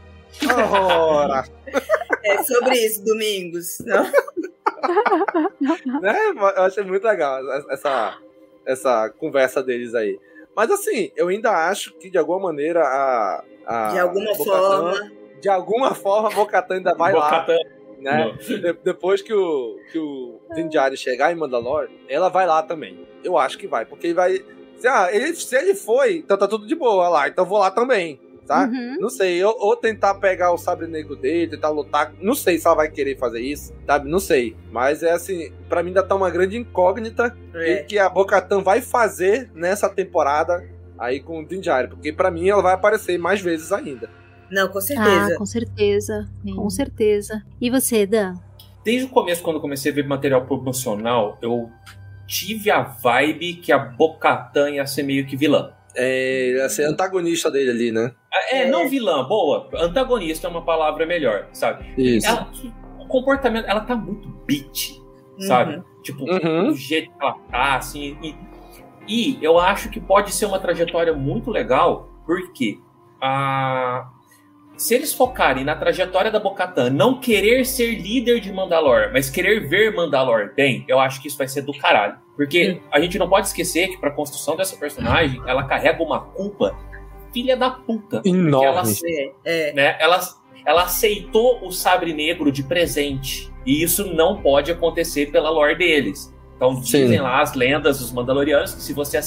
[1.10, 1.44] Ora!
[2.24, 3.78] É sobre isso, Domingos.
[3.80, 4.04] Não?
[6.00, 6.16] né?
[6.56, 7.40] Eu achei muito legal
[7.70, 8.18] essa,
[8.66, 10.18] essa conversa deles aí.
[10.54, 13.44] Mas assim, eu ainda acho que de alguma maneira a.
[13.66, 15.12] a de alguma forma.
[15.40, 17.52] De alguma forma a Bocatan ainda vai Bocatan.
[17.54, 17.58] lá.
[17.98, 18.32] né?
[18.40, 23.06] De- depois que o, que o Din Djarin chegar em Mandalore, ela vai lá também.
[23.24, 24.44] Eu acho que vai, porque ele vai...
[24.76, 27.58] Se, ah, ele, se ele foi, então tá tudo de boa lá, então eu vou
[27.58, 28.64] lá também, tá?
[28.64, 28.96] Uhum.
[29.00, 32.12] Não sei, ou, ou tentar pegar o sabre negro dele, tentar lutar.
[32.20, 34.08] Não sei se ela vai querer fazer isso, sabe?
[34.08, 34.56] Não sei.
[34.70, 37.72] Mas é assim, pra mim ainda tá uma grande incógnita É.
[37.72, 40.64] e que a Bocatan vai fazer nessa temporada
[40.98, 44.08] aí com o Din Djarin, porque pra mim ela vai aparecer mais vezes ainda.
[44.50, 45.34] Não, com certeza.
[45.34, 46.28] Ah, com certeza.
[46.54, 47.42] Com certeza.
[47.60, 48.34] E você, Dan?
[48.84, 51.70] Desde o começo, quando eu comecei a ver material promocional, eu
[52.26, 55.72] tive a vibe que a Bocatan ia ser meio que vilã.
[55.96, 58.14] É, ser antagonista dele ali, né?
[58.50, 59.68] É, não vilã, boa.
[59.74, 61.84] Antagonista é uma palavra melhor, sabe?
[61.96, 62.26] Isso.
[62.26, 62.50] Ela,
[62.98, 64.92] o comportamento, ela tá muito bitch,
[65.38, 65.76] sabe?
[65.76, 65.84] Uhum.
[66.02, 66.68] Tipo, Uhum.
[66.68, 68.16] do jeito que ela tá, assim.
[68.22, 68.34] E,
[69.06, 72.78] e eu acho que pode ser uma trajetória muito legal, porque
[73.20, 74.08] a.
[74.76, 79.68] Se eles focarem na trajetória da Bocatan, não querer ser líder de Mandalor, mas querer
[79.68, 82.16] ver Mandalor bem, eu acho que isso vai ser do caralho.
[82.36, 86.76] Porque a gente não pode esquecer que pra construção dessa personagem, ela carrega uma culpa
[87.32, 88.22] filha da puta.
[88.24, 88.66] Enorme.
[88.66, 90.20] ela, É, né, ela,
[90.64, 93.52] ela aceitou o sabre negro de presente.
[93.64, 96.34] E isso não pode acontecer pela lore deles.
[96.56, 97.18] Então dizem Sim.
[97.18, 99.18] lá as lendas dos Mandalorianos que se você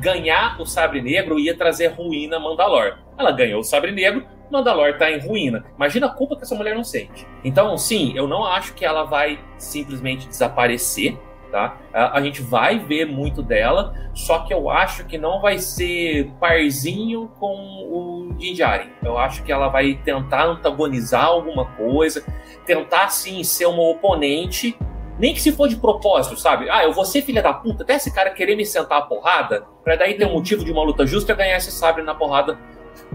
[0.00, 2.98] ganhar o sabre negro ia trazer ruína a Mandalor.
[3.18, 5.64] Ela ganhou o sabre negro, Mandalor tá em ruína.
[5.74, 7.26] Imagina a culpa que essa mulher não sente.
[7.42, 11.16] Então, sim, eu não acho que ela vai simplesmente desaparecer,
[11.50, 11.78] tá?
[11.92, 16.30] A, a gente vai ver muito dela, só que eu acho que não vai ser
[16.38, 18.90] parzinho com o Din Djarin.
[19.02, 22.22] Eu acho que ela vai tentar antagonizar alguma coisa,
[22.66, 24.76] tentar, sim, ser uma oponente,
[25.18, 26.68] nem que se for de propósito, sabe?
[26.68, 29.64] Ah, eu vou ser filha da puta, até esse cara querer me sentar a porrada,
[29.84, 32.58] pra daí ter um motivo de uma luta justa ganhar esse sabre na porrada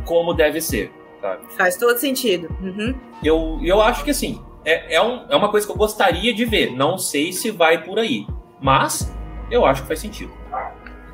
[0.05, 0.91] como deve ser,
[1.21, 1.41] sabe?
[1.57, 2.47] Faz todo sentido.
[2.61, 2.95] Uhum.
[3.23, 6.45] Eu, eu acho que assim, é, é, um- é uma coisa que eu gostaria de
[6.45, 6.71] ver.
[6.71, 8.25] Não sei se vai por aí.
[8.61, 9.11] Mas
[9.51, 10.31] eu acho que faz sentido.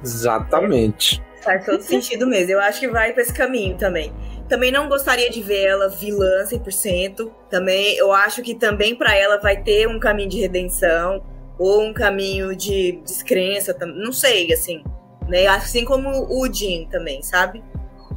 [0.03, 1.21] Exatamente.
[1.41, 2.51] Faz todo sentido mesmo.
[2.53, 4.13] Eu acho que vai pra esse caminho também.
[4.47, 7.31] Também não gostaria de ver ela vilã 100%.
[7.49, 11.23] Também eu acho que também pra ela vai ter um caminho de redenção
[11.57, 14.83] ou um caminho de descrença, não sei, assim,
[15.27, 15.45] né?
[15.47, 17.63] Assim como o Jin também, sabe?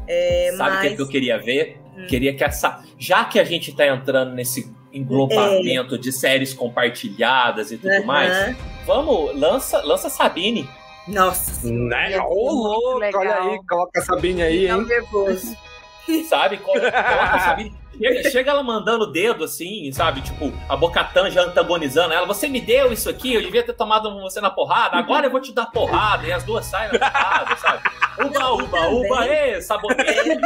[0.08, 0.88] É, Sabe o mas...
[0.88, 1.80] que, que eu queria ver?
[1.96, 2.06] Hum.
[2.06, 2.82] Queria que essa.
[2.98, 8.00] Já que a gente tá entrando nesse englobamento de séries compartilhadas e tudo É.
[8.00, 8.56] Mais,
[8.86, 10.68] vamos, lança, lança Sabine.
[11.06, 11.68] Nossa.
[11.70, 12.18] Né?
[12.20, 14.84] Ô, louco, olha aí, coloca a Sabine aí, hein?
[14.84, 15.56] nervoso.
[16.28, 16.58] Sabe?
[16.58, 17.86] Colo- Coloca.
[17.98, 20.20] Chega, chega ela mandando o dedo assim, sabe?
[20.20, 22.26] Tipo, a Bocatan já antagonizando ela.
[22.26, 25.40] Você me deu isso aqui, eu devia ter tomado você na porrada, agora eu vou
[25.40, 26.26] te dar porrada.
[26.26, 27.82] E as duas saem na porrada, sabe?
[28.22, 30.40] Uba, uba, uba, ê, saboneio.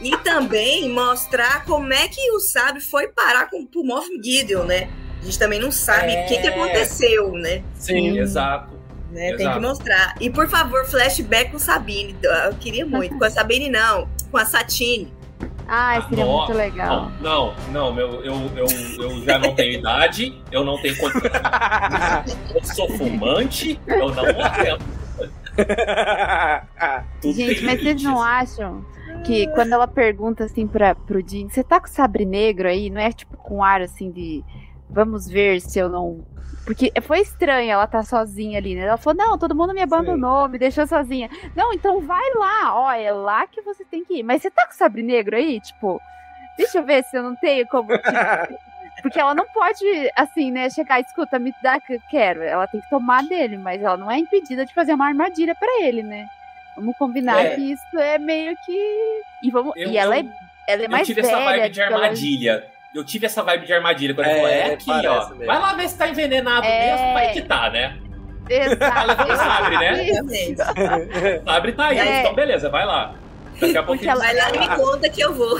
[0.00, 4.88] E também mostrar como é que o Sábio foi parar com o Moff Gideon, né?
[5.20, 6.50] A gente também não sabe o que, que É.
[6.50, 7.62] aconteceu, né?
[7.74, 8.81] Sim, exato.
[9.12, 9.60] Né, Tem Exato.
[9.60, 10.14] que mostrar.
[10.20, 12.16] E por favor, flashback com Sabine.
[12.46, 13.16] Eu queria muito.
[13.18, 14.08] Com a Sabine, não.
[14.30, 15.12] Com a Satine.
[15.68, 17.10] Ai, seria Nó- muito legal.
[17.20, 18.66] Não, não, meu, eu, eu,
[19.00, 21.30] eu já não tenho idade, eu não tenho condição.
[22.54, 24.84] Eu sou fumante, eu não aguento.
[27.20, 28.84] Tudo Gente, tem mas vocês não acham
[29.24, 32.90] que quando ela pergunta assim pra, pro Jim, você tá com sabre negro aí?
[32.90, 34.42] Não é tipo com ar assim de
[34.90, 36.20] vamos ver se eu não.
[36.64, 38.82] Porque foi estranho ela tá sozinha ali, né?
[38.82, 41.28] Ela falou: não, todo mundo me abandonou, me deixou sozinha.
[41.56, 44.22] Não, então vai lá, ó, é lá que você tem que ir.
[44.22, 45.60] Mas você tá com sabre negro aí?
[45.60, 46.00] Tipo,
[46.56, 47.88] deixa eu ver se eu não tenho como.
[49.02, 49.84] porque ela não pode,
[50.14, 52.42] assim, né, chegar, escuta, me dá que eu quero.
[52.42, 55.80] Ela tem que tomar dele, mas ela não é impedida de fazer uma armadilha pra
[55.82, 56.26] ele, né?
[56.76, 57.54] Vamos combinar É.
[57.56, 59.20] que isso é meio que.
[59.42, 59.72] E, vamos...
[59.76, 60.28] Eu- e ela, eu-
[60.68, 61.36] é, ela é mais eu tive velha.
[61.36, 62.66] essa vibe de tipo, ela- armadilha.
[62.94, 65.28] Eu tive essa vibe de armadilha quando É, ele falou, é aqui, ó.
[65.30, 65.46] mesmo.
[65.46, 66.92] Vai lá ver se tá envenenado É.
[66.96, 67.98] mesmo, vai que tá, né?
[68.48, 69.32] Exato.
[69.32, 71.40] o sabre, né?
[71.44, 72.20] Sabre tá aí, É.
[72.20, 73.14] então beleza, vai lá.
[73.60, 75.56] Daqui a pouco Porque ela- Vai lá e me conta que eu vou.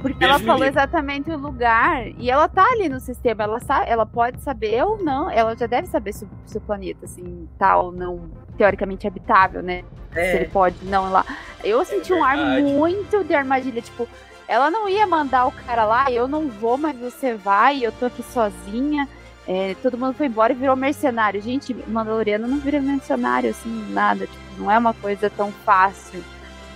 [0.00, 3.42] Porque Beijo ela falou exatamente o lugar e ela tá ali no sistema.
[3.44, 5.28] Ela sabe, ela pode saber ou não.
[5.30, 9.62] Ela já deve saber se, o- se o planeta assim tá ou não teoricamente habitável,
[9.62, 9.82] né?
[10.12, 10.48] Se ele É.
[10.48, 11.24] pode não ir lá.
[11.64, 14.06] Eu senti um ar muito de armadilha, tipo,
[14.54, 18.06] ela não ia mandar o cara lá, eu não vou, mas você vai, eu tô
[18.06, 19.08] aqui sozinha.
[19.48, 21.42] É, todo mundo foi embora e virou mercenário.
[21.42, 24.26] Gente, Mandaloriano não vira mercenário, assim, nada.
[24.26, 26.22] Tipo, não é uma coisa tão fácil.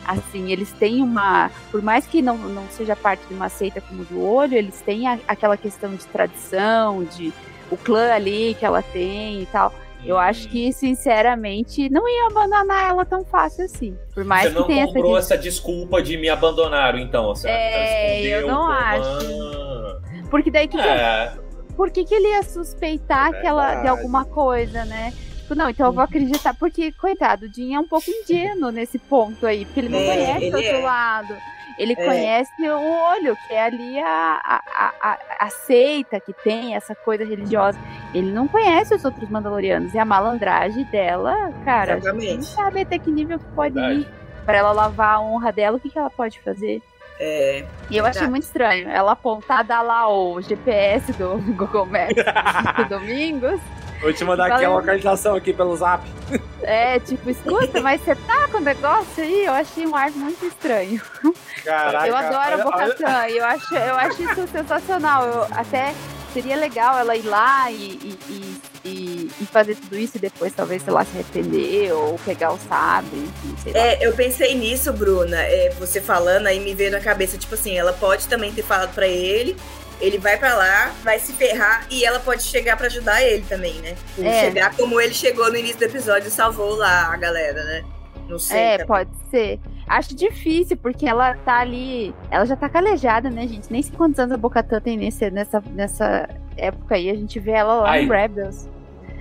[0.04, 1.50] Assim, eles têm uma.
[1.70, 5.06] Por mais que não, não seja parte de uma seita como do olho, eles têm
[5.06, 7.32] a- aquela questão de tradição, de
[7.70, 9.72] o clã ali que ela tem e tal.
[10.04, 13.96] Eu acho que, sinceramente, não ia abandonar ela tão fácil assim.
[14.14, 15.36] Por mais Você que não tenha essa comprou questão.
[15.36, 17.26] essa desculpa de me abandonaram, então.
[17.34, 20.28] Você É, eu não como- acho.
[20.30, 20.78] Porque daí que.
[20.80, 21.32] É.
[21.76, 25.12] Por que, que ele ia suspeitar É que ela, de alguma coisa, né?
[25.38, 28.98] Tipo, não, então eu vou acreditar, porque, coitado, o Jim é um pouco ingênuo nesse
[28.98, 30.82] ponto aí, porque ele não É, conhece o outro é.
[30.82, 31.36] lado.
[31.78, 32.04] Ele É.
[32.04, 32.80] conhece o
[33.12, 34.62] olho, que é ali a, a,
[35.00, 37.78] a, a- seita que tem, essa coisa religiosa.
[38.12, 39.94] Ele não conhece os outros Mandalorianos.
[39.94, 42.46] E a malandragem dela, cara, a gente não Exatamente.
[42.46, 44.00] sabe até que nível que pode Verdade.
[44.00, 44.08] ir.
[44.44, 46.82] Pra ela lavar a honra dela, o que, que ela pode fazer?
[47.20, 48.88] É, E eu achei muito estranho.
[48.88, 52.14] Ela apontada lá o GPS do Google Maps
[52.78, 53.60] do Domingos.
[54.00, 54.72] Vou te mandar aqui a Valeu.
[54.74, 56.06] localização aqui pelo zap.
[56.62, 59.44] É, tipo, escuta, mas você tá com o negócio aí?
[59.46, 61.00] Eu achei um ar muito estranho.
[61.64, 62.06] Caraca.
[62.06, 65.24] eu adoro a olha- olha- eu acho, eu acho isso sensacional.
[65.26, 65.94] Eu, até
[66.32, 68.18] seria legal ela ir lá e, e,
[68.84, 72.58] e, e- fazer tudo isso e depois talvez, sei lá, se arrepender ou pegar o
[72.68, 73.70] sabre, enfim.
[73.74, 75.40] É, eu pensei nisso, Bruna.
[75.40, 78.94] É, você falando, aí me veio na cabeça, tipo assim, ela pode também ter falado
[78.94, 79.56] pra ele,
[80.00, 83.74] ele vai pra lá, vai se ferrar e ela pode chegar pra ajudar ele também,
[83.80, 83.96] né?
[84.18, 84.40] É.
[84.44, 87.84] Chegar como ele chegou no início do episódio e salvou lá a galera, né?
[88.28, 88.58] Não sei.
[88.58, 88.86] É, também.
[88.86, 89.60] pode ser.
[89.86, 92.14] Acho difícil, porque ela tá ali.
[92.30, 93.72] Ela já tá calejada, né, gente?
[93.72, 97.08] Nem sei quantos anos a Bocatã tem nesse, nessa, nessa época aí.
[97.08, 98.02] A gente vê ela lá Ai.
[98.04, 98.68] em Rebels.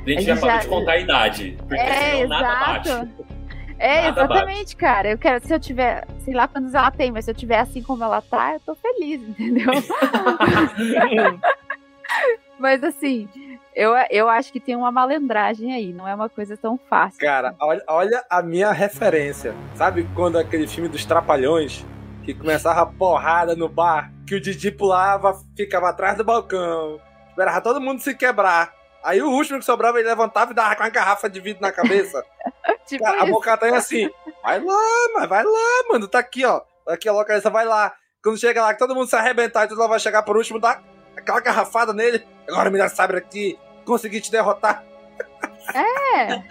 [0.06, 1.58] A gente A já gente parou já- de contar a idade.
[1.60, 2.90] Porque É, senão nada exato.
[2.90, 3.37] bate.
[3.80, 5.10] É, Nada exatamente, cara.
[5.10, 7.82] Eu quero, se eu tiver, sei lá quantos ela tem, mas se eu tiver assim
[7.82, 9.72] como ela tá, eu tô feliz, entendeu?
[12.58, 13.30] mas assim,
[13.76, 17.20] eu, eu acho que tem uma malandragem aí, não é uma coisa tão fácil.
[17.20, 19.54] Cara, olha, olha a minha referência.
[19.76, 21.86] Sabe quando aquele filme dos Trapalhões,
[22.26, 26.99] que começava a porrada no bar, que o Didi pulava, ficava atrás do balcão,
[27.30, 28.77] esperava todo mundo se quebrar.
[29.08, 31.72] Aí o último que sobrava, ele levantava e dava com uma garrafa de vidro na
[31.72, 32.22] cabeça.
[32.86, 33.32] Tipo Cara, a isso.
[33.32, 34.10] Bocatã é assim,
[34.44, 36.60] vai lá, mas vai lá, mano, tá aqui, ó.
[36.86, 37.94] Tá Aqui a localização, vai lá.
[38.22, 40.60] Quando chega lá, que todo mundo se arrebentar e todo mundo vai chegar por último,
[40.60, 40.82] dá
[41.16, 42.22] aquela garrafada nele.
[42.50, 44.84] Agora me dá sabre aqui, consegui te derrotar.
[45.74, 46.44] É.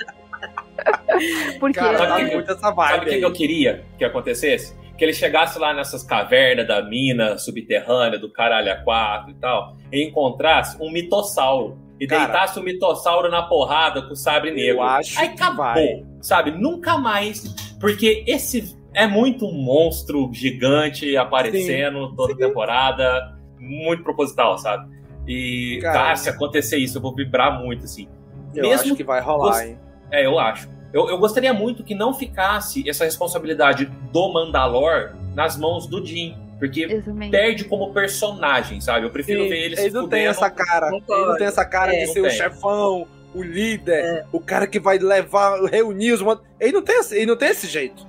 [1.61, 3.19] Porque Cara, Sabe o que, muito essa sabe vibe o que, aí.
[3.19, 4.75] que eu queria que acontecesse?
[4.97, 9.77] Que ele chegasse lá nessas cavernas da mina subterrânea, do caralho a quatro e tal,
[9.93, 11.86] e encontrasse um mitossauro.
[11.99, 12.25] E Cara.
[12.27, 14.83] deitasse o mitossauro na porrada com o sabre negro.
[14.83, 16.05] acho Aí acabou, vai.
[16.21, 16.51] sabe?
[16.51, 17.43] Nunca mais.
[17.81, 23.35] Porque esse é muito um monstro gigante aparecendo toda temporada.
[23.59, 24.95] Muito proposital, sabe?
[25.27, 25.99] E, Cara.
[25.99, 28.07] cara, se acontecer isso, eu vou vibrar muito, assim.
[28.55, 29.79] Eu acho que vai rolar, gost- hein?
[30.11, 30.69] É, eu acho.
[30.93, 36.37] Eu, eu gostaria muito que não ficasse essa responsabilidade do Mandalor nas mãos do Jim.
[36.59, 36.87] Porque
[37.31, 39.05] perde como personagem, sabe?
[39.07, 40.91] Eu prefiro Sim, ver ele se ele não tem essa cara.
[40.91, 44.97] Não tem essa cara É, de ser o chefão, o líder, o cara que vai
[44.99, 46.21] levar, reunir os.
[46.59, 48.07] Ele não tem, esse- ele não tem esse jeito.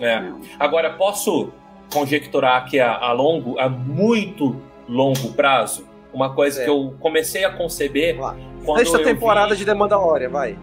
[0.00, 0.22] É.
[0.58, 1.50] Agora, posso
[1.92, 6.64] conjecturar que a, a longo, a muito longo prazo, uma coisa É.
[6.64, 8.16] que eu comecei a conceber
[8.64, 10.58] quando Sexta eu temporada vi- de The Mandalorian, vai.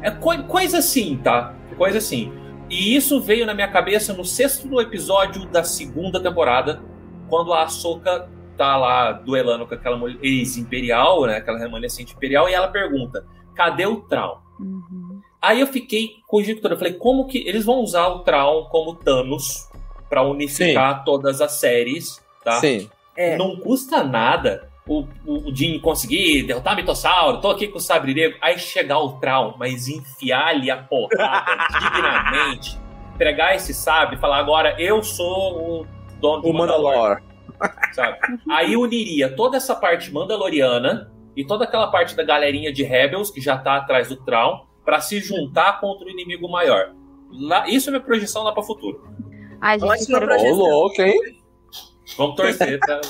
[0.00, 1.54] É coi- coisa assim, tá?
[1.76, 2.32] Coisa assim.
[2.74, 6.82] E isso veio na minha cabeça no sexto episódio da segunda temporada,
[7.28, 11.36] quando a Ahsoka tá lá duelando com aquela mulher ex-imperial, né?
[11.36, 13.24] Aquela remanescente imperial, e ela pergunta:
[13.54, 14.38] cadê o Traum?
[14.58, 15.20] Uhum.
[15.40, 19.68] Aí eu fiquei conjecturando, eu falei, como que eles vão usar o Traum como Thanos
[20.08, 22.58] pra unificar todas as séries, tá?
[22.58, 22.90] Sim.
[23.16, 23.36] É.
[23.36, 28.14] Não custa nada o, o, o Jim conseguir derrotar Mitossauro, tô aqui com o Sabre
[28.14, 32.78] Negro, aí chegar o Traum, mas enfiar-lhe a porrada dignamente,
[33.16, 35.86] pegar esse sabre e falar, agora eu sou o
[36.20, 37.22] dono do O Mandalor.
[38.50, 43.40] Aí uniria toda essa parte mandaloriana e toda aquela parte da galerinha de Rebels que
[43.40, 46.92] já tá atrás do Traum pra se juntar contra o inimigo maior.
[47.30, 49.08] Lá, isso é minha projeção lá para futuro.
[49.60, 50.12] Ai, gente.
[50.12, 51.18] Ô, louco, hein?
[52.18, 53.00] Vamos torcer, tá?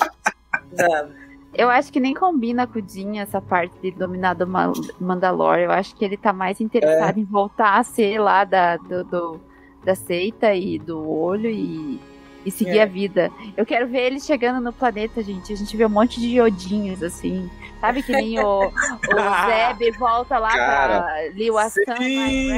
[1.57, 5.57] Eu acho que nem combina com o Jin essa parte de dominar do Ma- Mandalor.
[5.57, 9.41] Eu acho que ele tá mais interessado em voltar a ser lá da, do, do-
[9.83, 11.99] da seita e do olho e,
[12.45, 12.83] e seguir É.
[12.83, 13.31] a vida.
[13.55, 15.53] Eu quero ver ele chegando no planeta, gente.
[15.53, 17.49] A gente vê um monte de iodinhos, assim.
[17.79, 18.71] Sabe que nem o, o
[19.77, 21.29] Zeb volta lá Cara, pra na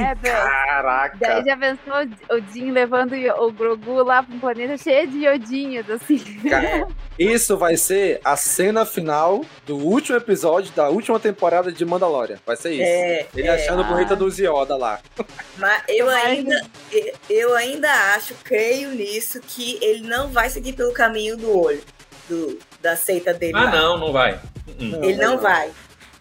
[0.08, 0.34] Rebels.
[0.78, 1.18] Caraca.
[1.20, 1.94] Daí já pensou
[2.30, 6.20] o Jin levando o Grogu lá pra um planeta cheio de iodinhos, assim.
[6.48, 6.88] Cara,
[7.18, 12.38] Isso vai ser a cena final do último episódio da última temporada de Mandalorian.
[12.46, 12.84] Vai ser isso.
[12.84, 13.56] É, Ele é.
[13.56, 15.00] achando o planeta do Zioda lá.
[15.58, 16.62] Mas eu ainda,
[17.28, 21.82] eu ainda acho, creio nisso, que ele não vai seguir pelo caminho do olho,
[22.30, 23.58] do, da seita dele.
[23.58, 23.72] Ah, lá.
[23.72, 24.40] não, não vai.
[24.80, 25.72] Ele não vai.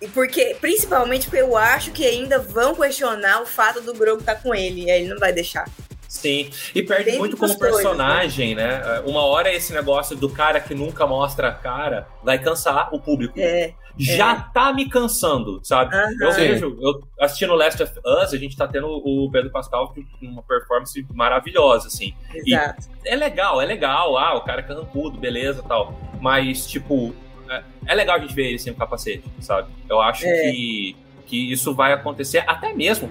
[0.00, 4.36] E porque, principalmente porque eu acho que ainda vão questionar o fato do Grogu estar
[4.36, 4.84] com ele.
[4.84, 5.68] E aí ele não vai deixar.
[6.08, 8.80] Sim, e perde Tem muito como coisas, personagem, né?
[9.04, 13.38] Uma hora esse negócio do cara que nunca mostra a cara vai cansar o público.
[13.38, 13.74] É.
[13.98, 15.94] Já tá me cansando, sabe?
[15.96, 16.10] Aham.
[16.20, 16.40] Eu Sim.
[16.40, 20.42] vejo, eu assistindo Last of Us, a gente tá tendo o Pedro Pascal com uma
[20.42, 22.14] performance maravilhosa, assim.
[22.34, 22.88] E Exato.
[23.04, 25.98] é legal, é legal, ah, o cara é carrancudo, beleza tal.
[26.20, 27.14] Mas, tipo,
[27.50, 29.68] é, é legal a gente ver ele sem o capacete, sabe?
[29.88, 30.50] Eu acho É.
[30.50, 30.96] que,
[31.26, 33.10] que isso vai acontecer até mesmo.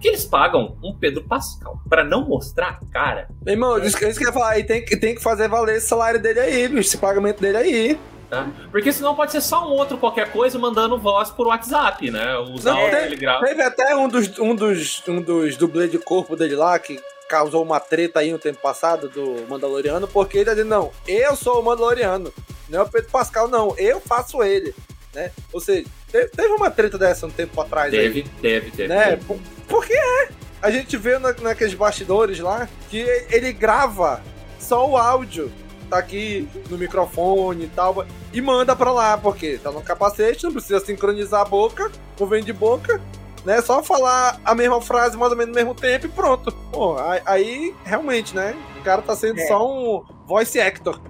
[0.00, 3.28] Que eles pagam um Pedro Pascal pra não mostrar a cara.
[3.44, 5.76] Meu irmão, isso, isso que eu ia falar, aí tem, que- tem que fazer valer
[5.78, 8.00] esse salário dele aí, bicho, esse pagamento dele aí.
[8.30, 8.46] Tá?
[8.70, 12.36] Porque senão pode ser só um outro qualquer coisa mandando voz por WhatsApp, né?
[12.38, 13.44] Os Não, que ele grava.
[13.44, 17.62] Teve até um dos, um dos, um dos dublês de corpo dele lá que causou
[17.64, 21.60] uma treta aí no tempo passado do Mandaloriano, porque ele tá dizendo, não, eu sou
[21.60, 22.32] o Mandaloriano,
[22.68, 24.74] não é o Pedro Pascal, não, eu faço ele,
[25.14, 25.30] né?
[25.52, 28.00] Ou seja, te- teve uma treta dessa um tempo atrás aí.
[28.00, 29.10] Teve, teve, né?
[29.10, 29.24] teve.
[29.24, 29.38] Por-
[29.68, 30.28] Porque é.
[30.60, 32.98] A gente vê na, naqueles bastidores lá que
[33.30, 34.20] ele grava
[34.58, 35.52] só o áudio.
[35.88, 38.04] Tá aqui no microfone e tal.
[38.32, 41.90] E manda pra lá, porque tá no capacete, não precisa sincronizar a boca,
[42.20, 43.00] não vem de boca,
[43.44, 43.62] né?
[43.62, 46.52] Só falar a mesma frase mais ou menos no mesmo tempo e pronto.
[46.70, 48.54] Pô, aí, realmente, né?
[48.78, 49.46] O cara tá sendo É.
[49.46, 51.00] só um voice actor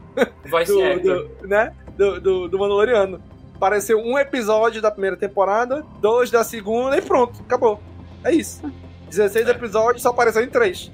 [0.50, 1.00] Vai do, ser.
[1.00, 1.72] do- né?
[1.96, 3.22] Do, do, do Mandaloriano.
[3.56, 7.80] Apareceu um episódio da primeira temporada, dois da segunda e pronto, acabou.
[8.24, 8.62] É isso.
[9.08, 9.50] 16 É.
[9.50, 10.92] episódios, só apareceu em três.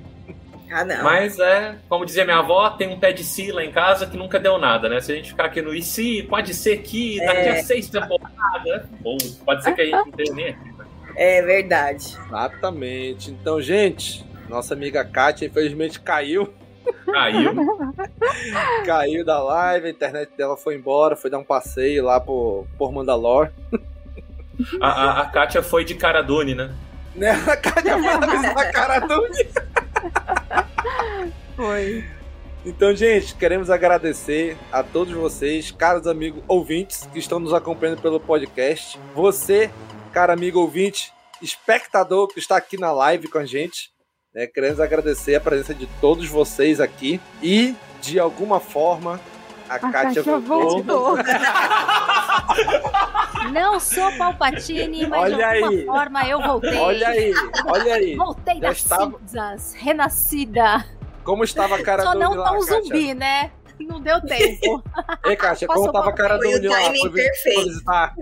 [0.72, 1.05] Ah, não.
[1.05, 4.16] Mas é, como dizia minha avó, tem um pé de si lá em casa que
[4.16, 5.01] nunca deu nada, né?
[5.01, 7.51] Se a gente ficar aqui no IC, pode ser que daqui É.
[7.60, 10.68] a seis temporadas, ou pode ser que a gente não tenha nem aqui.
[10.78, 10.84] né?
[11.16, 12.16] É verdade.
[12.26, 13.30] Exatamente.
[13.30, 16.52] Então, gente, nossa amiga Kátia infelizmente caiu.
[17.06, 17.52] Caiu.
[18.85, 22.93] caiu da live, a internet dela foi embora, foi dar um passeio lá por, por
[22.93, 23.51] Mandalor.
[24.81, 26.74] A, a, a Kátia foi de cara Dune, né?
[27.15, 27.31] Né?
[27.47, 29.28] A Kátia foi na mesma cara do
[31.56, 32.05] Foi.
[32.66, 38.19] Então, gente, queremos agradecer a todos vocês, caros amigos ouvintes que estão nos acompanhando pelo
[38.19, 38.98] podcast.
[39.15, 39.70] Você,
[40.12, 41.12] cara amigo ouvinte,
[41.43, 43.93] espectador que está aqui na live com a gente.
[44.35, 44.47] Né?
[44.47, 47.20] Queremos agradecer a presença de todos vocês aqui.
[47.43, 49.20] E, de alguma forma,
[49.69, 50.82] a, A Kátia Kátia voltou.
[50.82, 51.16] voltou.
[53.52, 55.85] Não sou Palpatine, mas Olha de alguma aí.
[55.85, 56.77] forma eu voltei.
[56.78, 57.32] Olha aí,
[57.66, 58.16] olha aí.
[58.16, 60.85] Voltei Já das estava- cinzas, renascida.
[61.23, 63.51] Como estava a cara Só do não Uni lá, tão zumbi, né?
[63.81, 64.82] Não deu tempo.
[65.24, 66.81] Ei, Kátia, como tava a cara do Foi o Uni lá?
[67.01, 67.65] Foi perfeito.
[67.69, 68.15] visitar?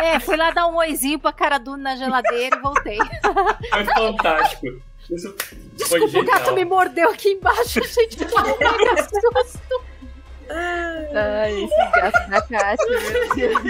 [0.00, 2.98] É, fui lá dar um oizinho pra cara do na geladeira e voltei.
[3.72, 4.66] Foi fantástico.
[5.08, 5.34] Isso
[5.74, 8.16] Desculpa, o gato me mordeu aqui embaixo, gente.
[8.16, 9.82] Que susto.
[10.52, 13.62] Ai, esse gato da Kátia, meu Deus.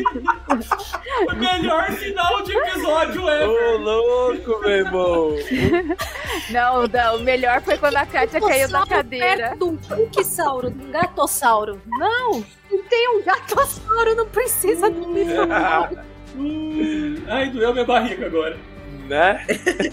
[1.30, 3.78] O melhor final de episódio Ô, ever.
[3.80, 5.30] louco, meu irmão.
[6.48, 9.50] Não, não, o melhor foi quando a Kátia caiu da cadeira.
[9.50, 11.82] Perto de um Punksauro, de um gatossauro.
[11.86, 15.06] Não, não tem um gatossauro, não precisa do
[17.28, 18.56] Ai, doeu minha barriga agora.
[19.10, 19.44] Né?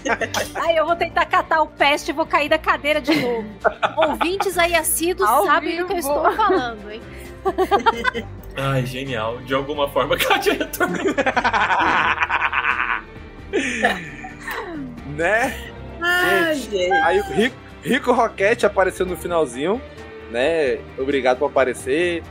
[0.54, 3.48] Ai, eu vou tentar catar o peste e vou cair da cadeira de novo.
[3.98, 6.08] Ouvintes aí assíduos Ao sabem do que eu vivo.
[6.08, 7.02] estou falando, hein?
[8.56, 9.40] Ai, genial.
[9.40, 11.16] De alguma forma, a Kátia retornou.
[15.16, 15.72] né?
[16.00, 16.92] Ah, Gente, gente.
[16.92, 19.82] Aí o Rico, Rico Roquete apareceu no finalzinho,
[20.30, 20.78] né?
[20.96, 22.22] Obrigado por aparecer.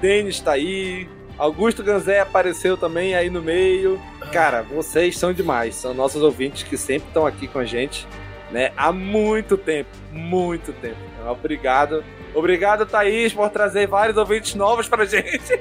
[0.00, 1.06] Denis tá aí.
[1.40, 3.98] Augusto Ganzé apareceu também aí no meio.
[4.30, 5.74] Cara, vocês são demais.
[5.74, 8.06] São nossos ouvintes que sempre estão aqui com a gente,
[8.50, 8.72] né?
[8.76, 9.88] Há muito tempo.
[10.12, 10.98] Muito tempo.
[11.14, 12.04] Então, obrigado.
[12.34, 15.40] Obrigado, Thaís, por trazer vários ouvintes novos pra gente.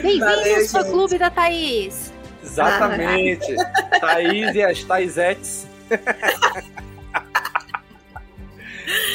[0.00, 0.90] Bem-vindos ao gente.
[0.90, 2.14] clube da Thaís.
[2.42, 3.54] Exatamente.
[4.00, 5.68] Thaís e as Thaisettes.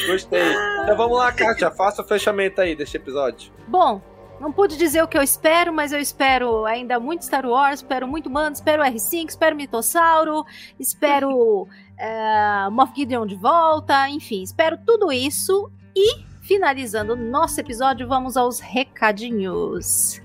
[0.06, 0.52] Gostei.
[0.82, 1.70] Então vamos lá, Kátia.
[1.70, 3.52] Faça o fechamento aí deste episódio.
[3.68, 4.00] Bom,
[4.40, 8.06] não pude dizer o que eu espero, mas eu espero ainda muito Star Wars, espero
[8.06, 10.44] muito Mando, espero R5, espero Mitossauro,
[10.78, 11.66] espero
[11.98, 15.70] é, Moff Gideon de volta, enfim, espero tudo isso.
[15.94, 20.20] E, finalizando nosso episódio, vamos aos recadinhos.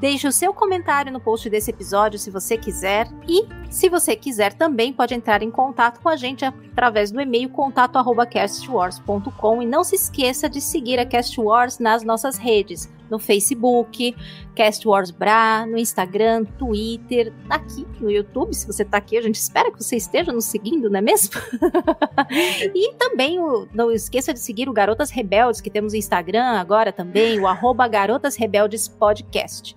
[0.00, 3.08] Deixe o seu comentário no post desse episódio se você quiser.
[3.26, 7.48] E, se você quiser, também pode entrar em contato com a gente através do e-mail
[7.50, 14.16] contato@castwars.com e não se esqueça de seguir a Cast Wars nas nossas redes, no Facebook,
[14.54, 19.36] Cast Wars Bra, no Instagram, Twitter, aqui no YouTube, se você tá aqui, a gente
[19.36, 21.34] espera que você esteja nos seguindo, não é mesmo?
[22.74, 23.38] e também
[23.74, 27.86] não esqueça de seguir o Garotas Rebeldes, que temos o Instagram agora também, o arroba
[27.86, 29.76] Garotas Rebeldes Podcast.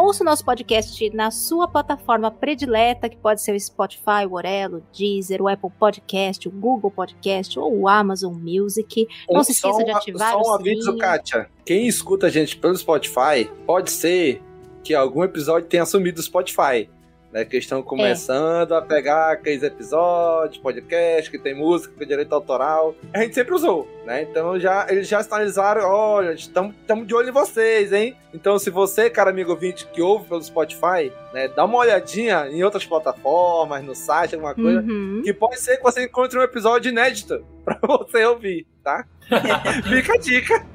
[0.00, 4.78] Ouça o nosso podcast na sua plataforma predileta, que pode ser o Spotify, o Orelo,
[4.78, 9.06] o Deezer, o Apple Podcast, o Google Podcast ou o Amazon Music.
[9.30, 10.96] Não se esqueça de ativar só um o aviso.
[10.96, 11.50] Kátia.
[11.66, 14.42] Quem escuta a gente pelo Spotify, pode ser
[14.82, 16.88] que algum episódio tenha sumido do Spotify.
[17.32, 22.32] Né, que estão começando a pegar aqueles episódios, podcast, que tem música, que tem direito
[22.34, 22.92] autoral.
[23.14, 24.22] A gente sempre usou, né?
[24.22, 26.74] Então já, eles já sinalizaram, olha, estamos
[27.06, 28.16] de olho em vocês, hein?
[28.34, 32.64] Então se você, cara amigo ouvinte, que ouve pelo Spotify, né, dá uma olhadinha em
[32.64, 35.22] outras plataformas, no site, alguma coisa, Uhum.
[35.24, 39.06] que pode ser que você encontre um episódio inédito pra você ouvir, tá?
[39.88, 40.66] Fica a dica.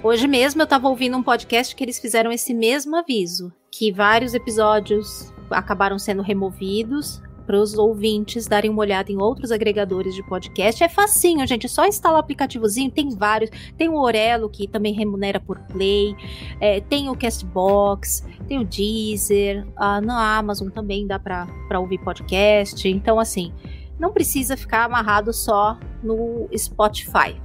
[0.00, 4.32] Hoje mesmo eu tava ouvindo um podcast que eles fizeram esse mesmo aviso, que vários
[4.32, 10.82] episódios acabaram sendo removidos para os ouvintes darem uma olhada em outros agregadores de podcast.
[10.82, 13.50] É facinho, gente, é só instalar o aplicativozinho, tem vários.
[13.78, 16.14] Tem o Orelo, que também remunera por play,
[16.60, 21.46] é, tem o Castbox, tem o Deezer, ah, na Amazon também dá para
[21.78, 22.88] ouvir podcast.
[22.88, 23.52] Então, assim,
[23.98, 27.40] não precisa ficar amarrado só no Spotify.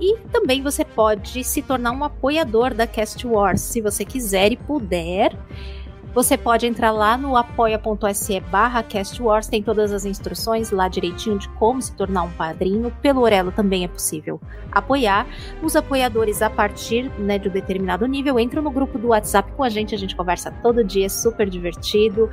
[0.00, 4.56] E também você pode se tornar um apoiador da Cast Wars, se você quiser e
[4.56, 5.36] puder.
[6.12, 11.38] Você pode entrar lá no apoia.se barra Cast Wars, tem todas as instruções lá direitinho
[11.38, 12.92] de como se tornar um padrinho.
[13.00, 14.40] Pelo Orelo também é possível
[14.72, 15.24] apoiar.
[15.62, 19.62] Os apoiadores, a partir né, de um determinado nível, entram no grupo do WhatsApp com
[19.62, 22.28] a gente, a gente conversa todo dia, é super divertido,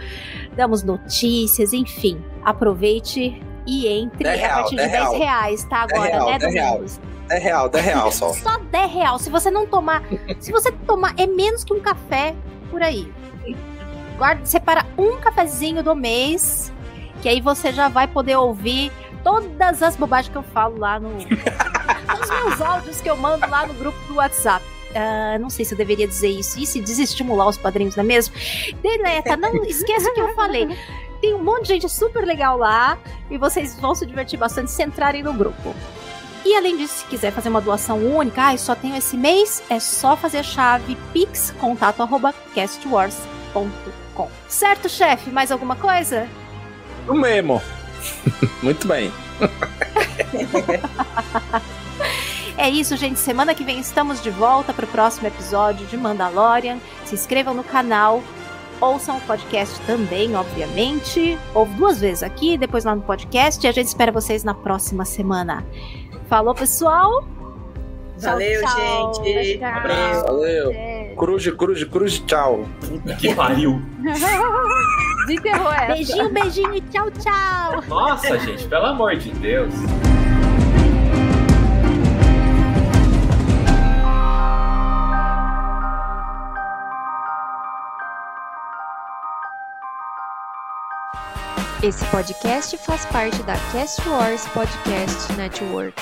[0.56, 2.20] damos notícias, enfim.
[2.44, 5.18] Aproveite e entre Dez a partir de dez 10 real.
[5.18, 5.82] reais, tá?
[5.84, 6.40] Agora, real, né.
[6.40, 7.00] Domingos?
[7.30, 8.34] É real, é real só.
[8.34, 9.20] Só 10 real.
[9.20, 10.02] Se você não tomar.
[10.40, 12.34] se você tomar, é menos que um café
[12.72, 13.12] por aí.
[14.18, 16.74] Guarda, separa um cafezinho do mês,
[17.22, 18.92] que aí você já vai poder ouvir
[19.24, 21.18] todas as bobagens que eu falo lá no.
[21.18, 24.66] os meus áudios que eu mando lá no grupo do WhatsApp.
[24.96, 26.58] Ah, não sei se eu deveria dizer isso.
[26.60, 28.34] E se desestimular os padrinhos, não é mesmo?
[28.82, 30.68] Deleta, não esqueça o que eu falei.
[31.22, 32.98] Tem um monte de gente super legal lá
[33.30, 35.76] e vocês vão se divertir bastante se entrarem no grupo.
[36.46, 39.80] E além disso, se quiser fazer uma doação única, ah, só tenho esse mês, é
[39.80, 44.07] só fazer a chave pixcontato@castwars.com.
[44.48, 45.30] Certo, chefe?
[45.30, 46.28] Mais alguma coisa?
[47.08, 47.62] O mesmo.
[48.64, 49.12] Muito bem.
[52.58, 53.20] É isso, gente.
[53.20, 56.80] Semana que vem estamos de volta para o próximo episódio de Mandalorian.
[57.06, 58.24] Se inscrevam no canal,
[58.82, 61.38] ouçam o podcast também, obviamente.
[61.54, 63.64] Ouve duas vezes aqui, depois lá no podcast.
[63.64, 65.64] E a gente espera vocês na próxima semana.
[66.28, 67.24] Falou, pessoal!
[68.22, 69.24] Valeu, Tchau, tchau.
[69.26, 69.58] gente.
[69.60, 69.72] Tchau.
[69.82, 70.24] Valeu.
[70.24, 71.16] Valeu.
[71.18, 72.66] Cruz, cruz, cruz, tchau.
[73.20, 73.82] Que pariu.
[75.28, 75.94] Desenterrou essa.
[75.94, 77.84] Beijinho, beijinho e tchau, tchau!
[77.90, 79.74] Nossa, gente, pelo amor de Deus.
[91.84, 95.96] Esse podcast faz parte da Cast Wars Podcast Network.